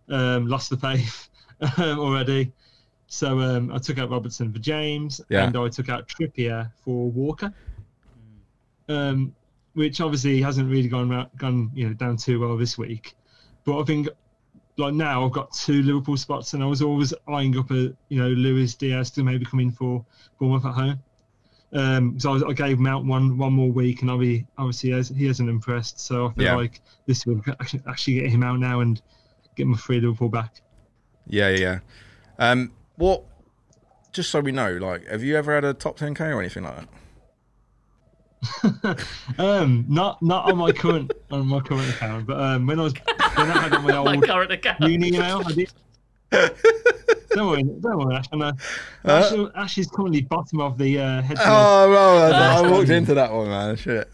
[0.10, 1.30] Um, lost the faith
[1.78, 2.52] um, already.
[3.08, 5.46] So um, I took out Robertson for James, Yeah.
[5.46, 7.54] and I took out Trippier for Walker.
[8.90, 9.34] Um,
[9.74, 13.16] which obviously hasn't really gone gone you know down too well this week.
[13.66, 14.08] But I think
[14.78, 18.22] like now I've got two Liverpool spots, and I was always eyeing up a you
[18.22, 20.06] know Luis Diaz to maybe come in for
[20.40, 21.00] Bournemouth at home.
[21.74, 24.96] Um, so I, was, I gave Mount one one more week, and obviously, obviously he,
[24.96, 26.00] has, he hasn't impressed.
[26.00, 26.56] So I feel Yeah.
[26.56, 29.02] like this will actually, actually get him out now and
[29.56, 30.62] get my free Liverpool back.
[31.28, 31.80] Yeah, yeah.
[32.38, 33.24] Um, what?
[34.12, 36.76] Just so we know, like, have you ever had a top 10k or anything like
[36.76, 36.88] that?
[39.38, 42.94] um, not not on my current on my current account, but um, when I was
[43.36, 44.82] when I had on my My old current account.
[44.82, 45.72] uni email, I did.
[47.30, 48.26] don't worry, don't worry, Ash.
[48.32, 48.52] I know.
[49.06, 49.48] Uh?
[49.50, 51.38] Ash, Ash is currently bottom of the uh, head.
[51.42, 53.76] Oh, well, I, I Uh, walked into that one, man.
[53.76, 54.10] Shit.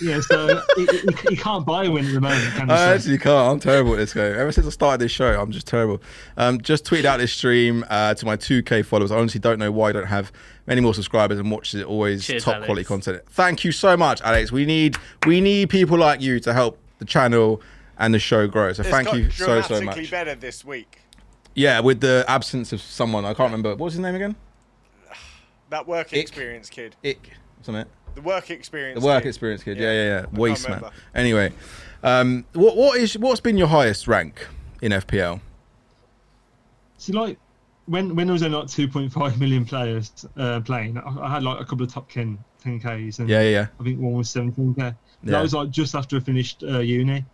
[0.00, 2.54] Yeah, so he, he, he can't buy a win at the moment.
[2.54, 2.72] Can he?
[2.74, 3.52] I So- actually can't.
[3.52, 4.32] I'm terrible at this game.
[4.34, 6.00] Ever since I started this show, I'm just terrible.
[6.36, 9.10] Um, just tweeted out this stream uh, to my 2K followers.
[9.10, 10.30] I honestly don't know why I don't have
[10.66, 12.66] many more subscribers and watches it always Cheers, top Alex.
[12.66, 13.22] quality content.
[13.30, 14.52] Thank you so much, Alex.
[14.52, 14.96] We need
[15.26, 17.60] we need people like you to help the channel
[17.98, 18.72] and the show grow.
[18.72, 20.10] So It's thank got you so so dramatically much.
[20.10, 20.98] better this week.
[21.54, 23.70] Yeah, with the absence of someone I can't remember.
[23.70, 24.36] What was his name again?
[25.70, 26.14] That work Ick.
[26.18, 26.96] experience kid.
[27.04, 27.30] Ick,
[27.62, 27.84] something.
[28.18, 28.98] The work experience.
[29.00, 29.28] The work kid.
[29.28, 29.76] experience kid.
[29.76, 29.92] Yeah.
[29.92, 30.38] Yeah, yeah, yeah.
[30.38, 30.82] Waste man.
[31.14, 31.52] Anyway,
[32.02, 34.48] um, what what is what's been your highest rank
[34.82, 35.40] in FPL?
[36.96, 37.38] See, like
[37.86, 41.60] when when there was only like 2.5 million players uh, playing, I, I had like
[41.60, 43.66] a couple of top 10 10ks, and Yeah, yeah, yeah.
[43.78, 44.76] I think one was 17k.
[44.78, 44.94] Yeah.
[45.22, 47.24] That was like just after I finished uh, uni,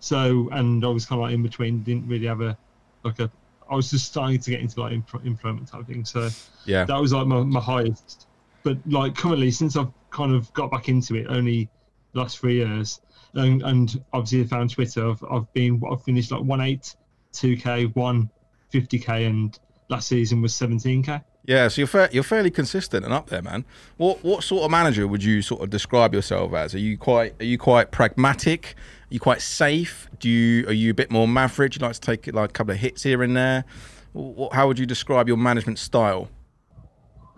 [0.00, 2.56] so and I was kind of like in between, didn't really have a
[3.04, 3.30] like a.
[3.70, 6.30] I was just starting to get into like empl- employment type thing, so
[6.64, 6.84] Yeah.
[6.86, 8.26] that was like my, my highest.
[8.62, 11.68] But like currently, since I've kind of got back into it, only
[12.14, 13.00] last three years,
[13.34, 16.94] and, and obviously I found Twitter, I've, I've been I've finished like one eight,
[17.32, 18.30] two k, one
[18.70, 19.58] fifty k, and
[19.88, 21.20] last season was seventeen k.
[21.44, 23.64] Yeah, so you're fa- you're fairly consistent and up there, man.
[23.96, 26.74] What what sort of manager would you sort of describe yourself as?
[26.74, 28.76] Are you quite are you quite pragmatic?
[29.10, 30.08] Are you quite safe?
[30.20, 31.72] Do you are you a bit more maverick?
[31.72, 33.64] Do you like to take like a couple of hits here and there?
[34.12, 36.28] What, how would you describe your management style?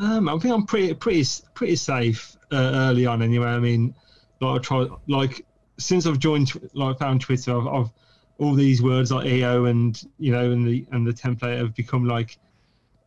[0.05, 1.25] Um, I think I'm pretty pretty
[1.55, 3.23] pretty safe uh, early on.
[3.23, 3.95] Anyway, I mean,
[4.41, 5.47] like I try like
[5.79, 7.91] since I've joined like found Twitter, I've, I've
[8.39, 12.05] all these words like EO and you know and the and the template have become
[12.07, 12.39] like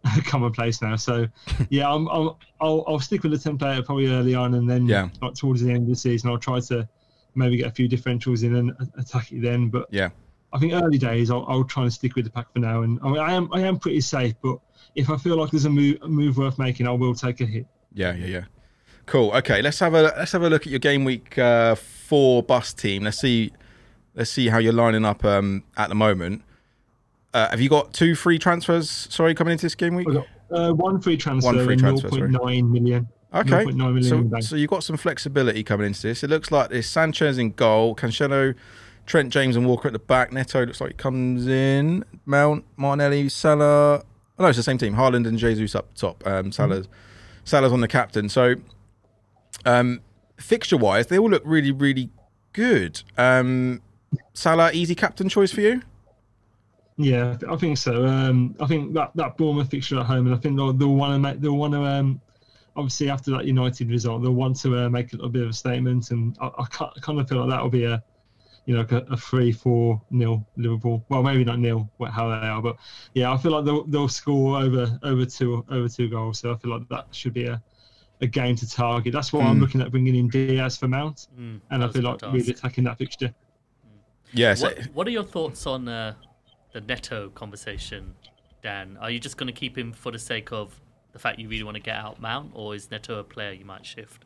[0.26, 0.96] commonplace now.
[0.96, 1.28] So
[1.70, 5.10] yeah, I'm, I'm I'll I'll stick with the template probably early on, and then Yeah.
[5.22, 6.88] like towards the end of the season, I'll try to
[7.36, 9.70] maybe get a few differentials in and attack it then.
[9.70, 10.10] But Yeah.
[10.54, 12.82] I think early days, I'll, I'll try and stick with the pack for now.
[12.82, 14.58] And I, mean, I am I am pretty safe, but
[14.98, 17.46] if I feel like there's a move, a move worth making, I will take a
[17.46, 17.68] hit.
[17.94, 18.44] Yeah, yeah, yeah.
[19.06, 19.32] Cool.
[19.32, 22.74] Okay, let's have a let's have a look at your game week uh, four bus
[22.74, 23.04] team.
[23.04, 23.54] Let's see
[24.16, 26.42] let's see how you're lining up um, at the moment.
[27.34, 28.90] Uh, have you got two free transfers?
[28.90, 30.08] Sorry, coming into this game week.
[30.08, 32.32] Got uh, one free transfer, One free transfer, sorry.
[32.32, 33.08] 0.9 million.
[33.34, 36.24] Okay, 0.9 million so so you've got some flexibility coming into this.
[36.24, 38.56] It looks like there's Sanchez in goal, Cancelo,
[39.06, 40.34] Trent James and Walker at the back.
[40.34, 42.04] Neto looks like he comes in.
[42.26, 44.04] Mount, Martinelli, Salah.
[44.40, 44.96] Oh, no, it's the same team.
[44.96, 46.26] Haaland and Jesus up top.
[46.28, 46.88] Um, Salah's
[47.44, 48.30] Salah's on the captain.
[48.30, 48.56] So,
[49.66, 50.02] um,
[50.38, 52.10] fixture wise, they all look really, really
[52.54, 53.02] good.
[53.18, 53.82] Um,
[54.34, 55.82] Salah, easy captain choice for you.
[56.98, 58.06] Yeah, I think so.
[58.06, 61.14] Um, I think that that Bournemouth fixture at home, and I think they'll, they'll want
[61.14, 62.20] to make they'll want to um,
[62.76, 65.54] obviously after that United result, they'll want to uh, make a little bit of a
[65.54, 68.04] statement, and I, I, I kind of feel like that'll be a
[68.68, 71.04] you know like a, a three four nil Liverpool.
[71.10, 72.76] Well, maybe not nil, what- how they are, but
[73.16, 76.40] yeah, I feel like they'll they'll score over over two over two goals.
[76.40, 77.60] So I feel like that should be a
[78.22, 79.14] a game to target.
[79.14, 79.62] That's why I'm Hmm.
[79.62, 82.84] looking at bringing in Diaz for Mount, Mm, and I feel like to really attacking
[82.86, 83.34] that fixture.
[84.34, 86.16] Yeah, so, What, what are your thoughts on uh,
[86.74, 88.16] the Neto conversation,
[88.62, 88.98] Dan?
[89.00, 90.82] Are you just going to keep him for the sake of
[91.14, 93.64] the fact you really want to get out Mount, or is Neto a player you
[93.66, 94.26] might shift?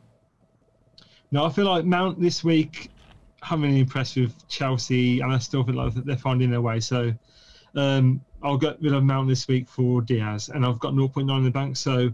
[1.32, 2.90] No, I feel like Mount this week
[3.42, 6.80] haven't been impressed with Chelsea, and I still feel like they're finding their way.
[6.80, 7.14] So
[7.76, 11.44] um, I'll get rid of Mount this week for Diaz, and I've got 0.9 in
[11.44, 11.78] the bank.
[11.78, 12.14] So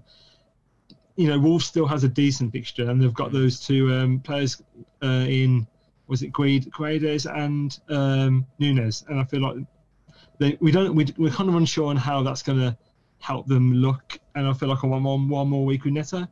[1.17, 4.61] you know, Wolves still has a decent fixture, and they've got those two um, players
[5.03, 5.67] uh, in
[6.07, 9.57] was it Gued, Guedes and um, Nunes, and I feel like
[10.39, 12.77] they, we don't we, we're kind of unsure on how that's going to
[13.19, 16.27] help them look, and I feel like I want one, one more week with Neto,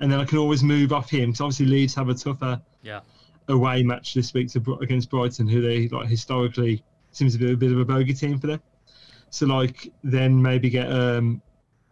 [0.00, 3.00] and then I can always move off him because obviously Leeds have a tougher Yeah.
[3.48, 6.82] Away match this week to, against Brighton, who they like historically
[7.12, 8.60] seems to be a bit of a bogey team for them.
[9.30, 11.40] So like then maybe get um,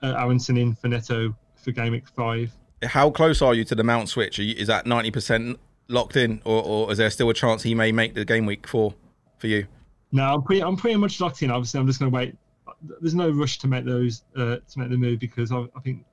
[0.02, 2.52] uh, Aaronson in for Neto for game week five.
[2.82, 4.38] how close are you to the Mount switch?
[4.38, 5.58] Are you, is that ninety percent
[5.88, 8.66] locked in, or, or is there still a chance he may make the game week
[8.66, 8.94] four
[9.38, 9.66] for you?
[10.12, 11.50] No, I'm pretty I'm pretty much locked in.
[11.50, 12.36] Obviously, I'm just going to wait.
[13.00, 16.04] There's no rush to make those uh, to make the move because I, I think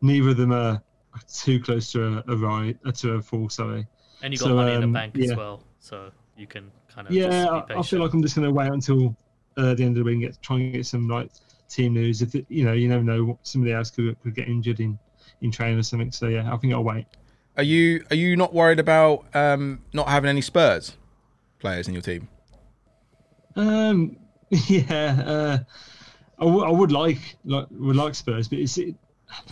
[0.00, 0.82] neither of them are
[1.32, 3.48] too close to a, a right uh, to a full.
[3.48, 3.86] Sorry.
[4.22, 5.36] And you got So, money in the um, bank as yeah.
[5.36, 8.36] well, so you can kind of Yeah, just be I, I feel like I'm just
[8.36, 9.16] going to wait until
[9.56, 11.30] uh, the end of the week and get try and get some like
[11.68, 12.22] team news.
[12.22, 14.98] If it, you know, you never know, what somebody else could could get injured in
[15.40, 16.12] in training or something.
[16.12, 17.06] So yeah, I think I'll wait.
[17.56, 20.96] Are you are you not worried about um, not having any Spurs
[21.60, 22.28] players in your team?
[23.56, 24.16] Um,
[24.68, 25.58] yeah, uh,
[26.38, 28.96] I, w- I would like like would like Spurs, but it's it,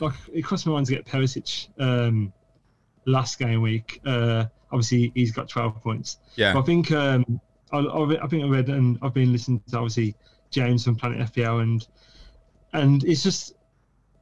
[0.00, 2.32] like it crossed my mind to get Perisic um,
[3.06, 4.00] last game week.
[4.06, 6.18] Uh, obviously, he's got 12 points.
[6.36, 7.40] Yeah, But I think um,
[7.72, 10.14] I, I, think I read and I've been listening to obviously
[10.50, 11.86] James from Planet FPL and
[12.72, 13.54] and it's just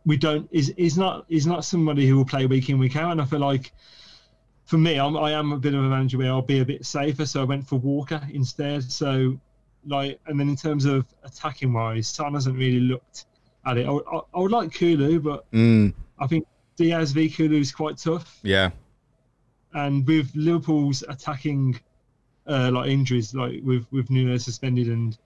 [0.04, 3.12] we don't is is not is not somebody who will play week in week out
[3.12, 3.72] and I feel like
[4.64, 6.84] for me I'm, I am a bit of a manager where I'll be a bit
[6.86, 8.90] safer so I went for Walker instead.
[8.90, 9.38] So
[9.86, 13.26] like and then in terms of attacking wise Son hasn't really looked
[13.64, 13.86] at it.
[13.86, 16.46] I, would- I, I would like Kulu but mm, I think
[16.76, 18.38] Diaz v Kulu is quite tough.
[18.42, 18.70] Yeah,
[19.76, 21.78] and with Liverpool's attacking
[22.46, 25.16] uh, like injuries, like with with Nuno suspended and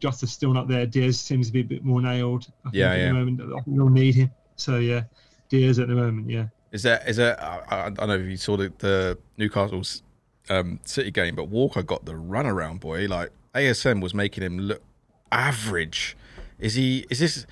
[0.00, 2.46] Jota still not there, Diaz seems to be a bit more nailed.
[2.64, 3.06] I think Yeah, at yeah.
[3.08, 4.30] The moment, I think they'll need him.
[4.56, 5.04] So yeah,
[5.48, 6.28] Diaz at the moment.
[6.28, 6.46] Yeah.
[6.72, 7.40] Is there is there?
[7.42, 10.02] I, I I don't know if you saw the, the Newcastle's
[10.50, 13.06] um, City game, but Walker got the runaround boy.
[13.06, 14.82] Like ASM was making him look
[15.30, 16.16] average.
[16.58, 17.06] Is he?
[17.08, 17.46] Is this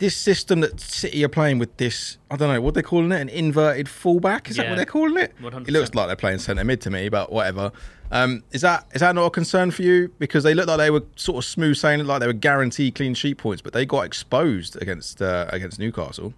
[0.00, 2.18] this system that City are playing with this?
[2.30, 3.20] I don't know what they're calling it.
[3.20, 4.50] An inverted fullback?
[4.50, 5.32] Is that what they're calling it?
[5.40, 5.68] 100%.
[5.68, 7.70] It looks like they're playing centre mid to me, but whatever.
[8.10, 10.12] Um, is that is that not a concern for you?
[10.18, 13.14] Because they looked like they were sort of smooth sailing, like they were guaranteed clean
[13.14, 16.34] sheet points, but they got exposed against uh, against Newcastle.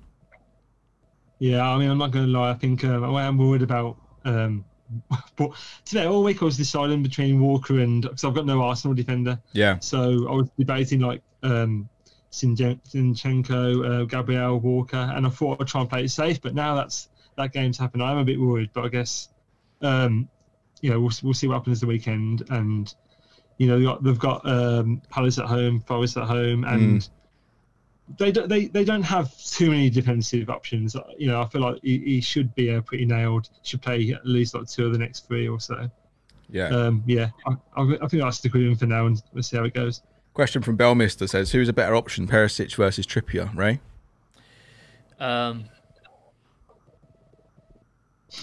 [1.39, 2.51] Yeah, I mean, I'm not going to lie.
[2.51, 3.97] I think um, I am worried about.
[4.25, 4.65] Um,
[5.37, 5.53] but
[5.87, 9.41] today, all week I was deciding between Walker and because I've got no Arsenal defender,
[9.53, 11.89] Yeah, so I was debating like um, Sinjen-
[12.33, 16.41] Zinchenko, uh, Gabriel Walker, and I thought I'd try and play it safe.
[16.41, 18.71] But now that's that game's happened, I'm a bit worried.
[18.73, 19.29] But I guess
[19.83, 20.29] um,
[20.81, 22.93] you know we'll we'll see what happens the weekend, and
[23.59, 27.09] you know they've got, they've got um, Palace at home, Forest at home, and
[28.19, 30.97] they don't they, they don't have too many defensive options.
[31.19, 33.49] You know, I feel like he, he should be uh, pretty nailed.
[33.63, 35.91] Should play at least like two of the next three or so.
[36.51, 36.69] yeah.
[36.69, 39.57] Um, yeah, I, I, I think I'll stick with him for now and we'll see
[39.57, 40.03] how it goes.
[40.35, 43.81] Question from Belmister says, "Who's a better option, Perisic versus Trippier?" Ray.
[45.21, 45.65] Um,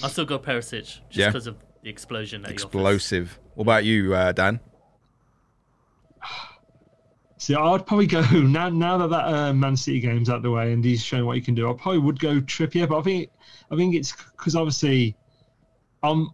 [0.03, 1.27] I'll still go Perisic just Yeah.
[1.27, 2.53] because of the explosion that he.
[2.53, 3.39] Explosive.
[3.55, 4.59] What about you, uh, Dan?
[7.37, 8.69] See, I'd probably go now.
[8.69, 11.41] Now that that uh, Man City game's out the way and he's shown what he
[11.41, 12.87] can do, I probably would go Trippier.
[12.87, 13.29] But I think
[13.71, 15.15] I think it's because obviously
[16.03, 16.29] I'm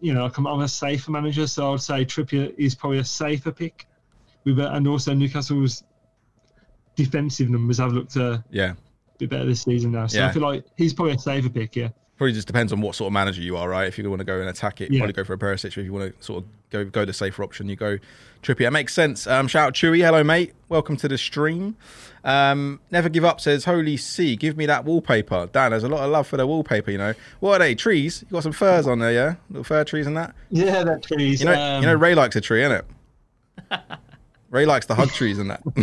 [0.00, 3.52] you know I'm, I'm a safer manager, so I'd say Trippier is probably a safer
[3.52, 3.86] pick.
[4.48, 5.82] With uh, and also Newcastle's
[6.96, 8.72] defensive numbers have looked a Yeah,
[9.18, 10.28] bit better this season now, so Yeah.
[10.28, 11.76] I feel like he's probably a safer pick.
[11.76, 11.88] Yeah.
[12.16, 13.86] probably just depends on what sort of manager you are, right?
[13.86, 14.98] If you want to go and attack it, Yeah.
[15.00, 15.66] probably go for a Perisic.
[15.66, 17.98] If you want to sort of go go the safer option, you go
[18.42, 18.62] Trippy.
[18.66, 19.26] It makes sense.
[19.26, 21.76] Um, shout out Chewy, hello mate, welcome to the stream.
[22.24, 26.00] Um, Never give up says, "Holy C, give me that wallpaper." Dan, there's a lot
[26.04, 26.90] of love for the wallpaper.
[26.90, 27.74] You know, what are they?
[27.76, 28.24] Trees?
[28.28, 29.34] You got some firs on there, yeah?
[29.50, 30.34] Little fir trees and that.
[30.50, 31.40] Yeah, that trees.
[31.40, 32.82] You know, um, you know, Ray likes a tree, innit?
[34.50, 35.62] Ray likes the hug trees and that.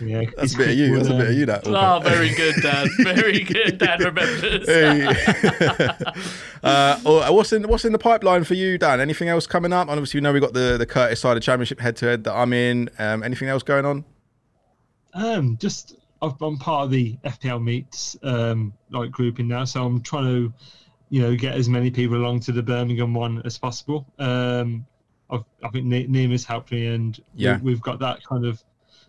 [0.00, 0.96] yeah, That's a bit of you.
[0.96, 1.46] That's a bit of you.
[1.46, 1.66] That.
[1.66, 2.88] Oh, very good, Dan.
[2.98, 3.78] Very good.
[3.78, 4.66] Dan remembers.
[4.68, 5.06] Hey.
[6.62, 9.00] uh, oh, what's in what's in the pipeline for you, Dan?
[9.00, 9.82] Anything else coming up?
[9.88, 12.24] And obviously, we know we got the the Curtis side of Championship head to head
[12.24, 12.90] that I'm in.
[12.98, 14.04] Um, anything else going on?
[15.14, 20.02] Um, just I've- I'm part of the FPL meets um, like grouping now, so I'm
[20.02, 20.52] trying to,
[21.08, 24.06] you know, get as many people along to the Birmingham one as possible.
[24.18, 24.86] Um,
[25.30, 27.58] I've, I think Nema's helped me, and we- Yeah.
[27.62, 28.62] we've got that kind of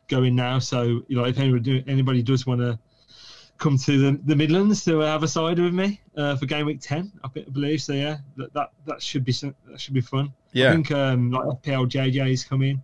[0.08, 0.60] going now.
[0.60, 2.80] So you know, if anybody do, anybody does want to
[3.58, 6.80] come to the, the Midlands to have a side with me uh, for game week
[6.82, 7.94] ten, I believe so.
[7.94, 10.34] Yeah, that that, that should be some- that should be fun.
[10.54, 10.70] Yeah.
[10.70, 12.82] I think um, like FPL JJ is coming.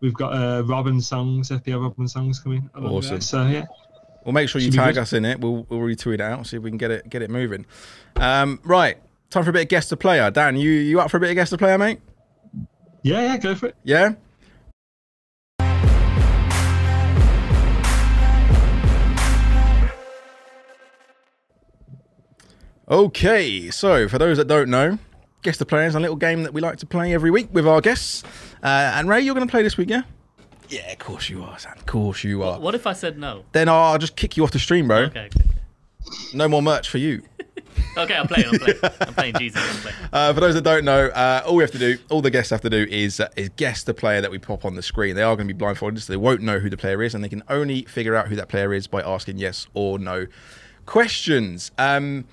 [0.00, 2.68] We've got uh, Robin songs, FPL Robin songs coming.
[2.74, 3.20] Awesome.
[3.20, 3.64] So yeah,
[4.24, 5.40] Well, make sure you Should tag us in it.
[5.40, 6.46] We'll we'll retweet it out.
[6.46, 7.64] See if we can get it get it moving.
[8.16, 8.98] Um, right,
[9.30, 10.30] time for a bit of guest to player.
[10.30, 12.00] Dan, you you up for a bit of guest to player, mate?
[13.04, 13.76] Yeah, yeah, go for it.
[13.84, 14.14] Yeah.
[22.88, 24.98] Okay, so for those that don't know,
[25.42, 27.66] guess the player is a little game that we like to play every week with
[27.66, 28.24] our guests.
[28.62, 30.02] Uh, and Ray, you're going to play this week, yeah?
[30.70, 31.74] Yeah, of course you are, Sam.
[31.76, 32.58] Of course you are.
[32.58, 33.44] What if I said no?
[33.52, 35.04] Then I'll just kick you off the stream, bro.
[35.04, 35.26] Okay.
[35.26, 35.44] okay.
[36.32, 37.22] No more merch for you.
[37.96, 38.48] Okay, I'm playing.
[38.48, 38.78] I'm playing.
[39.00, 39.62] I'm playing Jesus.
[39.62, 39.96] I'm playing.
[40.14, 42.50] Uh, for those that don't know, uh, all we have to do, all the guests
[42.50, 45.16] have to do, is uh, is guess the player that we pop on the screen.
[45.16, 47.24] They are going to be blindfolded, so they won't know who the player is, and
[47.24, 50.26] they can only figure out who that player is by asking yes or no
[50.86, 51.72] questions.
[51.78, 52.26] Um,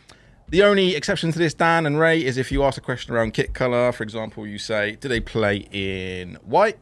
[0.49, 3.33] the only exception to this, Dan and Ray, is if you ask a question around
[3.33, 3.91] kit color.
[3.91, 6.77] For example, you say, "Do they play in white?"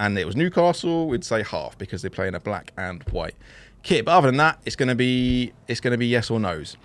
[0.00, 3.34] and it was Newcastle, we'd say half because they play in a black and white
[3.82, 4.06] kit.
[4.06, 6.76] But other than that, it's going to be it's going to be yes or no's.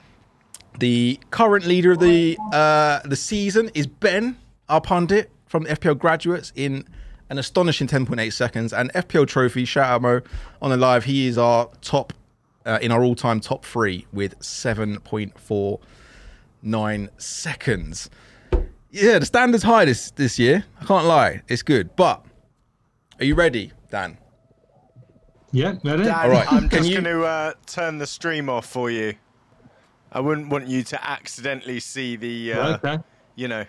[0.80, 4.38] The current leader of the uh, the season is Ben,
[4.70, 6.86] our pundit from the FPL graduates in
[7.30, 8.74] an astonishing 10.8 seconds.
[8.74, 10.22] And FPL trophy, shout out Mo
[10.62, 11.06] on the live.
[11.06, 12.12] He is our top
[12.66, 18.10] uh, in our all time top three with 7.49 seconds.
[18.92, 20.66] Yeah, the standard's high this this year.
[20.82, 21.96] I can't lie, it's good.
[21.96, 22.26] But
[23.20, 24.18] are you ready, Dan?
[25.52, 26.04] Yeah, ready?
[26.04, 29.14] Dan, All right, I'm just you- going to uh, turn the stream off for you.
[30.16, 33.00] I wouldn't want you to accidentally see the, uh, okay.
[33.36, 33.66] you know.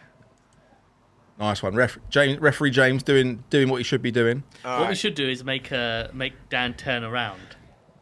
[1.41, 4.45] Nice one, Ref- James, referee James doing doing what he should be doing.
[4.65, 7.41] all What we should do is make uh, make Dan turn around.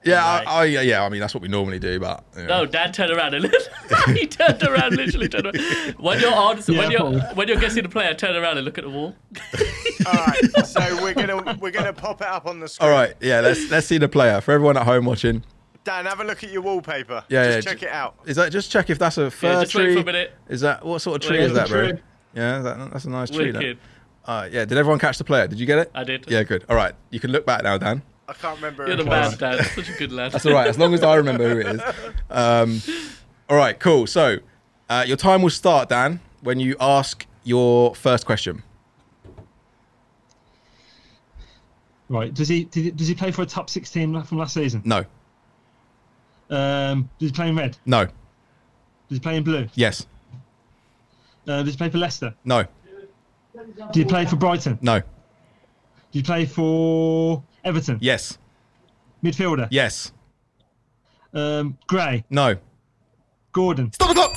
[0.05, 0.47] Yeah, Right.
[0.47, 1.05] I, I, yeah, yeah.
[1.05, 2.61] I mean, that's what we normally do, but you know.
[2.61, 3.45] No, Dan turned around and
[4.17, 5.95] he turned around, literally turned around.
[5.99, 8.85] When you're on, when you're when you're guessing the player, turn around and look at
[8.85, 9.17] the wall.
[10.07, 12.91] All right, so we're gonna we're gonna pop it up on the screen.
[12.91, 13.41] All right, yeah.
[13.41, 15.43] Let's let's see the player for everyone at home watching.
[15.85, 17.25] Dan, have a look at your wallpaper.
[17.29, 18.17] Yeah, Just yeah, check ju- it out.
[18.25, 19.95] Is that just check if that's a fir Yeah, just wait tree?
[19.95, 20.33] for a minute.
[20.49, 21.91] Is that what sort of tree Wait, is that, bro?
[21.91, 22.01] tree.
[22.35, 23.51] Yeah, that, that's a nice tree.
[23.51, 23.77] That.
[24.25, 24.65] Uh, yeah.
[24.65, 25.47] Did everyone catch the player?
[25.47, 25.91] Did you get it?
[25.95, 26.25] I did.
[26.29, 26.65] Yeah, good.
[26.71, 28.03] All right, you can look back now, Dan.
[28.27, 28.87] I can't remember.
[28.87, 29.37] You're the it man, was.
[29.37, 29.63] Dad.
[29.67, 30.33] Such a good lad.
[30.33, 31.83] That's all right, as long as I remember who it is.
[32.31, 32.81] Um,
[33.51, 34.07] all right, cool.
[34.07, 34.39] So,
[34.89, 38.63] uh, your time will start, Dan, when you ask your first question.
[42.09, 42.33] Right.
[42.33, 44.83] Does he, did he does he play for a top six team from last season?
[44.85, 45.05] No,
[46.51, 47.77] Um, does he play in red?
[47.87, 48.13] no, Does
[49.09, 49.69] he play in blue?
[49.75, 50.07] yes,
[51.49, 52.35] Uh, does he play for Leicester?
[52.45, 52.65] no,
[53.93, 54.79] Did he play for Brighton?
[54.83, 55.05] no, Did
[56.13, 57.99] he play for Everton?
[58.01, 58.39] yes,
[59.23, 59.69] Midfielder.
[59.71, 60.13] yes,
[61.33, 62.25] Um, Gray.
[62.31, 62.57] no.
[63.53, 63.93] Gordon.
[63.93, 64.37] Stop the clock.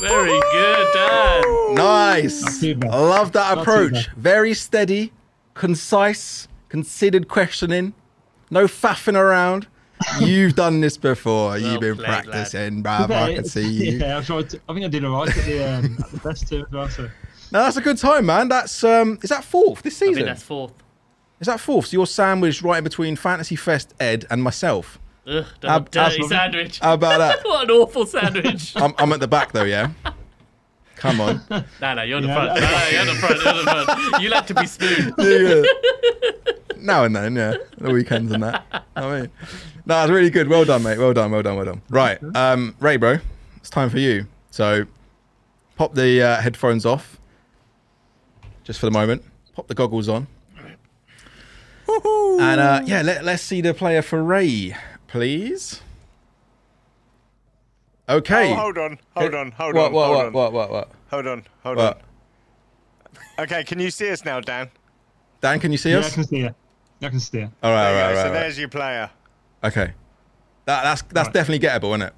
[0.00, 1.74] Very good, Dan.
[1.74, 2.62] Nice.
[2.64, 4.08] I love that Not approach.
[4.16, 5.12] Very steady,
[5.54, 7.94] concise, considered questioning.
[8.50, 9.66] No faffing around.
[10.20, 11.58] You've done this before.
[11.58, 13.10] You've been played, practicing, bruv.
[13.10, 13.98] I can see you.
[13.98, 16.48] Yeah, I, tried to, I think I did alright at the, um, at the best
[16.48, 16.88] too as well.
[16.88, 17.02] So.
[17.50, 18.48] No, that's a good time, man.
[18.48, 20.14] That's um, is that fourth this I season?
[20.14, 20.72] think that's fourth.
[21.40, 21.86] Is that fourth?
[21.86, 24.98] So you're sandwiched right in between Fantasy Fest Ed and myself.
[25.26, 26.28] Ugh, Ab- dirty absolutely.
[26.36, 26.78] sandwich.
[26.80, 27.40] How about that?
[27.44, 28.72] what an awful sandwich.
[28.76, 29.90] I'm, I'm at the back though, yeah.
[30.96, 31.40] Come on.
[31.50, 32.60] no, no, you're the Yeah, front.
[32.60, 33.42] No, no, you're the front.
[33.44, 34.22] You're the front.
[34.22, 35.14] You like to be smooth.
[35.18, 35.62] Yeah.
[36.78, 37.56] Now and then, yeah.
[37.78, 38.84] The weekends and that.
[38.96, 39.30] I mean,
[39.86, 40.48] no, it's really good.
[40.48, 40.98] Well done, mate.
[40.98, 41.30] Well done.
[41.30, 41.56] Well done.
[41.56, 41.82] Well done.
[41.90, 43.18] Right, um, Ray, bro,
[43.56, 44.26] it's time for you.
[44.50, 44.86] So,
[45.76, 47.18] pop the uh, headphones off,
[48.64, 49.22] just for the moment.
[49.54, 50.26] Pop the goggles on,
[51.88, 54.76] and uh, yeah, let, let's see the player for Ray,
[55.08, 55.82] please.
[58.08, 58.52] Okay.
[58.52, 60.90] Oh, hold on, hold on, hold what, on, what, hold what, on, what, what, what,
[61.10, 61.96] hold on, hold what?
[61.96, 63.44] on.
[63.44, 64.70] Okay, can you see us now, Dan?
[65.40, 66.54] Dan, can you see Yeah, I can see it.
[67.00, 67.50] I can see it.
[67.62, 68.20] All right, all There right, you go.
[68.20, 69.10] all so right, there's your player.
[69.62, 69.72] Right.
[69.72, 69.92] Okay.
[70.66, 71.34] That, that's that's Right.
[71.34, 72.14] definitely gettable, isn't it?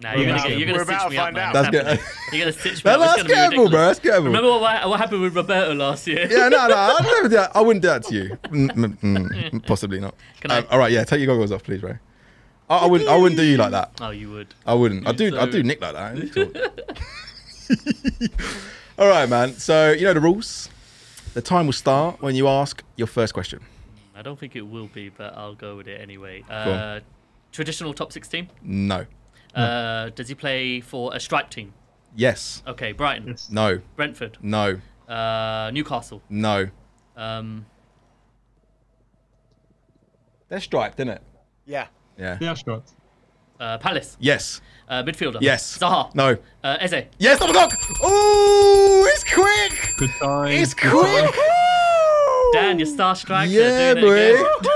[0.00, 1.52] Nah, you're gonna get, you're gonna We're stitch me up, man.
[1.52, 2.00] That's It's good.
[2.32, 3.00] You're gonna stitch me up.
[3.16, 3.62] that's It's gettable, bro.
[3.64, 3.98] ridiculous.
[3.98, 4.24] That's gettable.
[4.26, 6.28] Remember what, what happened with Roberto last year?
[6.30, 7.56] Yeah, no, no, I'd never do that.
[7.56, 8.38] I wouldn't do that to you.
[8.44, 8.98] Mm, mm,
[9.50, 10.14] mm, possibly not.
[10.40, 11.98] Can I- Um, all right, yeah, take your goggles off, please, Ray.
[12.70, 13.08] I, I wouldn't.
[13.10, 13.92] I wouldn't do you like that.
[14.00, 14.54] Oh, you would.
[14.66, 15.08] I wouldn't.
[15.08, 15.36] I do.
[15.38, 16.98] I do Nick like that.
[18.98, 19.54] all right, man.
[19.54, 20.68] So you know the rules.
[21.34, 23.60] The time will start when you ask your first question.
[24.18, 26.44] I don't think it will be, but I'll go with it anyway.
[26.50, 26.98] Uh,
[27.52, 28.48] traditional top 16.
[28.62, 29.06] No.
[29.54, 31.72] Uh, does he play for a stripe team?
[32.16, 32.62] Yes.
[32.66, 33.48] Okay, Brighton, Yes.
[33.48, 33.80] No.
[33.94, 34.80] Brentford, No.
[35.08, 36.20] uh, Newcastle.
[36.28, 36.68] No.
[37.16, 37.66] Um,
[40.48, 41.22] They're striped, isn't it?
[41.64, 41.86] Yeah.
[42.18, 42.38] Yeah.
[42.40, 42.90] Yeah, striped.
[43.60, 44.60] uh, Palace, Yes.
[44.88, 45.38] uh, midfielder.
[45.40, 45.78] Yes.
[45.78, 46.12] Zaha.
[46.14, 46.36] No.
[46.64, 47.04] Uh, Eze.
[47.18, 47.38] Yes.
[47.38, 47.72] Double clock.
[48.04, 49.94] Ooh, it's quick.
[49.98, 50.48] Good time.
[50.48, 51.34] It's good quick.
[51.34, 51.57] time.
[52.52, 53.50] Dan, you're star striker.
[53.50, 54.44] Yeah, doing it again.
[54.62, 54.68] boy.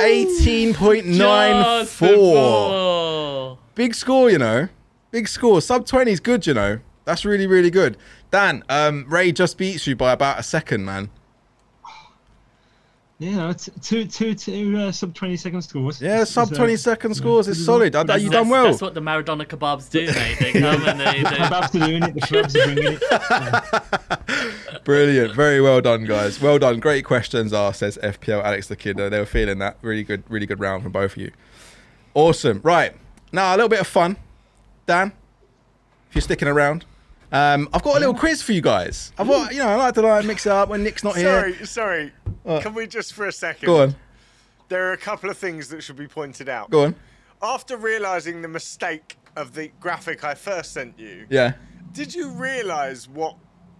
[0.04, 2.08] Eighteen point nine Just four.
[2.08, 3.58] before.
[3.74, 4.68] Big score, you know.
[5.10, 5.60] Big score.
[5.60, 6.80] Sub twenty is good, you know.
[7.04, 7.96] That's really, really good.
[8.30, 11.10] Dan, um, Ray just beats you by about a second, man.
[13.18, 16.02] Yeah, it's two, two, two uh, sub 20 second scores.
[16.02, 17.96] Yeah, sub it's, uh, twenty second scores is solid.
[17.96, 18.66] I, That's, you that's, done well.
[18.66, 20.36] That's what the Maradona kebabs do, mate.
[20.38, 22.14] They come and they, I'm they about to doing it.
[22.14, 24.84] The clubs are bringing it.
[24.84, 25.34] Brilliant.
[25.34, 26.42] Very well done, guys.
[26.42, 26.78] Well done.
[26.78, 28.98] Great questions are, says FPL Alex the Kid.
[28.98, 29.78] They were feeling that.
[29.80, 31.32] Really good, really good round from both of you.
[32.12, 32.60] Awesome.
[32.62, 32.94] Right.
[33.32, 34.18] Now, a little bit of fun.
[34.84, 35.12] Dan,
[36.10, 36.84] if you're sticking around.
[37.32, 39.12] Um, I've got a little quiz for you guys.
[39.18, 41.54] I've got, you know, I like to like mix it up when Nick's not here.
[41.54, 42.12] Sorry, sorry.
[42.46, 42.62] What?
[42.62, 43.66] Can we just for a second?
[43.66, 43.96] Go on.
[44.68, 46.70] There are a couple of things that should be pointed out.
[46.70, 46.94] Go on.
[47.42, 51.54] After realizing the mistake of the graphic I first sent you, Yeah.
[51.92, 53.34] did you realize what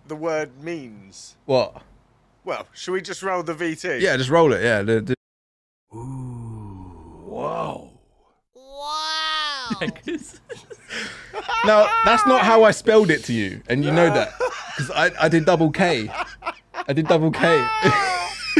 [0.08, 1.36] the word means?
[1.44, 1.80] What?
[2.44, 4.00] Well, should we just roll the VT?
[4.00, 4.64] Yeah, just roll it.
[4.64, 4.82] Yeah.
[4.82, 5.14] The, the...
[5.96, 7.22] Ooh.
[7.24, 7.90] Wow.
[8.54, 9.68] Wow.
[11.64, 14.32] no, that's not how I spelled it to you, and you know that
[14.76, 16.08] because I, I did double K.
[16.88, 17.66] I did double K.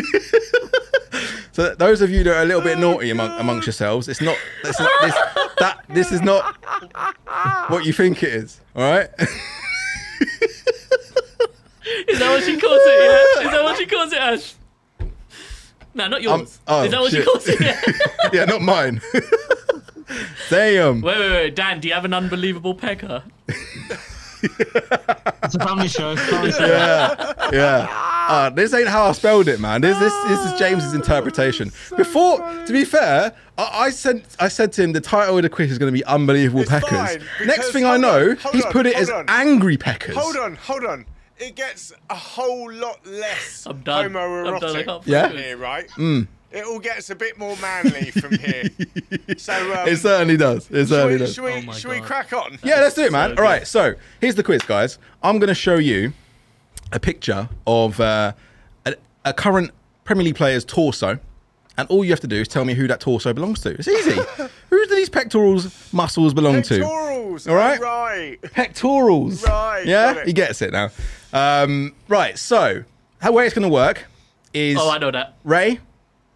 [1.53, 4.37] so those of you that are a little bit naughty among, amongst yourselves, it's not
[4.63, 5.15] this, this
[5.59, 6.57] that this is not
[7.69, 8.61] what you think it is.
[8.75, 9.09] All right.
[12.09, 13.39] Is that what she calls it?
[13.39, 13.47] Yeah.
[13.47, 14.55] Is that what she calls it, Ash?
[15.95, 16.59] No, not um, yours.
[16.67, 17.25] oh, Is that what shit.
[17.25, 17.61] she calls it?
[17.61, 17.81] Yeah.
[18.33, 19.01] yeah, not mine.
[20.51, 21.01] Damn.
[21.01, 21.55] wait, wait, wait.
[21.57, 23.23] Dan, do you have an unbelievable pecker?
[24.43, 26.17] It's a family show.
[26.17, 26.67] Family show.
[26.67, 27.87] Yeah, yeah.
[28.29, 29.81] Uh, this ain't how I spelled it, man.
[29.81, 31.71] This, this, this is James's interpretation.
[31.97, 35.49] Before, to be fair, I, I said, I said to him the title of the
[35.49, 38.31] quiz is going to be "Unbelievable It's Peckers." fine, Next because- thing I hold know,
[38.31, 39.25] on, hold he's on, put it hold as on.
[39.29, 41.07] "Angry Peckers." Hold on, hold on.
[41.39, 44.07] It gets a whole lot less I'm done.
[44.07, 44.25] I'm done.
[44.25, 45.29] I homoerotic can't Yeah?
[45.29, 45.89] here, right?
[46.53, 48.65] It all gets a bit more manly from here.
[49.39, 50.71] So, um, it certainly does.
[50.71, 51.35] It should certainly we, does.
[51.35, 52.59] should we, Oh should we crack on?
[52.63, 53.31] Yeah, let's do it, man.
[53.37, 54.99] So All right, so here's the quiz, guys.
[55.23, 56.13] I'm going to show you
[56.93, 58.33] a picture of uh,
[58.87, 58.95] a,
[59.25, 59.73] a current
[60.05, 61.19] Premier League player's torso,
[61.77, 63.71] and all you have to do is tell me who that torso belongs to.
[63.71, 64.13] It's easy.
[64.71, 66.79] who do these pectorals muscles belong to?
[66.81, 67.49] Pectorals.
[67.49, 67.79] All right.
[67.81, 68.39] Right.
[68.53, 69.45] Pectorals.
[69.45, 70.91] Right, Yeah, he gets it now.
[71.33, 72.39] Um, right.
[72.39, 72.85] So,
[73.21, 74.05] how way it's going to work
[74.55, 75.37] is Oh, I know that.
[75.45, 75.81] Ray.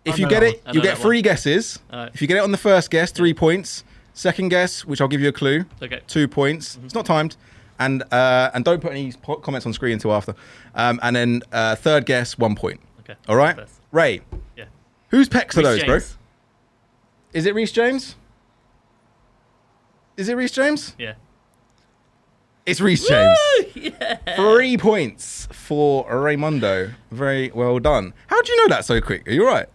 [0.05, 1.79] If you get it, you get three guesses.
[1.93, 2.11] Alright.
[2.15, 3.85] If you get it on the first guess, three points.
[4.13, 6.01] Second guess, which I'll give you a clue, Okay.
[6.07, 6.79] two points.
[6.85, 7.37] It's not timed,
[7.79, 10.35] and uh, and don't put any po- comments on screen until after.
[10.75, 12.81] Um, and then uh, third guess, one point.
[13.01, 13.15] Okay.
[13.29, 13.75] All right, First.
[13.93, 14.21] Ray.
[14.57, 14.65] Yeah.
[15.11, 15.99] Whose pecs are Reece those, bro?
[17.33, 18.17] Is it Reece James?
[20.17, 20.95] Is it Reece James?
[20.99, 21.15] Yeah.
[22.67, 23.39] It's Reece James.
[24.37, 26.93] Three points for Raymundo.
[27.11, 28.13] Very well done.
[28.27, 29.27] How do you know that so quick?
[29.29, 29.67] Are you all right?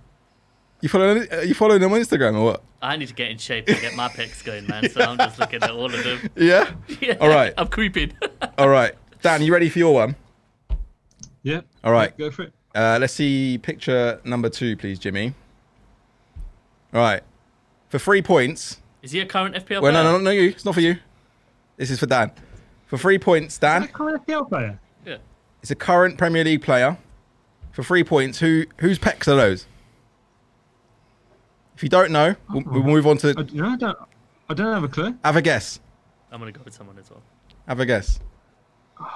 [0.86, 1.28] You following?
[1.34, 2.64] Are you following them on Instagram or what?
[2.80, 4.88] I need to get in shape and get my pecs going, man.
[4.88, 6.30] So I'm just looking at all of them.
[6.36, 6.74] Yeah.
[7.02, 7.16] Yeah.
[7.20, 7.56] All right.
[7.58, 8.14] I'm creeping.
[8.60, 8.94] All right.
[9.24, 10.16] Dan, you ready for your one?
[11.42, 11.62] Yeah.
[11.84, 12.16] All right.
[12.16, 12.54] Go for it.
[12.76, 15.34] Uh, let's see picture number two, please, Jimmy.
[16.94, 17.24] All right.
[17.90, 18.80] For three points.
[19.02, 20.04] Is he a current FPL Well, no, player?
[20.04, 20.50] no, no, no, you.
[20.50, 20.98] It's not for you.
[21.78, 22.30] This is for Dan.
[22.86, 23.82] For three points, Dan.
[23.82, 24.80] That kind of FPL player.
[25.04, 25.18] Yeah.
[25.64, 26.96] It's a current Premier League player.
[27.72, 29.66] For three points, who whose pecs are those?
[31.76, 33.98] If you don't know, we'll, we'll move on to you know, I don't.
[34.50, 35.16] I don't have a clue.
[35.24, 35.80] have a guess.
[36.32, 37.22] I'm gonna go with someone as well.
[37.68, 38.20] Have a guess.
[39.00, 39.10] I'm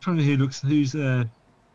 [0.00, 1.24] trying to who looks who's uh,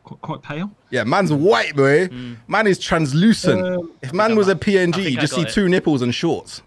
[0.03, 0.71] quite, quite pale.
[0.89, 2.09] Yeah, man's white, boy.
[2.47, 3.65] Man is translucent.
[3.65, 5.49] Um, if man was a PNG, you I just see it.
[5.49, 6.61] two nipples and shorts.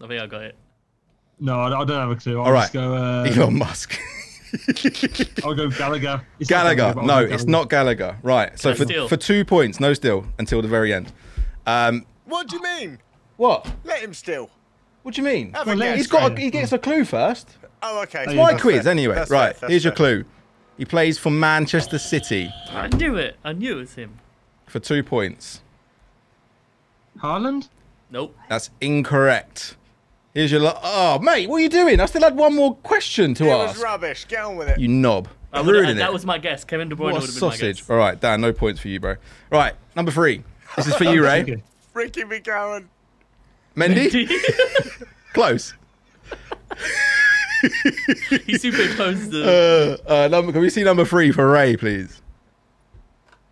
[0.00, 0.56] I think I got it.
[1.40, 2.38] No, I, I don't have a clue.
[2.40, 2.62] I'll All right.
[2.62, 2.94] just go.
[2.94, 3.98] Uh, Elon Musk.
[5.44, 6.22] I'll go Gallagher.
[6.38, 6.94] It's not Gallagher.
[7.02, 7.50] No, go it's Gallagher.
[7.50, 8.18] not Gallagher.
[8.22, 8.58] Right.
[8.58, 9.08] So I for, steal?
[9.08, 11.12] for two points, no steal until the very end.
[11.66, 12.98] Um, What do you mean?
[13.36, 13.70] what?
[13.84, 14.50] Let him steal.
[15.02, 15.52] What do you mean?
[15.54, 15.96] Have Well, a let.
[15.96, 16.32] He's got.
[16.32, 17.48] A, he gets a clue first.
[17.82, 18.24] Oh, okay.
[18.28, 18.90] yeah, My quiz, fair.
[18.90, 19.14] anyway.
[19.14, 19.56] That's right.
[19.56, 20.24] fair, Here's your clue.
[20.76, 23.36] He plays for Manchester City I knew it.
[23.44, 24.18] I knew it was him.
[24.66, 25.62] for two points.
[27.20, 27.68] Haaland.
[28.10, 28.36] Nope.
[28.48, 29.76] That's incorrect.
[30.38, 30.60] Here's your.
[30.60, 31.98] Lo- oh, mate, what are you doing?
[31.98, 34.24] I still had one more question to It was rubbish.
[34.26, 34.78] Get on with it.
[34.78, 35.26] You knob.
[35.52, 36.12] I would've- Ruining that it.
[36.12, 36.62] was my guess.
[36.62, 37.78] Kevin De Bruyne would have been my sausage.
[37.78, 37.90] guess.
[37.90, 39.16] All right, Dan, no points for you, bro.
[39.50, 40.44] Right, number three.
[40.76, 41.40] This is for you, Ray.
[41.42, 41.62] Okay.
[41.92, 42.84] Ricky McGowan.
[43.76, 44.30] Mendy?
[45.32, 45.74] Close.
[48.46, 50.00] he superimposed the.
[50.06, 52.22] Uh, uh, number, can we see number three for Ray, please?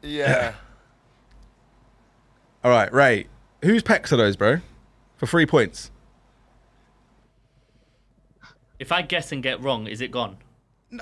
[0.03, 0.53] Yeah.
[2.63, 3.27] All right, Ray.
[3.65, 4.59] Whose pecs are those, bro?
[5.17, 5.91] For three points.
[8.79, 10.37] If I guess and get wrong, is it gone?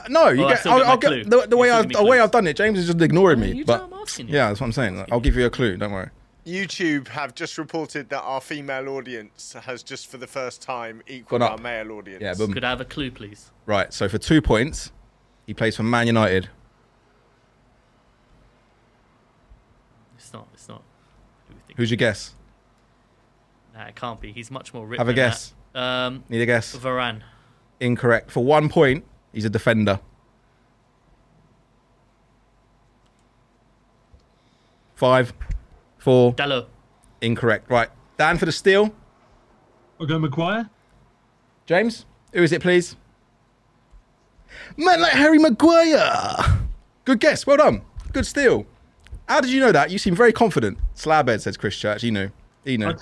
[0.09, 0.67] No, you Oh, I get.
[0.67, 1.25] I'll, get I'll clue.
[1.25, 2.21] get the, the way I've give me the way.
[2.21, 2.57] I've done it.
[2.57, 3.53] James is just ignoring me.
[3.53, 4.35] you but know I'm asking you.
[4.35, 5.05] yeah, that's what I'm saying.
[5.13, 5.77] I'll give you a clue.
[5.77, 6.11] Don't worry.
[6.47, 11.43] YouTube have just reported that our female audience has just for the first time equaled
[11.43, 12.23] our male audience.
[12.23, 12.53] Yeah, boom.
[12.53, 13.51] Could I have a clue, please?
[13.67, 13.93] Right.
[13.93, 14.93] So for two points,
[15.47, 16.49] he plays for Man United.
[20.17, 20.49] It's not.
[20.55, 20.83] It's not.
[21.49, 21.55] Who?
[21.77, 22.35] Who's your guess?
[23.75, 24.33] Nah, it can't be.
[24.33, 24.99] He's much more ripped.
[25.01, 25.55] Have a than guess.
[25.73, 25.81] That.
[25.81, 26.77] Um, Need a guess?
[26.77, 27.23] Varane.
[27.81, 28.31] Incorrect.
[28.31, 30.01] For one point, he's a defender.
[34.95, 35.33] Five,
[35.99, 36.67] four, Dalot.
[37.21, 37.69] incorrect.
[37.71, 37.89] Right.
[38.17, 38.95] Dan for the steal.
[39.99, 40.71] I'll go Maguire.
[41.67, 42.97] James, who is it, please?
[44.77, 46.37] Man like Harry Maguire.
[47.05, 47.47] Good guess.
[47.47, 47.83] Well done.
[48.13, 48.67] Good steal.
[49.29, 49.91] How did you know that?
[49.91, 50.79] You seem very confident.
[50.95, 52.03] Slabhead says Chris Church.
[52.03, 52.31] He knew.
[52.65, 52.95] He I knew.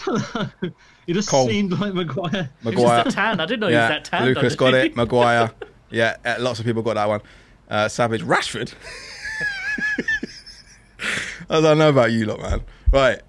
[1.06, 1.10] don't know.
[1.10, 1.48] It just Cole.
[1.48, 2.30] seemed like Maguire.
[2.30, 2.38] He
[2.68, 3.04] was Maguire.
[3.04, 3.40] just that tan.
[3.40, 3.88] I didn't know he was Yeah.
[3.88, 4.24] that tan.
[4.26, 4.96] Lucas got it.
[4.96, 5.50] Maguire.
[5.90, 6.16] Yeah.
[6.24, 7.20] uh, Lots of people got that one.
[7.68, 8.22] Uh, Savage.
[8.22, 8.72] Rashford.
[11.50, 12.60] I don't know about you lot, man.
[12.92, 13.20] Right.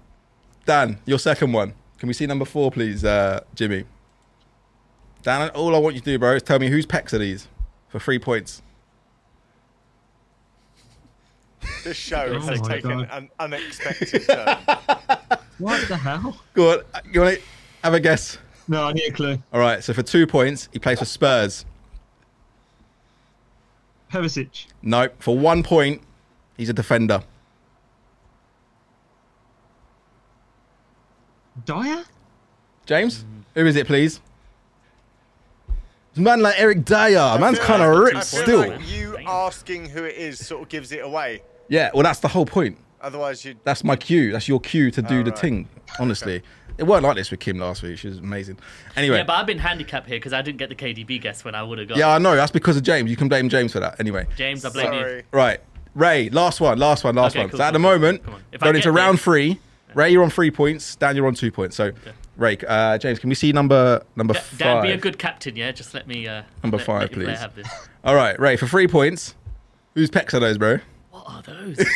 [0.66, 1.74] Dan, your second one.
[1.98, 3.84] Can we see number four, please, uh, Jimmy?
[5.22, 7.48] Dan, all I want you to do, bro, is tell me whose pecs are these
[7.88, 8.62] for three points.
[11.82, 13.08] This show Oh has my taken God.
[13.12, 14.58] an unexpected turn.
[15.58, 16.36] What the hell?
[16.52, 16.78] Go on.
[17.12, 17.42] You want to
[17.84, 18.38] have a guess?
[18.66, 19.38] No, I need a clue.
[19.52, 19.84] All right.
[19.84, 21.66] So for two points, he plays for Spurs.
[24.10, 24.66] Perisic.
[24.82, 25.08] No.
[25.18, 26.00] For one point,
[26.56, 27.22] he's a defender.
[31.66, 32.04] Dier?
[32.86, 33.24] James,
[33.54, 34.20] who is it, please?
[36.10, 37.18] It's a man like Eric Dier.
[37.18, 38.58] I Man's kind of ripped I feel still.
[38.60, 41.42] like you asking who it is sort of gives it away.
[41.68, 42.78] Yeah, well, that's the whole point.
[43.00, 43.54] Otherwise, you.
[43.64, 44.32] That's my cue.
[44.32, 45.38] That's your cue to do the Alright.
[45.38, 45.68] thing.
[45.98, 46.42] Honestly,
[46.78, 47.98] it weren't like this with Kim last week.
[47.98, 48.58] She was amazing.
[48.96, 51.54] Anyway, Yeah, but I've been handicapped here because I didn't get the KDB guess when
[51.54, 51.98] I would have got.
[51.98, 52.34] yeah, I know.
[52.36, 53.10] That's because of James.
[53.10, 53.98] You can blame James for that.
[54.00, 54.98] Anyway, James, I blame you.
[55.00, 55.22] Sorry.
[55.32, 55.60] right.
[55.94, 57.50] Ray, last one, last one, last Okay, one.
[57.50, 57.98] cool, so at the cool, cool.
[58.00, 58.40] moment, Come on.
[58.50, 59.60] If I going get into this- round three,
[59.94, 60.96] Ray, you're on three points.
[60.96, 61.76] Dan, you're on two points.
[61.76, 61.92] So,
[62.36, 64.58] Ray, uh, James, can we see number number Da- five?
[64.58, 65.70] Dan, be a good captain, yeah.
[65.70, 66.26] Just let me.
[66.26, 67.38] Uh, Number let, five, let please.
[67.38, 67.68] Have this.
[68.04, 69.36] All right, Ray, for three points.
[69.94, 70.78] Whose pecs are those, bro?
[71.12, 71.78] What are those?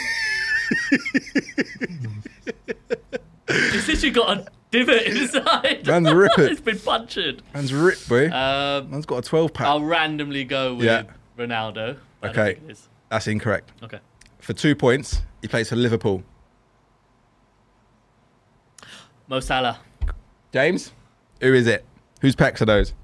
[3.49, 5.87] It's literally got a divot inside.
[5.87, 6.53] Man's rip it.
[6.53, 7.43] it's been punctured.
[7.55, 8.27] Man's ripped, bro.
[8.27, 9.67] Um, Man's got a 12 pack.
[9.67, 11.05] I'll randomly go with Yeah.
[11.39, 11.97] Ronaldo.
[12.23, 12.55] I don't Okay.
[12.55, 12.89] think it is.
[13.11, 13.71] That's incorrect.
[13.83, 14.01] Okay.
[14.41, 16.23] For two points, he plays for Liverpool.
[19.29, 19.79] Mo Salah.
[20.53, 20.93] James,
[21.41, 21.85] who is it?
[22.21, 22.95] Whose pecs are those?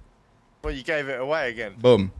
[0.62, 1.74] Well, you gave it away again.
[1.78, 2.12] Boom.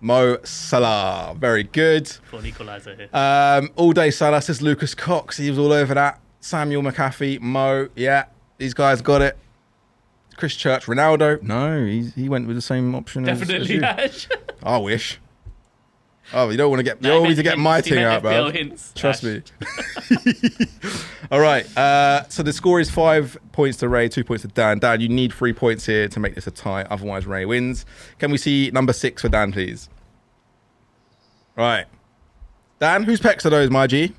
[0.00, 1.34] Mo Salah.
[1.38, 2.06] Very good.
[2.08, 3.08] For an equaliser here.
[3.12, 5.38] Um, all day Salah says Lucas Cox.
[5.38, 6.20] He was all over that.
[6.40, 7.88] Samuel McAfee, Mo.
[7.96, 8.24] Yeah,
[8.58, 9.36] these guys got it.
[10.36, 11.42] Chris Church, Ronaldo.
[11.42, 13.28] No, he, he went with the same option.
[13.28, 13.82] as- as Definitely you.
[14.62, 15.18] I wish.
[16.34, 16.96] Oh, you don't want to get.
[17.02, 18.50] You No, don't he need to get my hints, he thing out, bro.
[18.96, 19.42] Trust Ash.
[20.10, 20.50] me.
[21.30, 21.64] All right.
[21.76, 24.80] Uh, so the score is five points to Ray, two points to Dan.
[24.80, 26.82] Dan, you need three points here to make this a tie.
[26.90, 27.86] Otherwise, Ray wins.
[28.18, 29.88] Can we see number six for Dan, please?
[31.56, 31.86] Right.
[32.80, 34.12] Dan, whose pecs are those, my G?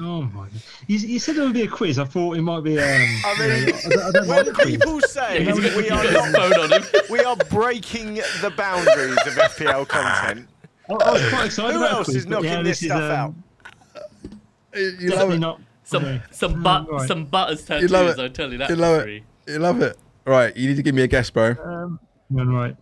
[0.00, 0.48] Oh my!
[0.88, 1.98] You, you said there would be a quiz.
[2.00, 2.78] I thought it might be.
[2.78, 2.84] Um,
[3.24, 4.66] I mean, you know, I don't, I don't when like quiz.
[4.76, 6.82] people say He's we are not, phone on him.
[7.10, 10.48] we are breaking the boundaries of FPL content,
[10.90, 12.88] I, I was quite excited who about a else quiz, is knocking yeah, this is,
[12.88, 13.34] stuff um, out?
[14.74, 15.60] You Definitely not.
[15.84, 16.22] Some okay.
[16.32, 17.06] some but Right.
[17.06, 17.90] some butters You tattoos.
[17.92, 18.18] love it.
[18.22, 19.22] I'll tell you that You love free.
[19.46, 19.52] it.
[19.52, 19.96] You love it.
[20.26, 20.56] All right.
[20.56, 21.50] You need to give me a guess, bro.
[21.62, 22.00] Um,
[22.30, 22.76] yeah, right.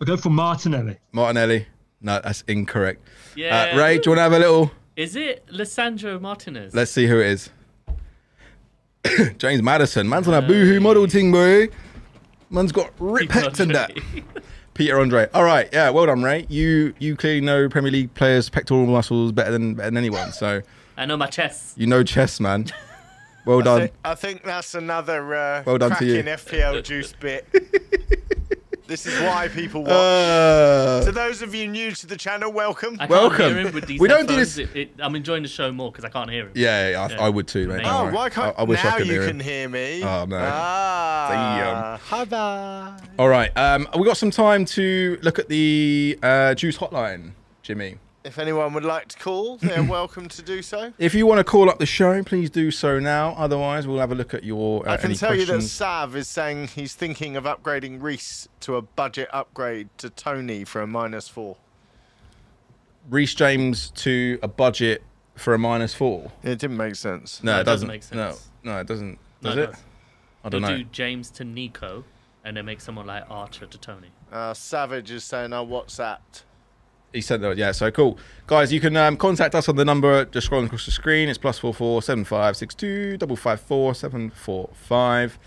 [0.00, 0.98] I'll go for Martinelli.
[1.12, 1.66] Martinelli.
[2.00, 3.06] No, that's incorrect.
[3.36, 3.72] Yeah.
[3.74, 4.70] Uh, Ray, do you want to have a little?
[4.96, 6.74] Is it Lisandro Martinez?
[6.74, 7.50] Let's see who it is.
[9.38, 10.08] James Maddison.
[10.08, 11.68] Man's on a boohoo model thing, boy.
[12.50, 13.92] Man's got rip Peter pecs and that.
[14.74, 15.28] Peter Andre.
[15.34, 16.46] All right, yeah, well done, Ray.
[16.48, 20.32] You you clearly know Premier League players' pectoral muscles better than better than anyone.
[20.32, 20.62] So
[20.96, 21.74] I know my chess.
[21.76, 22.66] you know chess, man.
[23.46, 23.80] Well I done.
[23.80, 26.22] think, I think that's another uh, Well done to cracking you.
[26.22, 27.46] FPL juice bit.
[28.94, 29.90] this is why people watch.
[29.90, 32.94] Uh, to those of you new to the channel, welcome.
[32.94, 33.44] I can't Welcome.
[33.46, 35.90] hear him with these We don't do this- It, it, I'm enjoying the show more
[35.90, 36.52] because I can't hear him.
[36.54, 37.24] yeah, yeah, I, Yeah.
[37.26, 37.80] I would too, mate.
[37.80, 38.14] Oh, don't worry.
[38.14, 40.04] why can't I, I wish now I could you hear can hear me?
[40.04, 40.38] Oh, no.
[40.38, 42.96] Ah, hi bye.
[43.18, 47.96] All right, um, we got some time to look at the uh, Juice Hotline, Jimmy.
[48.24, 50.94] If anyone would like to call, they're welcome to do so.
[50.98, 53.34] If you want to call up the show, please do so now.
[53.36, 54.88] Otherwise, we'll have a look at your.
[54.88, 55.60] Uh, I can any tell you that.
[55.62, 60.80] Sav is saying he's thinking of upgrading Reece to a budget upgrade to Toney for
[60.80, 61.56] a minus four.
[63.10, 65.02] Reece James to a budget
[65.34, 66.32] for a minus four.
[66.42, 67.42] It didn't make sense.
[67.42, 67.88] No, No, it it doesn't.
[67.88, 68.48] doesn't make sense.
[68.62, 69.18] No, no, it doesn't.
[69.42, 69.66] No, Does it it?
[69.72, 69.82] does.
[70.44, 70.76] I don't They'll know.
[70.78, 72.04] do James to Nico,
[72.42, 74.08] and then make someone like Archer to Toney.
[74.32, 76.44] Uh, Savage is saying I WhatsApped.
[77.14, 77.56] He sent that.
[77.56, 77.72] Yeah.
[77.72, 78.72] So cool, guys.
[78.72, 81.28] You can um, contact us on the number just scrolling across the screen.
[81.28, 85.38] It's plus four four seven five six two double five four seven four five.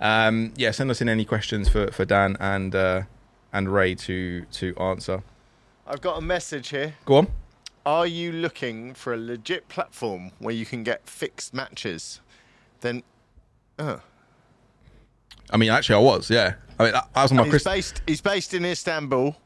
[0.00, 3.02] Um, yeah, send us in any questions for, for Dan and uh,
[3.52, 5.22] and Ray to to answer.
[5.86, 6.94] I've got a message here.
[7.06, 7.28] Go on.
[7.86, 12.20] Are you looking for a legit platform where you can get fixed matches?
[12.80, 13.02] Then,
[13.78, 13.98] uh,
[15.50, 16.30] I mean, actually, I was.
[16.30, 16.54] Yeah.
[16.78, 17.64] I mean, that was on my he's Chris.
[17.64, 18.02] based.
[18.06, 19.36] He's based in Istanbul.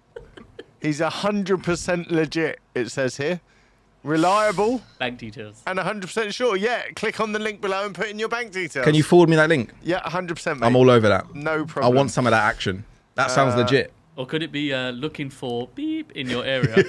[0.81, 2.61] He's hundred percent legit.
[2.75, 3.41] It says here,
[4.05, 5.63] reliable Bank details.
[5.67, 6.57] and hundred percent sure.
[6.57, 8.85] Yeah, click on the link below and put in your bank details.
[8.85, 9.73] Can you forward me that link?
[9.83, 10.63] Yeah, hundred percent.
[10.63, 11.35] I'm all over that.
[11.35, 11.93] No problem.
[11.93, 12.85] I want some of that action.
[13.17, 13.93] That sounds Uh, legit.
[14.17, 16.75] Or could it be uh, looking for beep in your area?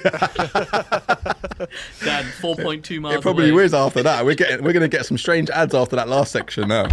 [2.04, 3.64] Dan, 4.2 miles It probably away.
[3.64, 4.24] is after that.
[4.24, 6.88] We're getting we're gonna get some strange ads after that last section now.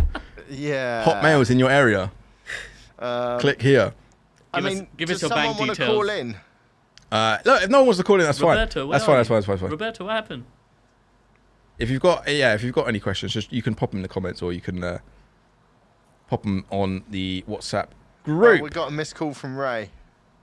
[0.50, 1.04] Yeah.
[1.04, 2.12] Hot mails in your area.
[3.00, 3.94] Uh, Click here.
[4.54, 5.90] I Give us- mean, give does us your someone bank details.
[5.90, 6.36] call in?
[7.12, 8.88] Uh, look, if no one wants to call in, that's Roberto, fine.
[8.90, 9.16] where That's are fine.
[9.16, 9.18] you?
[9.24, 9.36] That's fine.
[9.38, 9.54] That's fine.
[9.56, 9.72] That's fine.
[9.72, 10.46] Roberto, what happened?
[11.80, 14.02] If you've got yeah, if you've got any questions, just you can pop them in
[14.04, 14.98] the comments or you can uh,
[16.28, 17.88] pop them on the WhatsApp
[18.30, 18.62] Oh, group.
[18.62, 19.90] we got a missed call from Ray.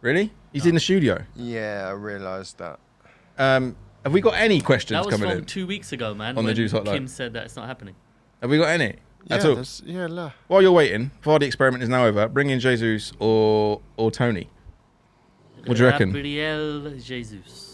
[0.00, 0.32] really?
[0.52, 1.22] He's in the studio.
[1.36, 2.78] Yeah, I realised that.
[3.36, 5.44] Um, have we got any questions That was coming from in?
[5.44, 6.38] two weeks ago, man.
[6.38, 6.92] On the when Juice Hotline.
[6.94, 7.94] Kim said that it's not happening.
[8.40, 8.94] Have we got any?
[9.24, 9.62] Yeah, At all?
[9.84, 10.30] yeah, la.
[10.46, 14.48] While you're waiting, before the experiment is now over, bring in Jesus or or Toney.
[15.66, 16.12] What do you reckon?
[16.12, 17.70] Gabriel Jesus.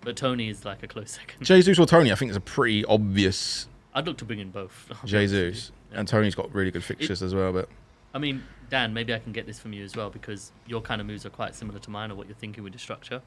[0.00, 1.44] But Toney is like a close second.
[1.44, 2.12] Jesus or Toney?
[2.12, 4.86] I think it's a pretty obvious I'd look to bring in both.
[4.90, 5.50] I'll be honest with you.
[5.50, 5.72] Jesus.
[5.90, 7.68] And Toney's got really good fixtures as well, but
[8.14, 11.00] I mean, Dan, maybe I can get this from you as well because your kind
[11.00, 13.22] of moves are quite similar to mine or what you're thinking with the structure.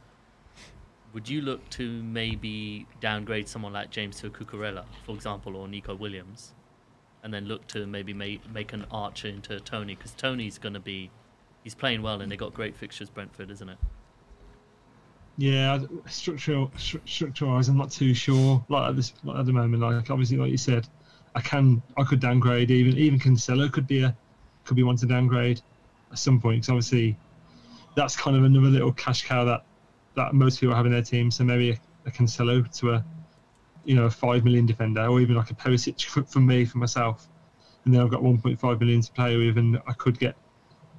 [1.14, 5.68] Would you look to maybe downgrade someone like James to a Cucurella, for example, or
[5.68, 6.54] Nico Williams,
[7.22, 10.80] and then look to maybe make, make an Archer into Toney because Toney's going to
[10.80, 11.12] be
[11.64, 13.10] he's playing well, and they got great fixtures.
[13.10, 13.78] Brentford, isn't it?
[15.38, 18.64] Yeah, structural stru- structural wise, I'm not too sure.
[18.70, 20.88] Like at this like at the moment, like obviously, like you said,
[21.36, 24.16] I can I could downgrade even even Cancelo could be a
[24.66, 25.62] could be one to downgrade
[26.12, 27.18] at some point because obviously
[27.96, 29.66] that's kind of another little cash cow that
[30.16, 31.32] that most people have in their team.
[31.32, 33.06] So maybe a, a Cancelo to a
[33.86, 36.78] you know a five million defender or even like a Perisic for, for me for
[36.78, 37.28] myself,
[37.86, 40.36] and then I've got 1.5 million to play with, and I could get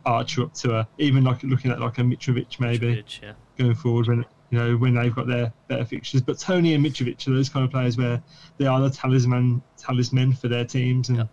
[0.04, 3.32] Archer up to a even like looking at like a Mitrovic maybe Mitrovic, yeah.
[3.58, 6.20] going forward when you know when they've got their better fixtures.
[6.20, 8.22] But Toney and Mitrovic are those kind of players where
[8.58, 11.28] they are the talisman talisman for their teams, and Yep.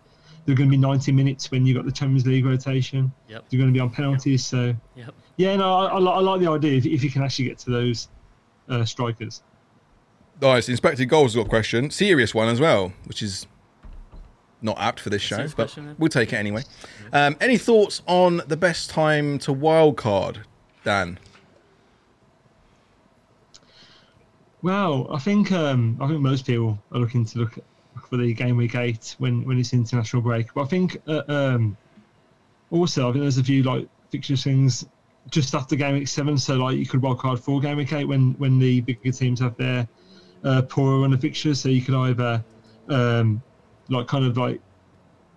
[0.46, 3.12] they're going to be 90 minutes when you have got the Champions League rotation.
[3.28, 3.44] Yep.
[3.50, 5.14] They're going to be on penalties, so Yep.
[5.36, 7.58] yeah, no, I, I, li- I like the idea if, if you can actually get
[7.58, 8.08] to those
[8.68, 9.42] uh, strikers.
[10.40, 10.68] Nice.
[10.70, 11.90] Inspected goals got a question.
[11.90, 13.46] Serious one as well, which is
[14.62, 16.62] not apt for this show, but question, we'll take it anyway.
[17.12, 20.38] Um, any thoughts on the best time to wildcard,
[20.84, 21.18] Dan?
[24.62, 27.58] Well, I think um, I think most people are looking to look
[28.08, 30.52] for the game week eight when when it's international break.
[30.54, 31.76] But I think uh, um,
[32.70, 34.86] also I think there's a few like fixture things
[35.30, 36.36] just after game week seven.
[36.36, 39.40] So like you could wild card for game week eight when when the bigger teams
[39.40, 39.88] have their
[40.44, 41.60] uh, poorer run of fixtures.
[41.60, 42.44] So you could either
[42.88, 43.42] um,
[43.90, 44.60] like kind of like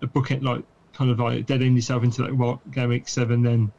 [0.01, 0.63] a bucket like
[0.93, 3.71] kind of like dead end yourself into like what game week seven, then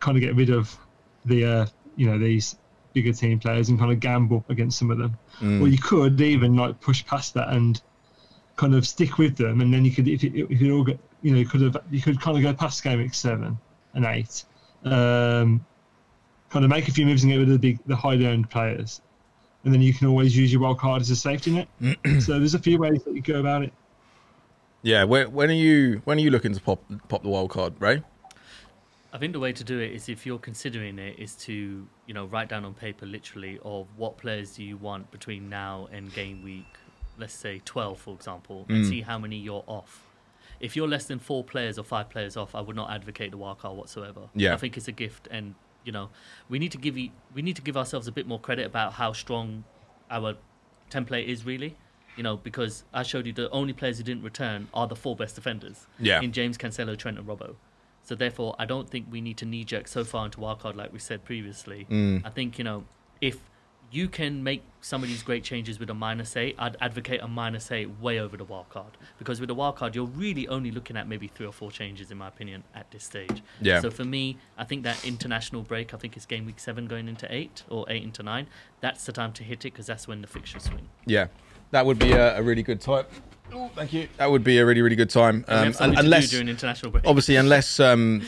[0.00, 0.76] kind of get rid of
[1.24, 1.66] the uh,
[1.96, 2.56] you know these
[2.92, 5.16] bigger team players and kind of gamble against some of them.
[5.62, 7.80] Or you could even like push past that and
[8.56, 10.98] kind of stick with them, and then you could if you, if you all get
[11.22, 13.58] you know you could have you could kind of go past game week seven
[13.94, 14.44] and eight,
[14.84, 15.64] um,
[16.48, 18.48] kind of make a few moves and get rid of the big the high owned
[18.48, 19.02] players,
[19.64, 21.68] and then you can always use your wild card as a safety net.
[22.22, 23.72] so there's a few ways that you go about it.
[24.86, 27.74] Yeah, where, when are you when are you looking to pop pop the wild card,
[27.80, 28.04] Ray?
[29.12, 32.14] I think the way to do it is if you're considering it is to you
[32.14, 36.14] know write down on paper literally of what players do you want between now and
[36.14, 36.72] game week,
[37.18, 38.88] let's say 12 for example, and hmm.
[38.88, 40.06] see how many you're off.
[40.60, 43.38] If you're less than four players or five players off, I would not advocate the
[43.38, 44.28] wild card whatsoever.
[44.36, 44.54] Yeah.
[44.54, 46.10] I think it's a gift, and you know
[46.48, 49.12] we need to give we need to give ourselves a bit more credit about how
[49.12, 49.64] strong
[50.12, 50.36] our
[50.92, 51.76] template is really.
[52.16, 55.14] You know, because I showed you the only players who didn't return are the four
[55.14, 55.86] best defenders.
[55.98, 56.20] Yeah.
[56.20, 57.56] In James Cancelo, Trent, and Robbo.
[58.02, 60.92] So therefore, I don't think we need to knee jerk so far into wildcard like
[60.92, 61.86] we said previously.
[61.90, 62.24] Mm.
[62.24, 62.84] I think you know
[63.20, 63.38] if
[63.90, 67.28] you can make some of these great changes with a minus eight, I'd advocate a
[67.28, 71.08] minus eight way over the wildcard because with the wildcard you're really only looking at
[71.08, 73.42] maybe three or four changes in my opinion at this stage.
[73.60, 73.80] Yeah.
[73.80, 77.08] So for me, I think that international break, I think it's game week seven going
[77.08, 78.48] into eight or eight into nine.
[78.80, 80.88] That's the time to hit it because that's when the fixtures swing.
[81.06, 81.28] Yeah,
[81.70, 83.04] that would be a, a really good time.
[83.52, 84.08] Oh, thank you.
[84.16, 85.44] That would be a really really good time.
[85.48, 87.06] Um, have something un- to do unless international break.
[87.06, 88.22] obviously unless um,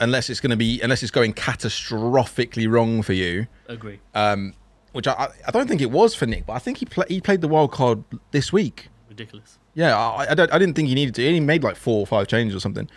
[0.00, 4.00] unless it's going to be unless it's going catastrophically wrong for you, Agree.
[4.14, 4.54] um,
[4.92, 7.20] which I, I- don't think it was for Nick, but I think he pla he
[7.20, 8.88] played the wild card this week.
[9.08, 9.58] Ridiculous.
[9.74, 11.22] Yeah, I, I, don't, I didn't think he needed to.
[11.32, 12.88] He made like four or five changes or something.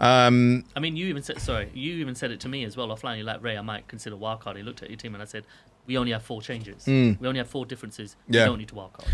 [0.00, 1.70] Um, I mean, you even said sorry.
[1.74, 3.16] You even said it to me as well offline.
[3.16, 4.56] You're like Ray, I might consider wildcard.
[4.56, 5.44] He looked at your team and I said,
[5.86, 6.86] we only have four changes.
[6.86, 8.16] We only have four differences.
[8.28, 8.42] Yeah.
[8.44, 9.06] We don't need to wildcard.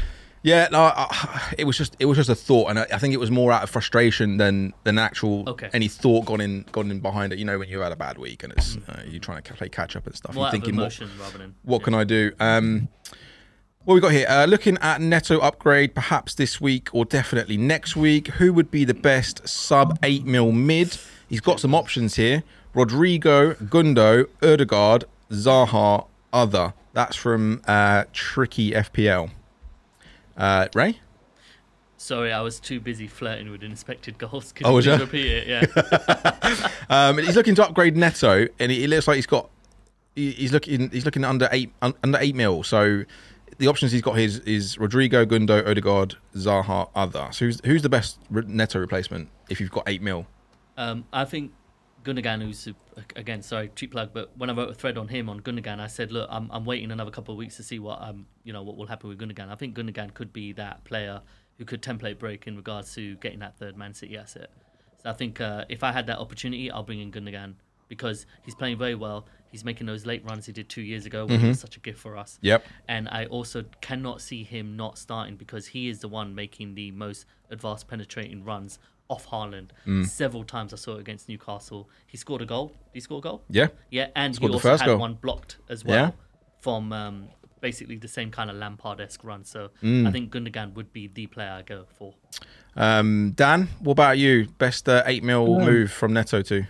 [0.42, 3.12] yeah, no, I, it was just it was just a thought, and I, I think
[3.14, 5.68] it was more out of frustration than than actual Okay.
[5.72, 7.38] any thought gone in gone in behind it.
[7.38, 9.68] You know, when you've had a bad week and it's uh, you're trying to play
[9.68, 10.34] catch up and stuff.
[10.34, 10.92] More you're thinking, what,
[11.36, 12.32] than what can I do?
[12.38, 12.88] Um,
[13.84, 14.26] what we got here?
[14.28, 18.28] Uh, looking at Neto upgrade, perhaps this week or definitely next week.
[18.38, 20.98] Who would be the best sub eight mil mid?
[21.28, 22.42] He's got some options here:
[22.74, 26.74] Rodrigo, Gundo, Odegaard, Zaha, other.
[26.92, 29.30] That's from uh, Tricky FPL.
[30.36, 31.00] Uh, Ray.
[31.96, 34.52] Sorry, I was too busy flirting with inspected goals.
[34.52, 34.96] Could Oh, you was ya?
[34.96, 35.46] repeat it?
[35.48, 36.68] Yeah.
[36.90, 39.50] Um, he's looking to upgrade Neto, and it, it looks like he's got.
[40.14, 40.88] He's looking.
[40.90, 42.62] He's looking under eight under eight mil.
[42.62, 43.04] So
[43.58, 47.28] the options he's got here is, is Rodrigo, Gundo, Odegaard, Zaha, other.
[47.32, 50.26] So who's who's the best Neto replacement if you've got eight mil?
[50.78, 51.52] Um, I think
[52.04, 52.68] Gundogan, who's
[53.16, 55.86] again, sorry, cheap plug, but when I wrote a thread on him on Gundogan, I
[55.86, 58.62] said, look, I'm, I'm waiting another couple of weeks to see what um, you know,
[58.62, 59.50] what will happen with Gundogan.
[59.50, 61.20] I think Gundogan could be that player
[61.58, 64.50] who could template break in regards to getting that third Man City asset.
[65.02, 67.54] So I think uh, if I had that opportunity, I'll bring in Gundogan
[67.88, 69.26] because he's playing very well.
[69.50, 71.98] He's making those late runs he did two years ago, which was such a gift
[71.98, 72.38] for us.
[72.42, 72.66] Yep.
[72.86, 76.90] And I also cannot see him not starting because he is the one making the
[76.90, 79.70] most advanced penetrating runs off Haaland.
[79.86, 80.06] Mm.
[80.06, 81.88] Several times I saw it against Newcastle.
[82.06, 82.68] He scored a goal.
[82.68, 83.42] Did he score a goal?
[83.48, 83.68] Yeah.
[83.90, 84.98] Yeah, and Scored he the also first had goal.
[84.98, 86.10] one blocked as well Yeah.
[86.60, 87.28] from um,
[87.60, 89.44] basically the same kind of Lampard-esque run.
[89.44, 90.06] So Mm.
[90.06, 92.14] I think Gundogan would be the player I go for.
[92.76, 94.48] Um, Dan, what about you?
[94.58, 96.64] Best uh, eight mil Um, move from Neto to?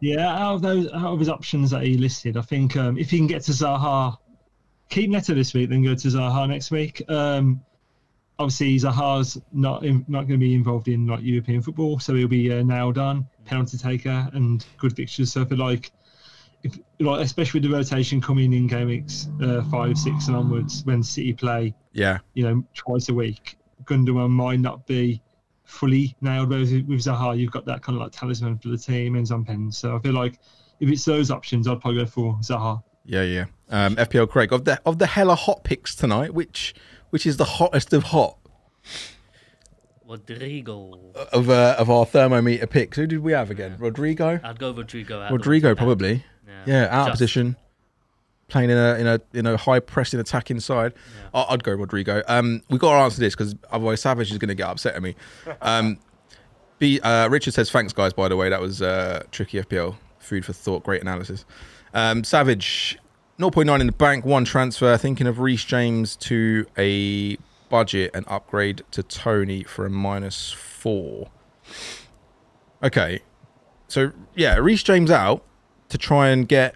[0.00, 3.10] Yeah, out of those, out of his options that he listed, I think um, if
[3.10, 4.16] he can get to Zaha,
[4.88, 7.02] keep Neto this week, then go to Zaha next week.
[7.08, 7.60] Um,
[8.40, 12.26] obviously, Zaha's not in, not going to be involved in like European football, so he'll
[12.26, 15.30] be uh, nailed on penalty taker and good fixtures.
[15.32, 15.92] So I feel like,
[16.62, 20.84] if like especially with the rotation coming in game weeks uh, five, six, and onwards,
[20.84, 22.18] when City play, Yeah.
[22.34, 25.22] you know, twice a week, Gundogan might not be
[25.64, 26.48] fully nailed.
[26.48, 29.44] Whereas with Zaha, you've got that kind of like talisman for the team, and on
[29.44, 29.76] pens.
[29.78, 30.38] So I feel like
[30.80, 32.82] if it's those options, I'd probably go for Zaha.
[33.04, 33.44] Yeah, yeah.
[33.70, 36.74] Um, FPL Craig of the of the hella hot picks tonight, which
[37.10, 38.36] which is the hottest of hot
[40.06, 41.12] Rodrigo.
[41.32, 42.96] of uh, of our thermometer picks?
[42.96, 43.76] Who did we have again?
[43.78, 44.40] Rodrigo.
[44.42, 45.28] I'd go Rodrigo.
[45.30, 46.16] Rodrigo probably.
[46.46, 46.66] pack.
[46.66, 47.56] Yeah, out of Just- position,
[48.48, 50.92] playing in a in a in a high pressing attacking side.
[51.32, 52.22] I- I'd go Rodrigo.
[52.26, 55.02] Um, we got to answer this because otherwise Savage is going to get upset at
[55.02, 55.14] me.
[55.62, 55.98] Um,
[56.78, 58.12] B, uh, Richard says thanks guys.
[58.12, 60.82] By the way, that was uh, tricky FPL food for thought.
[60.82, 61.44] Great analysis.
[61.94, 62.98] Um, Savage,
[63.40, 64.96] 0.9 in the bank, one transfer.
[64.96, 67.36] Thinking of Reece James to a
[67.68, 71.28] budget and upgrade to Toney for a minus four.
[72.82, 73.20] Okay,
[73.88, 75.44] so yeah, Reece James out
[75.90, 76.74] to try and get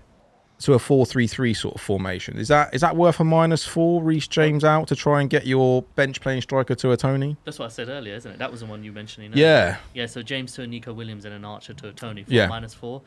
[0.60, 2.38] to a four-three-three sort of formation.
[2.38, 4.02] Is that is that worth a minus four?
[4.02, 7.36] Reece James out to try and get your bench playing striker to a Toney.
[7.44, 8.38] That's what I said earlier, isn't it?
[8.38, 9.34] That was the one you mentioned.
[9.34, 9.78] Yeah.
[9.94, 12.44] Yeah, so James to a Nico Williams and an Archer to a Tony for Yeah.
[12.44, 13.02] a minus four.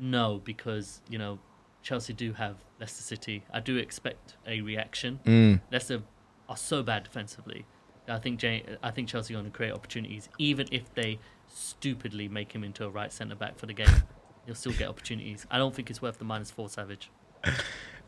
[0.00, 1.38] No, because, you know,
[1.82, 3.44] Chelsea do have Leicester City.
[3.52, 5.20] I do expect a reaction.
[5.24, 5.60] Mm.
[5.70, 6.02] Leicester
[6.48, 7.66] are so bad defensively.
[8.08, 11.18] I think Jay, I think Chelsea are going to create opportunities, even if they
[11.48, 14.02] stupidly make him into a right centre back for the game.
[14.46, 15.46] You'll still get opportunities.
[15.50, 17.10] I don't think it's worth the minus four Savage.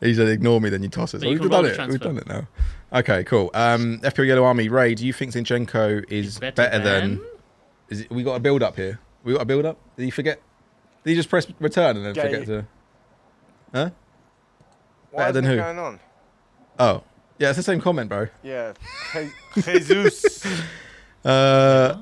[0.01, 1.77] He said, "Ignore me, then you toss it." So you we've done it.
[1.77, 2.47] the We've done it now.
[2.91, 3.49] Okay, cool.
[3.53, 7.09] Um, FPL Yellow Army Ray, do you think Zinchenko is better better, than?
[7.15, 7.25] than-
[7.89, 8.99] Is it, we got a build up here?
[9.23, 9.77] We got a build up.
[9.95, 10.41] Did he forget?
[11.05, 12.65] Did he just press return and then Yeah, forget to?
[13.75, 13.89] Huh?
[15.11, 15.55] Why Better is than it who?
[15.57, 15.99] going on?
[16.79, 17.03] Oh,
[17.37, 18.27] yeah, it's the same comment, bro.
[18.41, 18.73] Yeah.
[19.55, 20.45] Jesus.
[21.25, 21.97] Uh,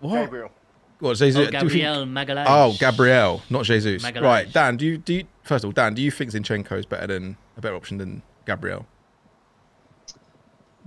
[0.00, 0.22] what?
[0.24, 0.50] Gabriel.
[0.98, 1.16] What?
[1.16, 1.36] Jesus?
[1.36, 2.46] Oh, do you think- Gabriel Magalhaes.
[2.48, 4.02] Oh, Gabriel, not Jesus.
[4.04, 4.22] Magalhaes.
[4.22, 4.76] Right, Dan.
[4.76, 5.94] Do you do you, first of all, Dan?
[5.94, 8.84] Do you think Zinchenko is better than a better option than Gabriel?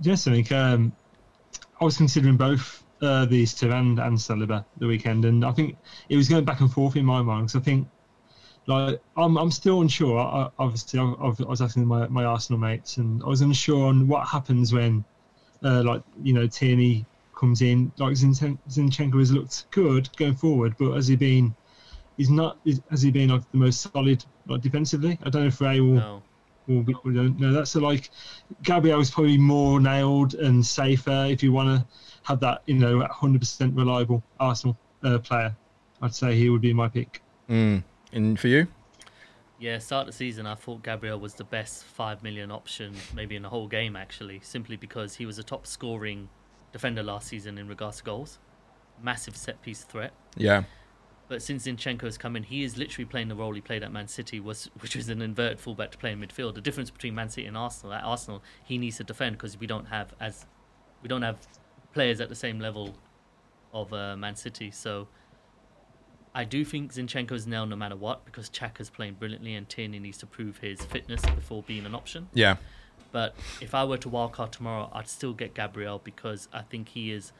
[0.02, 0.92] Yes, I think, um,
[1.80, 5.78] I was considering both uh, these two and and Saliba the weekend, and I think
[6.10, 7.88] it was going back and forth in my mind because I think,
[8.70, 10.18] like, I'm I'm still unsure.
[10.18, 13.86] I, I- obviously, I, I was asking my, my Arsenal mates, and I was unsure
[13.88, 15.04] on what happens when,
[15.64, 17.04] uh, like, you know, Tierney
[17.38, 17.90] comes in.
[17.98, 21.54] Like Zinchen- Zinchenko has looked good going forward, but has he been?
[22.16, 22.58] He's not.
[22.90, 25.18] Has he been like the most solid like defensively?
[25.24, 26.22] I don't know if Ray will No.
[26.66, 27.66] well, we, we don't know that.
[27.66, 28.10] So, like,
[28.62, 31.86] Gabriel is probably more nailed and safer if you want to
[32.24, 35.56] have that, you know, 100% reliable Arsenal uh, player.
[36.02, 37.22] I'd say he would be my pick.
[37.48, 37.82] Mm.
[38.12, 38.68] And for you?
[39.58, 43.42] Yeah, start the season, I thought Gabriel was the best 5 million option, maybe in
[43.42, 46.30] the whole game, actually, simply because he was a top scoring
[46.72, 48.38] defender last season in regards to goals.
[49.02, 50.12] Massive set piece threat.
[50.34, 50.62] Yeah.
[51.28, 53.92] But since Zinchenko has come in, he is literally playing the role he played at
[53.92, 56.54] Man City, was which was an inverted fullback to play in midfield.
[56.54, 59.66] The difference between Man City and Arsenal, at Arsenal, he needs to defend because we
[59.66, 60.46] don't have as
[61.02, 61.46] we don't have
[61.92, 62.94] players at the same level
[63.72, 64.70] of uh, Man City.
[64.70, 65.06] So
[66.34, 69.98] I do think Zinchenko is nailed no matter what because Xhaka's playing brilliantly and Tierney
[69.98, 72.28] needs to prove his fitness before being an option.
[72.34, 72.56] Yeah.
[73.12, 77.10] But if I were to wildcard tomorrow, I'd still get Gabriel because I think he
[77.10, 77.32] is.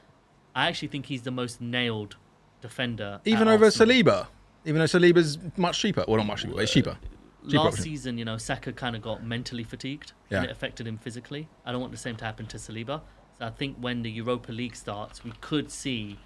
[0.56, 2.16] I actually think he's the most nailed
[2.60, 3.20] defender.
[3.24, 3.94] Even over Arsenal.
[3.94, 4.26] Saliba.
[4.64, 6.04] Even though Saliba's much cheaper.
[6.08, 6.54] Well, not much cheaper.
[6.54, 6.96] but It's cheaper.
[7.44, 7.84] Cheaper Last option.
[7.84, 10.38] season, you know, Saka kind of got mentally fatigued Yeah.
[10.38, 11.48] and it affected him physically.
[11.64, 13.00] I don't want the same to happen to Saliba.
[13.38, 16.18] So I think when the Europa League starts, we could see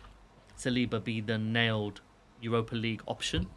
[0.59, 2.01] Saliba be the nailed
[2.45, 3.49] Europa League option,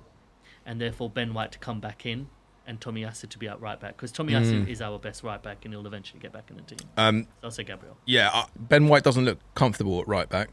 [0.66, 2.28] and therefore Ben White to come back in
[2.66, 4.68] and Tommy Tomiyasu to be out right back because Tomiyasu Mm.
[4.68, 6.80] is our best right back and he'll eventually get back in the team.
[6.98, 7.96] Um, So I'll say Gabriel.
[8.06, 10.50] yeah, uh, Ben White doesn't look comfortable at right back.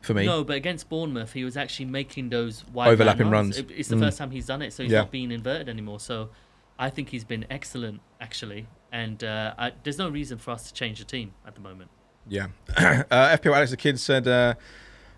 [0.00, 0.24] For me.
[0.24, 3.58] No, but against Bournemouth, he was actually making those wide Overlapping man runs.
[3.58, 4.00] It's the Mm.
[4.00, 5.00] first time he's done it, so he's Yeah.
[5.00, 5.98] not being inverted anymore.
[6.00, 6.30] So
[6.78, 8.68] I think he's been excellent, actually.
[8.92, 11.90] And uh, I, there's no reason for us to change the team at the moment.
[12.28, 12.46] Yeah.
[12.78, 14.54] uh, FPL Alex the Kid said, uh,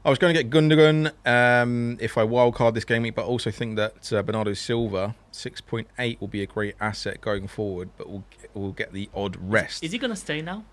[0.05, 3.51] I was going to get Gundogan um, if I wildcard this game week, but also
[3.51, 8.25] think that uh, Bernardo Silva, 6.8, will be a great asset going forward, but we'll,
[8.55, 9.85] we'll get the odd rest.
[9.85, 10.65] Is he going to stay now?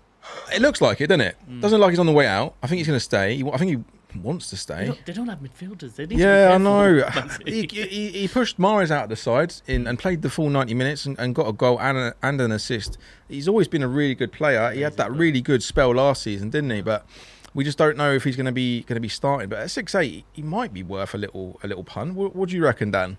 [0.52, 1.36] It looks like it, doesn't it?
[1.48, 1.60] Mm.
[1.60, 2.54] Doesn't look like he's on the way out.
[2.62, 3.42] I think he's going to stay.
[3.52, 4.86] I think he wants to They stay.
[4.86, 5.94] don't, they don't have midfielders.
[5.94, 7.08] They need Yeah, I know.
[7.46, 10.72] he, he, he pushed Mahrez out of the side in, and played the full 90
[10.74, 12.96] minutes and, and got a goal and, a, and an assist.
[13.28, 14.70] He's always been a really good player.
[14.72, 16.80] He had that really good spell last season, didn't he?
[16.80, 17.06] But
[17.54, 19.48] we just don't know if he's going to be going to be starting.
[19.48, 22.14] But at six eight, he might be worth a little a little pun.
[22.14, 23.16] What, what do you reckon, Dan?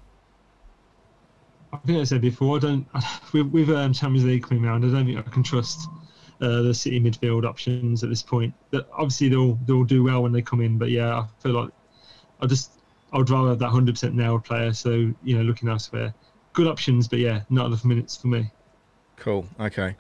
[1.72, 2.88] I think I said before, I don't
[3.34, 5.88] with, with um, Champions League coming around, I don't think I can trust
[6.42, 8.54] uh, the City midfield options at this point.
[8.72, 11.70] That obviously they'll they'll do well when they come in, but yeah, I feel like
[12.42, 12.72] I just
[13.14, 14.74] I'd rather have that hundred percent nailed player.
[14.74, 16.14] So you know, looking elsewhere,
[16.54, 18.52] good options, but yeah, not enough minutes for me.
[19.18, 19.46] Cool.
[19.60, 19.96] Okay.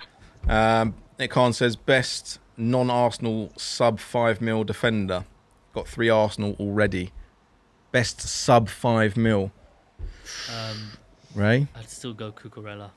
[0.48, 5.26] Um, Nick Khan says best non-Arsenal sub five mil defender.
[5.74, 7.12] Got three Arsenal already.
[7.92, 9.52] Best sub five mil.
[10.54, 10.92] Um,
[11.34, 11.68] Ray.
[11.76, 12.92] I'd still go Cucurella.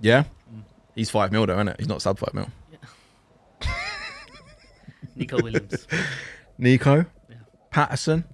[0.00, 0.24] Yeah.
[0.94, 1.76] He's five mil though, isn't it?
[1.78, 2.48] He's not sub five mil.
[2.72, 3.68] Yeah.
[5.14, 5.86] Nico Williams.
[6.58, 7.04] Nico.
[7.28, 7.36] Yeah.
[7.70, 8.24] Patterson.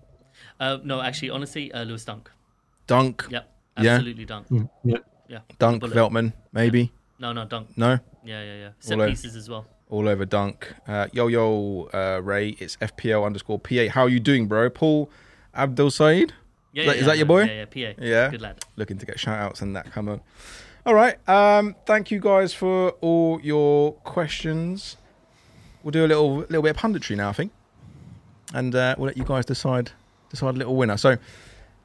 [0.60, 2.30] Uh, no, actually, honestly, uh, Lewis Dunk.
[2.86, 3.26] Dunk.
[3.30, 3.94] Yep, Yeah.
[3.94, 4.48] absolutely Dunk.
[4.48, 4.96] Mm, Yeah,
[5.28, 5.80] Yeah, Dunk.
[5.80, 5.94] Bullet.
[5.96, 6.32] Veltman.
[6.52, 6.92] Maybe.
[7.18, 7.76] No, no, Dunk.
[7.76, 7.98] No.
[8.24, 8.68] Yeah, yeah, yeah.
[8.78, 9.10] Set All over.
[9.10, 9.66] pieces as well.
[9.92, 10.72] All over Dunk.
[10.88, 13.88] Uh, yo yo uh, Ray, it's FPL underscore PA.
[13.90, 14.70] How are you doing, bro?
[14.70, 15.10] Paul
[15.54, 16.32] Abdul Said,
[16.72, 17.42] Yeah, Is that- yeah, is that your boy?
[17.44, 18.02] Yeah, yeah, PA.
[18.02, 18.30] Yeah.
[18.30, 18.64] Good lad.
[18.76, 19.92] looking to get shout outs and that.
[19.92, 20.20] Come on.
[20.86, 21.16] All right.
[21.28, 24.96] Um, thank you guys for all your questions.
[25.82, 27.52] We'll do a little little bit of punditry now, I think,
[28.54, 29.92] and uh, we'll let you guys decide
[30.30, 30.96] decide a little winner.
[30.96, 31.16] So.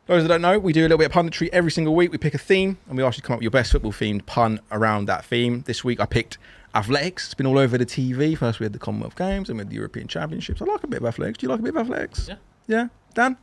[0.05, 2.13] Those that don't know, we do a little bit of punditry every single week.
[2.13, 3.91] We pick a theme and we ask you to come up with your best football
[3.91, 5.63] themed pun around that theme.
[5.67, 6.37] This week I picked
[6.77, 7.25] athletics.
[7.25, 8.37] It's been all over the TV.
[8.37, 10.61] First we had the Commonwealth Games and we had the European Championships.
[10.61, 11.39] I like a bit of athletics.
[11.39, 12.27] Do you like a bit of athletics?
[12.29, 12.35] Yeah.
[12.67, 12.87] Yeah?
[13.13, 13.37] Dan?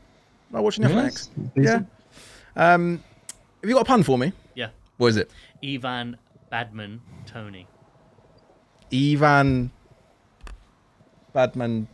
[0.50, 1.30] Like watching athletics?
[1.56, 1.82] Yes,
[2.56, 2.74] Yeah.
[2.74, 3.02] Um,
[3.60, 4.32] have you got a pun for me?
[4.54, 4.68] Yeah.
[4.98, 5.30] What is it?
[5.64, 6.16] Ivan
[6.50, 7.66] Badman Tony.
[8.92, 9.72] Ivan
[11.32, 11.88] Badman.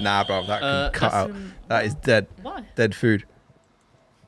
[0.00, 1.30] Nah, bro, that can Uh, cut out.
[1.30, 2.26] in- That is dead.
[2.42, 2.64] Why?
[2.74, 3.24] Dead food.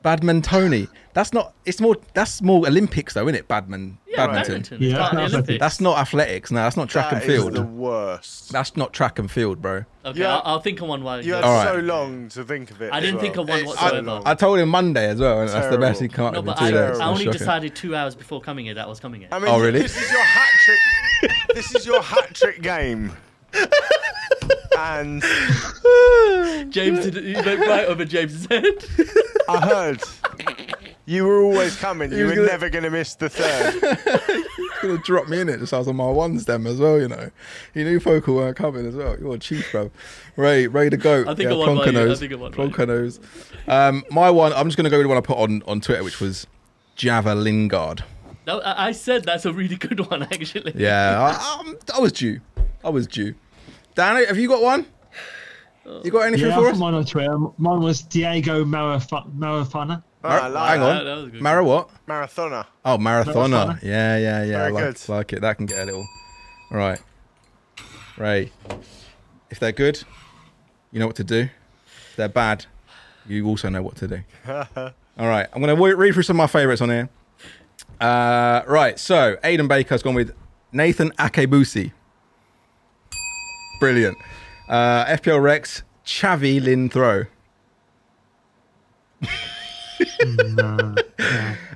[0.03, 0.87] Badman Tony.
[1.13, 1.53] That's not.
[1.65, 1.95] It's more.
[2.13, 3.47] That's more Olympics, though, isn't it?
[3.47, 3.97] Badman.
[4.07, 4.61] Yeah, badminton.
[4.61, 4.77] badminton.
[4.81, 6.51] Yeah, It's part of the that's That's not athletics.
[6.51, 7.53] No, that's not track That and is field.
[7.53, 8.51] the worst.
[8.51, 9.85] That's not track and field, bro.
[10.05, 10.35] Okay, Yeah.
[10.35, 11.47] I'll, I'll think of one while You you had go.
[11.47, 11.73] All right.
[11.75, 12.91] so long to think of it.
[12.91, 13.23] I didn't well.
[13.23, 13.95] think of one It's whatsoever.
[13.97, 14.23] so long.
[14.25, 16.41] I told him Monday as well, and that's the best he can come up No,
[16.41, 16.99] with in but I, days.
[16.99, 17.39] I only shocking.
[17.39, 19.29] decided two hours before coming here that was coming here.
[19.31, 19.81] I mean, Oh, really?
[19.81, 21.31] This is your hat trick.
[21.55, 23.13] this is your hat trick game.
[24.77, 25.21] and
[26.71, 28.85] James did he went right over James's head.
[29.47, 30.03] I heard
[31.05, 32.11] you were always coming.
[32.11, 34.45] You were gonna- never going to miss the third.
[34.81, 37.07] gonna drop me in it just I was on my ones stem as well, you
[37.07, 37.29] know.
[37.73, 39.17] He knew Focal weren't coming as well.
[39.19, 39.91] You're a chief, bro.
[40.35, 41.27] Ray, Ray the goat.
[41.27, 41.89] I think yeah, I won by you.
[41.99, 43.19] I Plonker think I won by Plonker knows.
[43.67, 46.03] Um, my one, I'm just gonna go with the one I put on on Twitter,
[46.03, 46.47] which was
[46.95, 48.03] Java Lingard.
[48.45, 50.73] No, I I said that's a really good one actually.
[50.75, 52.41] Yeah, I, um, I was due.
[52.83, 53.35] I was due.
[53.95, 54.85] Dan, have you got one?
[56.03, 56.79] You got anything Yeah, I for put us?
[56.79, 57.37] mine on Twitter.
[57.57, 60.03] Mine was Diego Maraf- Marafana.
[60.23, 60.85] Oh, I Mar- like hang that.
[60.89, 60.95] on.
[60.95, 61.89] That- that was a good Mara what?
[62.07, 62.65] Marathoner.
[62.85, 63.33] Oh, marathoner.
[63.75, 63.83] Marathoner.
[63.83, 64.55] Yeah, yeah, yeah.
[64.55, 65.09] I Very like, good.
[65.09, 65.41] like it.
[65.41, 66.07] That can get a little.
[66.71, 66.99] All right.
[68.17, 68.51] Ray,
[69.49, 70.01] if they're good,
[70.91, 71.41] you know what to do.
[71.85, 72.65] If they're bad,
[73.27, 74.19] you also know what to do.
[74.47, 75.47] All right.
[75.51, 77.09] I'm going to read through some of my favourites on here.
[77.99, 78.97] Uh, right.
[78.97, 80.33] So, Aidan Baker's gone with
[80.71, 81.91] Nathan Akebusi.
[83.83, 84.17] Brilliant.
[84.69, 87.25] Uh, FPL Rex, Chavi Lin Throw.
[90.25, 90.95] No, no.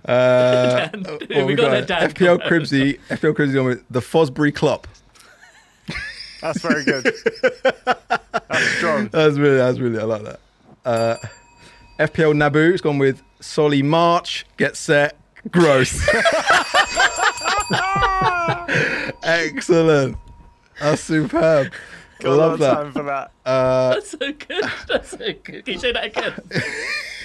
[0.06, 1.06] Uh, Dan.
[1.30, 1.88] We we got got?
[1.88, 2.64] that FPL covered.
[2.64, 2.98] Cribsy.
[3.10, 4.88] FPL Cribsy gone with the Fosbury Klopp.
[6.42, 7.04] That's very good.
[7.44, 9.10] That's strong.
[9.10, 10.40] That's really, that's really, I like that.
[10.86, 11.16] Uh,
[12.00, 15.18] FPL Naboo's gone with Solly March, get set,
[15.52, 16.08] gross.
[19.24, 20.16] Excellent.
[20.80, 21.74] That's superb.
[22.20, 22.74] Got a lot Love that.
[22.74, 23.32] time for that.
[23.46, 24.64] Uh, That's so good.
[24.88, 25.66] That's so good.
[25.66, 26.34] Can you say that again?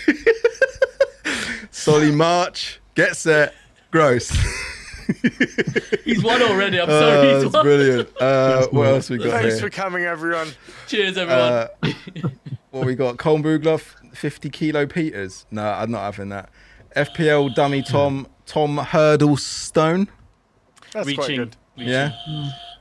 [1.71, 3.55] Solly March, get set,
[3.91, 4.31] gross.
[6.05, 6.81] He's won already.
[6.81, 7.19] I'm sorry.
[7.19, 7.65] Uh, He's that's won.
[7.65, 8.09] brilliant.
[8.21, 9.63] Uh, what else we got Thanks here?
[9.63, 10.49] for coming, everyone.
[10.87, 11.43] Cheers, everyone.
[11.43, 11.69] Uh,
[12.71, 13.17] what we got?
[13.17, 15.47] Colm Bugloff, 50 kilo Peters.
[15.51, 16.51] No, I'm not having that.
[16.97, 20.09] FPL dummy Tom, Tom Hurdle Stone.
[20.93, 21.57] That's quite good.
[21.77, 21.89] reaching.
[21.89, 22.13] Yeah.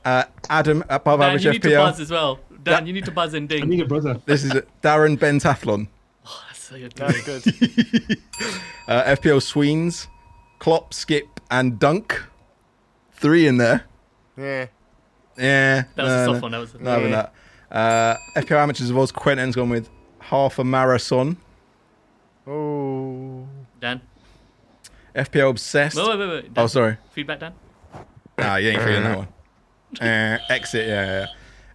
[0.04, 1.84] Uh, Adam, above Dan, average you need to FPL.
[1.84, 2.36] buzz as well.
[2.50, 3.62] Dan, That- you need to buzz and ding.
[3.62, 4.20] I need a brother.
[4.26, 4.68] This is it.
[4.82, 5.88] Darren Bentathlon.
[6.24, 6.92] Oh, that's so good.
[6.92, 8.18] That's good.
[8.88, 10.08] Uh, FPL Sweens,
[10.58, 12.20] Klopp, Skip, and Dunk.
[13.12, 13.84] Three in there.
[14.36, 14.66] Yeah.
[15.38, 15.84] Yeah.
[15.94, 16.50] That was no, a soft no, one.
[16.52, 17.28] That was a Not having Yeah.
[17.70, 17.76] that.
[18.36, 19.88] Uh, FPL Amateurs of Oz, Quentin's gone with
[20.20, 21.36] half a marathon.
[22.46, 23.46] Oh.
[23.80, 24.00] Dan.
[25.14, 25.96] FPL Obsessed.
[25.96, 26.28] Wait, wait, wait.
[26.28, 26.54] wait.
[26.54, 26.96] Dan, Oh, sorry.
[27.12, 27.52] Feedback, Dan.
[28.38, 29.28] Ah, you ain't feeling that one.
[30.00, 31.26] Uh, exit, yeah,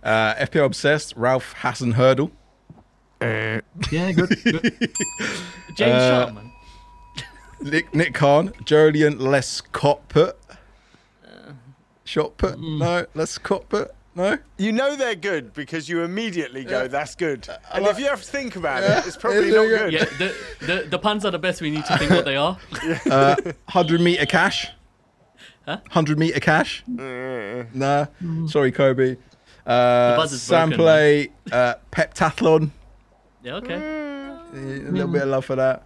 [0.03, 0.09] yeah.
[0.09, 2.31] Uh, FPL Obsessed, Ralph Hassan Hurdle.
[3.21, 3.61] Yeah,
[3.91, 4.29] good.
[4.43, 4.93] good.
[5.75, 6.51] James Uh, Sharp, man.
[7.61, 10.33] Nick, Nick Khan, Joleon Les Cottput.
[12.05, 12.59] Shot put?
[12.59, 13.89] No, Les Cottput?
[14.15, 14.37] No.
[14.57, 18.23] You know they're good because you immediately go, "That's good." And like- if you have
[18.23, 18.99] to think about Yeah.
[18.99, 19.93] it, it's probably Yeah, not yeah, good.
[19.93, 20.35] Yeah, the,
[20.65, 22.57] the the puns are the best We need to think what they are.
[23.11, 23.35] Uh,
[23.67, 24.69] hundred meter cash.
[25.67, 25.79] Huh?
[25.91, 26.83] Hundred meter cash.
[26.89, 27.75] Mm.
[27.75, 28.05] Nah.
[28.47, 29.17] Sorry, Kobe.
[29.65, 32.71] Uh, buzzer's broken, Samplay, uh, Peptathlon.
[33.43, 33.75] Yeah, okay.
[33.75, 35.83] A little bit of love for that.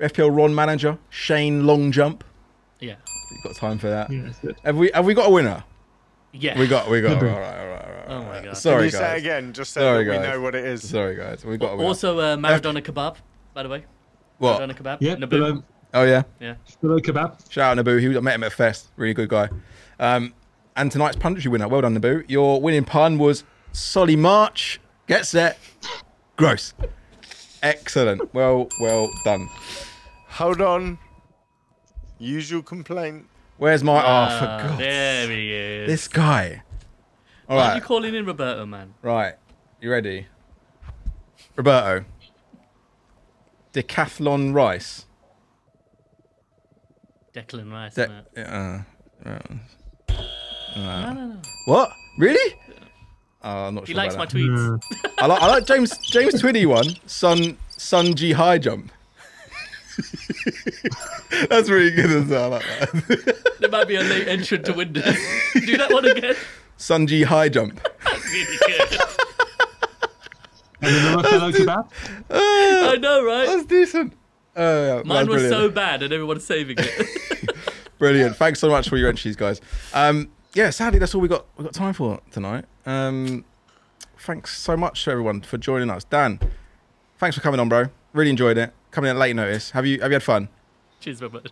[0.00, 2.24] FPL Ron manager Shane Long Jump.
[2.80, 2.96] Yeah,
[3.30, 4.10] You've got time for that.
[4.10, 4.56] Yeah, that's good.
[4.64, 5.62] Have we have we got a winner?
[6.32, 6.58] yeah.
[6.58, 7.14] We got we got.
[7.14, 7.26] All Good.
[7.36, 8.04] right, all right, all right.
[8.08, 8.34] Oh all my right.
[8.44, 8.44] God.
[8.46, 10.88] Can Sorry you say it again, just so Sorry, that we know what it is?
[10.88, 11.44] Sorry guys.
[11.44, 11.86] We got a winner.
[11.88, 13.16] Also, uh, Maradona kebab,
[13.54, 13.84] by the way.
[14.38, 14.60] what?
[14.60, 14.96] Maradona kebab.
[15.00, 15.28] Yeah, Naboo.
[15.30, 15.62] below,
[15.92, 16.22] Oh yeah.
[16.40, 16.54] Yeah.
[16.80, 17.50] below kebab.
[17.50, 18.00] Shout out Naboo.
[18.00, 18.88] He was, I met him at a fest.
[18.96, 19.48] Really good guy.
[19.98, 20.34] Um,
[20.76, 21.68] and tonight's punditry winner.
[21.68, 22.24] Well done, Naboo.
[22.28, 24.80] Your winning pun was Solly March.
[25.06, 25.58] Get set.
[26.36, 26.74] Gross.
[27.62, 28.32] Excellent.
[28.32, 29.48] Well, well done.
[30.28, 30.98] Hold on.
[32.18, 33.26] Usual complaint.
[33.58, 33.98] Where's my?
[33.98, 34.78] oh, for Ah, God.
[34.78, 35.88] There he is.
[35.88, 36.62] This guy.
[37.48, 38.94] All Why are you calling in Roberto, man?
[39.02, 39.34] Right.
[39.80, 40.28] You ready?
[41.56, 42.04] Roberto.
[43.72, 45.06] Decathlon rice.
[47.34, 48.82] Declan Rice, De- isn't uh,
[49.24, 49.38] uh,
[50.76, 51.36] No, no, no.
[51.66, 51.90] what?
[52.18, 52.54] Really?
[53.42, 54.02] Oh, I'm not He sure.
[54.02, 54.34] likes my that.
[54.34, 54.82] tweets.
[55.04, 56.84] Uh, I like, I like James James Twiddy one.
[57.06, 58.90] Sun Sunji high jump.
[61.48, 62.54] That's really good as well.
[62.54, 63.36] I like that.
[63.60, 64.92] There might be a late entrant to win.
[64.92, 65.02] Do
[65.76, 66.34] that one again.
[66.78, 67.78] Sun Sunji high jump.
[68.04, 69.00] That's really good.
[70.82, 71.90] and another fellow kebab.
[72.30, 73.46] I know, right?
[73.46, 74.14] That's decent.
[74.56, 77.56] Uh, Mine that's was so bad and everyone's saving it.
[77.98, 78.36] Brilliant.
[78.36, 79.60] Thanks so much for your entries, guys.
[79.94, 81.46] Um, yeah, sadly, that's all we got.
[81.56, 82.64] We got time for tonight.
[82.86, 83.44] Um,
[84.18, 86.04] thanks so much to everyone for joining us.
[86.04, 86.40] Dan,
[87.18, 87.86] thanks for coming on, bro.
[88.12, 88.72] Really enjoyed it.
[88.90, 89.70] Coming in at late notice.
[89.70, 90.48] Have you Have you had fun?
[91.00, 91.50] Cheers, Robert.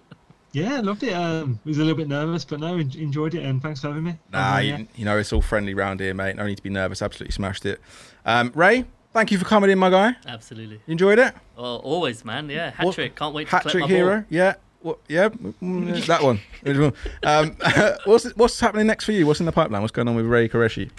[0.52, 1.12] Yeah, loved it.
[1.12, 4.02] Um, was a little bit nervous, but no, en- enjoyed it, and thanks for having
[4.02, 4.18] me.
[4.32, 4.76] Nah, Um, yeah.
[4.78, 6.36] you, you know it's all friendly round here, mate.
[6.36, 7.02] No need to be nervous.
[7.02, 7.80] Absolutely smashed it.
[8.24, 8.86] Um, Ray,
[9.18, 10.14] thank you for coming in, my guy.
[10.26, 10.76] Absolutely.
[10.86, 11.34] You enjoyed it?
[11.56, 12.48] Oh, always, man.
[12.48, 13.16] Yeah, hat trick.
[13.16, 14.18] Can't wait to Hat trick hero.
[14.18, 14.26] ball.
[14.30, 14.54] Yeah.
[14.80, 16.40] What, yeah, mm, that one.
[17.24, 17.56] um,
[18.04, 19.26] what's what's happening next for you?
[19.26, 19.82] What's in the pipeline?
[19.82, 20.90] What's going on with Ray Qureshi?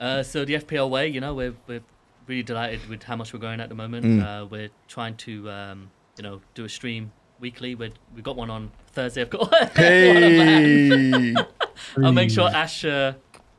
[0.00, 1.82] Uh, so the FPL way, you know, we're we're
[2.26, 4.04] really delighted with how much we're growing at the moment.
[4.04, 4.24] Mm.
[4.24, 7.76] Uh, we're trying to, um, you know, do a stream weekly.
[7.76, 9.20] We we got one on Thursday.
[9.20, 9.42] I've got.
[9.52, 11.36] What a man.
[11.36, 13.12] Hey, I'll make sure Ash uh,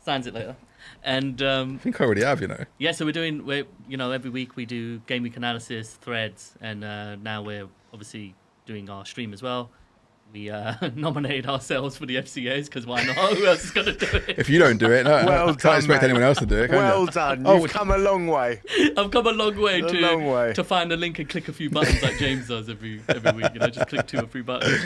[0.04, 0.58] signs it later.
[1.04, 2.42] And um, I think I already have.
[2.42, 2.64] You know.
[2.78, 6.54] yeah, so we're doing, we're, you know, every week we do game week analysis, threads,
[6.62, 9.72] and uh, now we're obviously doing our stream as well.
[10.32, 13.16] We uh, nominated ourselves for the FCAs because why not?
[13.38, 14.38] Who else is going to do it?
[14.40, 16.08] If you don't do it, no, Well I can't done, expect mate.
[16.10, 16.68] anyone else to do it.
[16.70, 17.08] Can Well you?
[17.12, 17.44] done.
[17.46, 18.62] Oh, You've which- come a long way.
[18.98, 20.54] I've come a long way A to long way.
[20.54, 23.48] to find a link and click a few buttons like James does every every week.
[23.54, 24.80] You know, just click two or three buttons.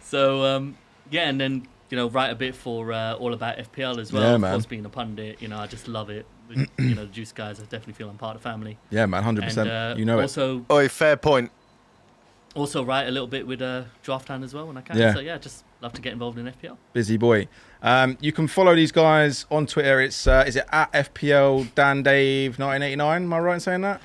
[0.00, 0.78] So um,
[1.10, 4.22] yeah, and then you know write a bit for uh, all about FPL as well.
[4.22, 4.52] Yeah, of man.
[4.52, 6.26] course, being a pundit, you know, I just love it.
[6.48, 8.78] You know, the Juice guys, I definitely feel I'm part of the family.
[8.90, 9.68] Yeah, man, hundred And percent.
[9.68, 10.22] uh, You know it.
[10.22, 11.50] also Oi, fair point.
[12.54, 14.96] also write a little bit with uh, Draft Hand as well when I can.
[14.96, 15.12] Yeah.
[15.14, 16.76] So yeah, just love to get involved in FPL.
[16.92, 17.48] Busy boy.
[17.82, 20.00] Um, you can follow these guys on Twitter.
[20.00, 23.22] It's uh, is it at FPL Dan Dave 1989?
[23.24, 24.00] Am I right in saying that?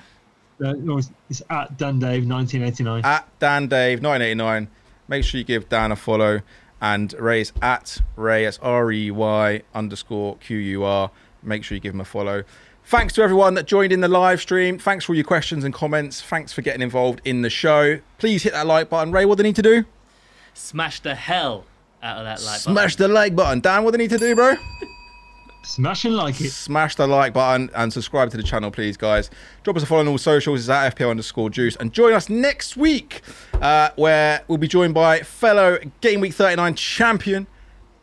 [0.64, 3.04] Uh, no, it's, it's at Dan Dave 1989.
[3.06, 4.68] At Dan Dave 1989.
[5.08, 6.42] Make sure you give Dan a follow.
[6.82, 8.46] And Ray's at Ray.
[8.46, 11.12] That's R E Y underscore Q U R.
[11.44, 12.44] Make sure you give him a follow.
[12.84, 14.80] Thanks to everyone that joined in the live stream.
[14.80, 16.22] Thanks for all your questions and comments.
[16.22, 18.00] Thanks for getting involved in the show.
[18.18, 19.14] Please hit that like button.
[19.14, 19.86] Ray, what do they need to do?
[20.54, 21.66] Smash the hell
[22.04, 22.76] out of that like Smash button.
[22.76, 23.60] Smash the like button.
[23.62, 24.56] Dan, what do they need to do, bro?
[25.64, 26.50] Smash and like it.
[26.50, 29.30] Smash the like button and subscribe to the channel, please, guys.
[29.64, 30.62] Drop us a follow on all socials.
[30.62, 31.76] It's at FPL underscore juice.
[31.76, 33.22] And join us next week,
[33.62, 37.48] uh, where we'll be joined by fellow Game Week 39 champion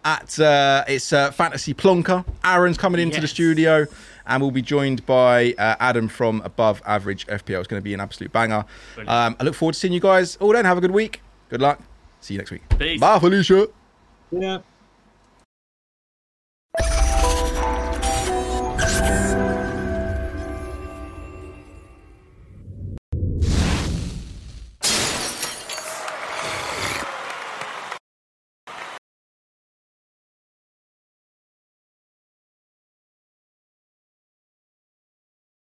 [0.04, 2.24] at uh, it's uh, Fantasy Plonker.
[2.44, 3.86] Aaron's coming into the studio.
[4.26, 7.60] And we'll be joined by uh, Adam from Above Average FPL.
[7.60, 8.66] It's going to be an absolute banger.
[9.06, 10.66] Um, I look forward to seeing you guys all then.
[10.66, 11.22] Have a good week.
[11.48, 11.80] Good luck.
[12.20, 12.62] See you next week.
[12.78, 13.00] Peace.
[13.00, 13.68] Bye, Felicia.
[14.30, 14.58] Yeah.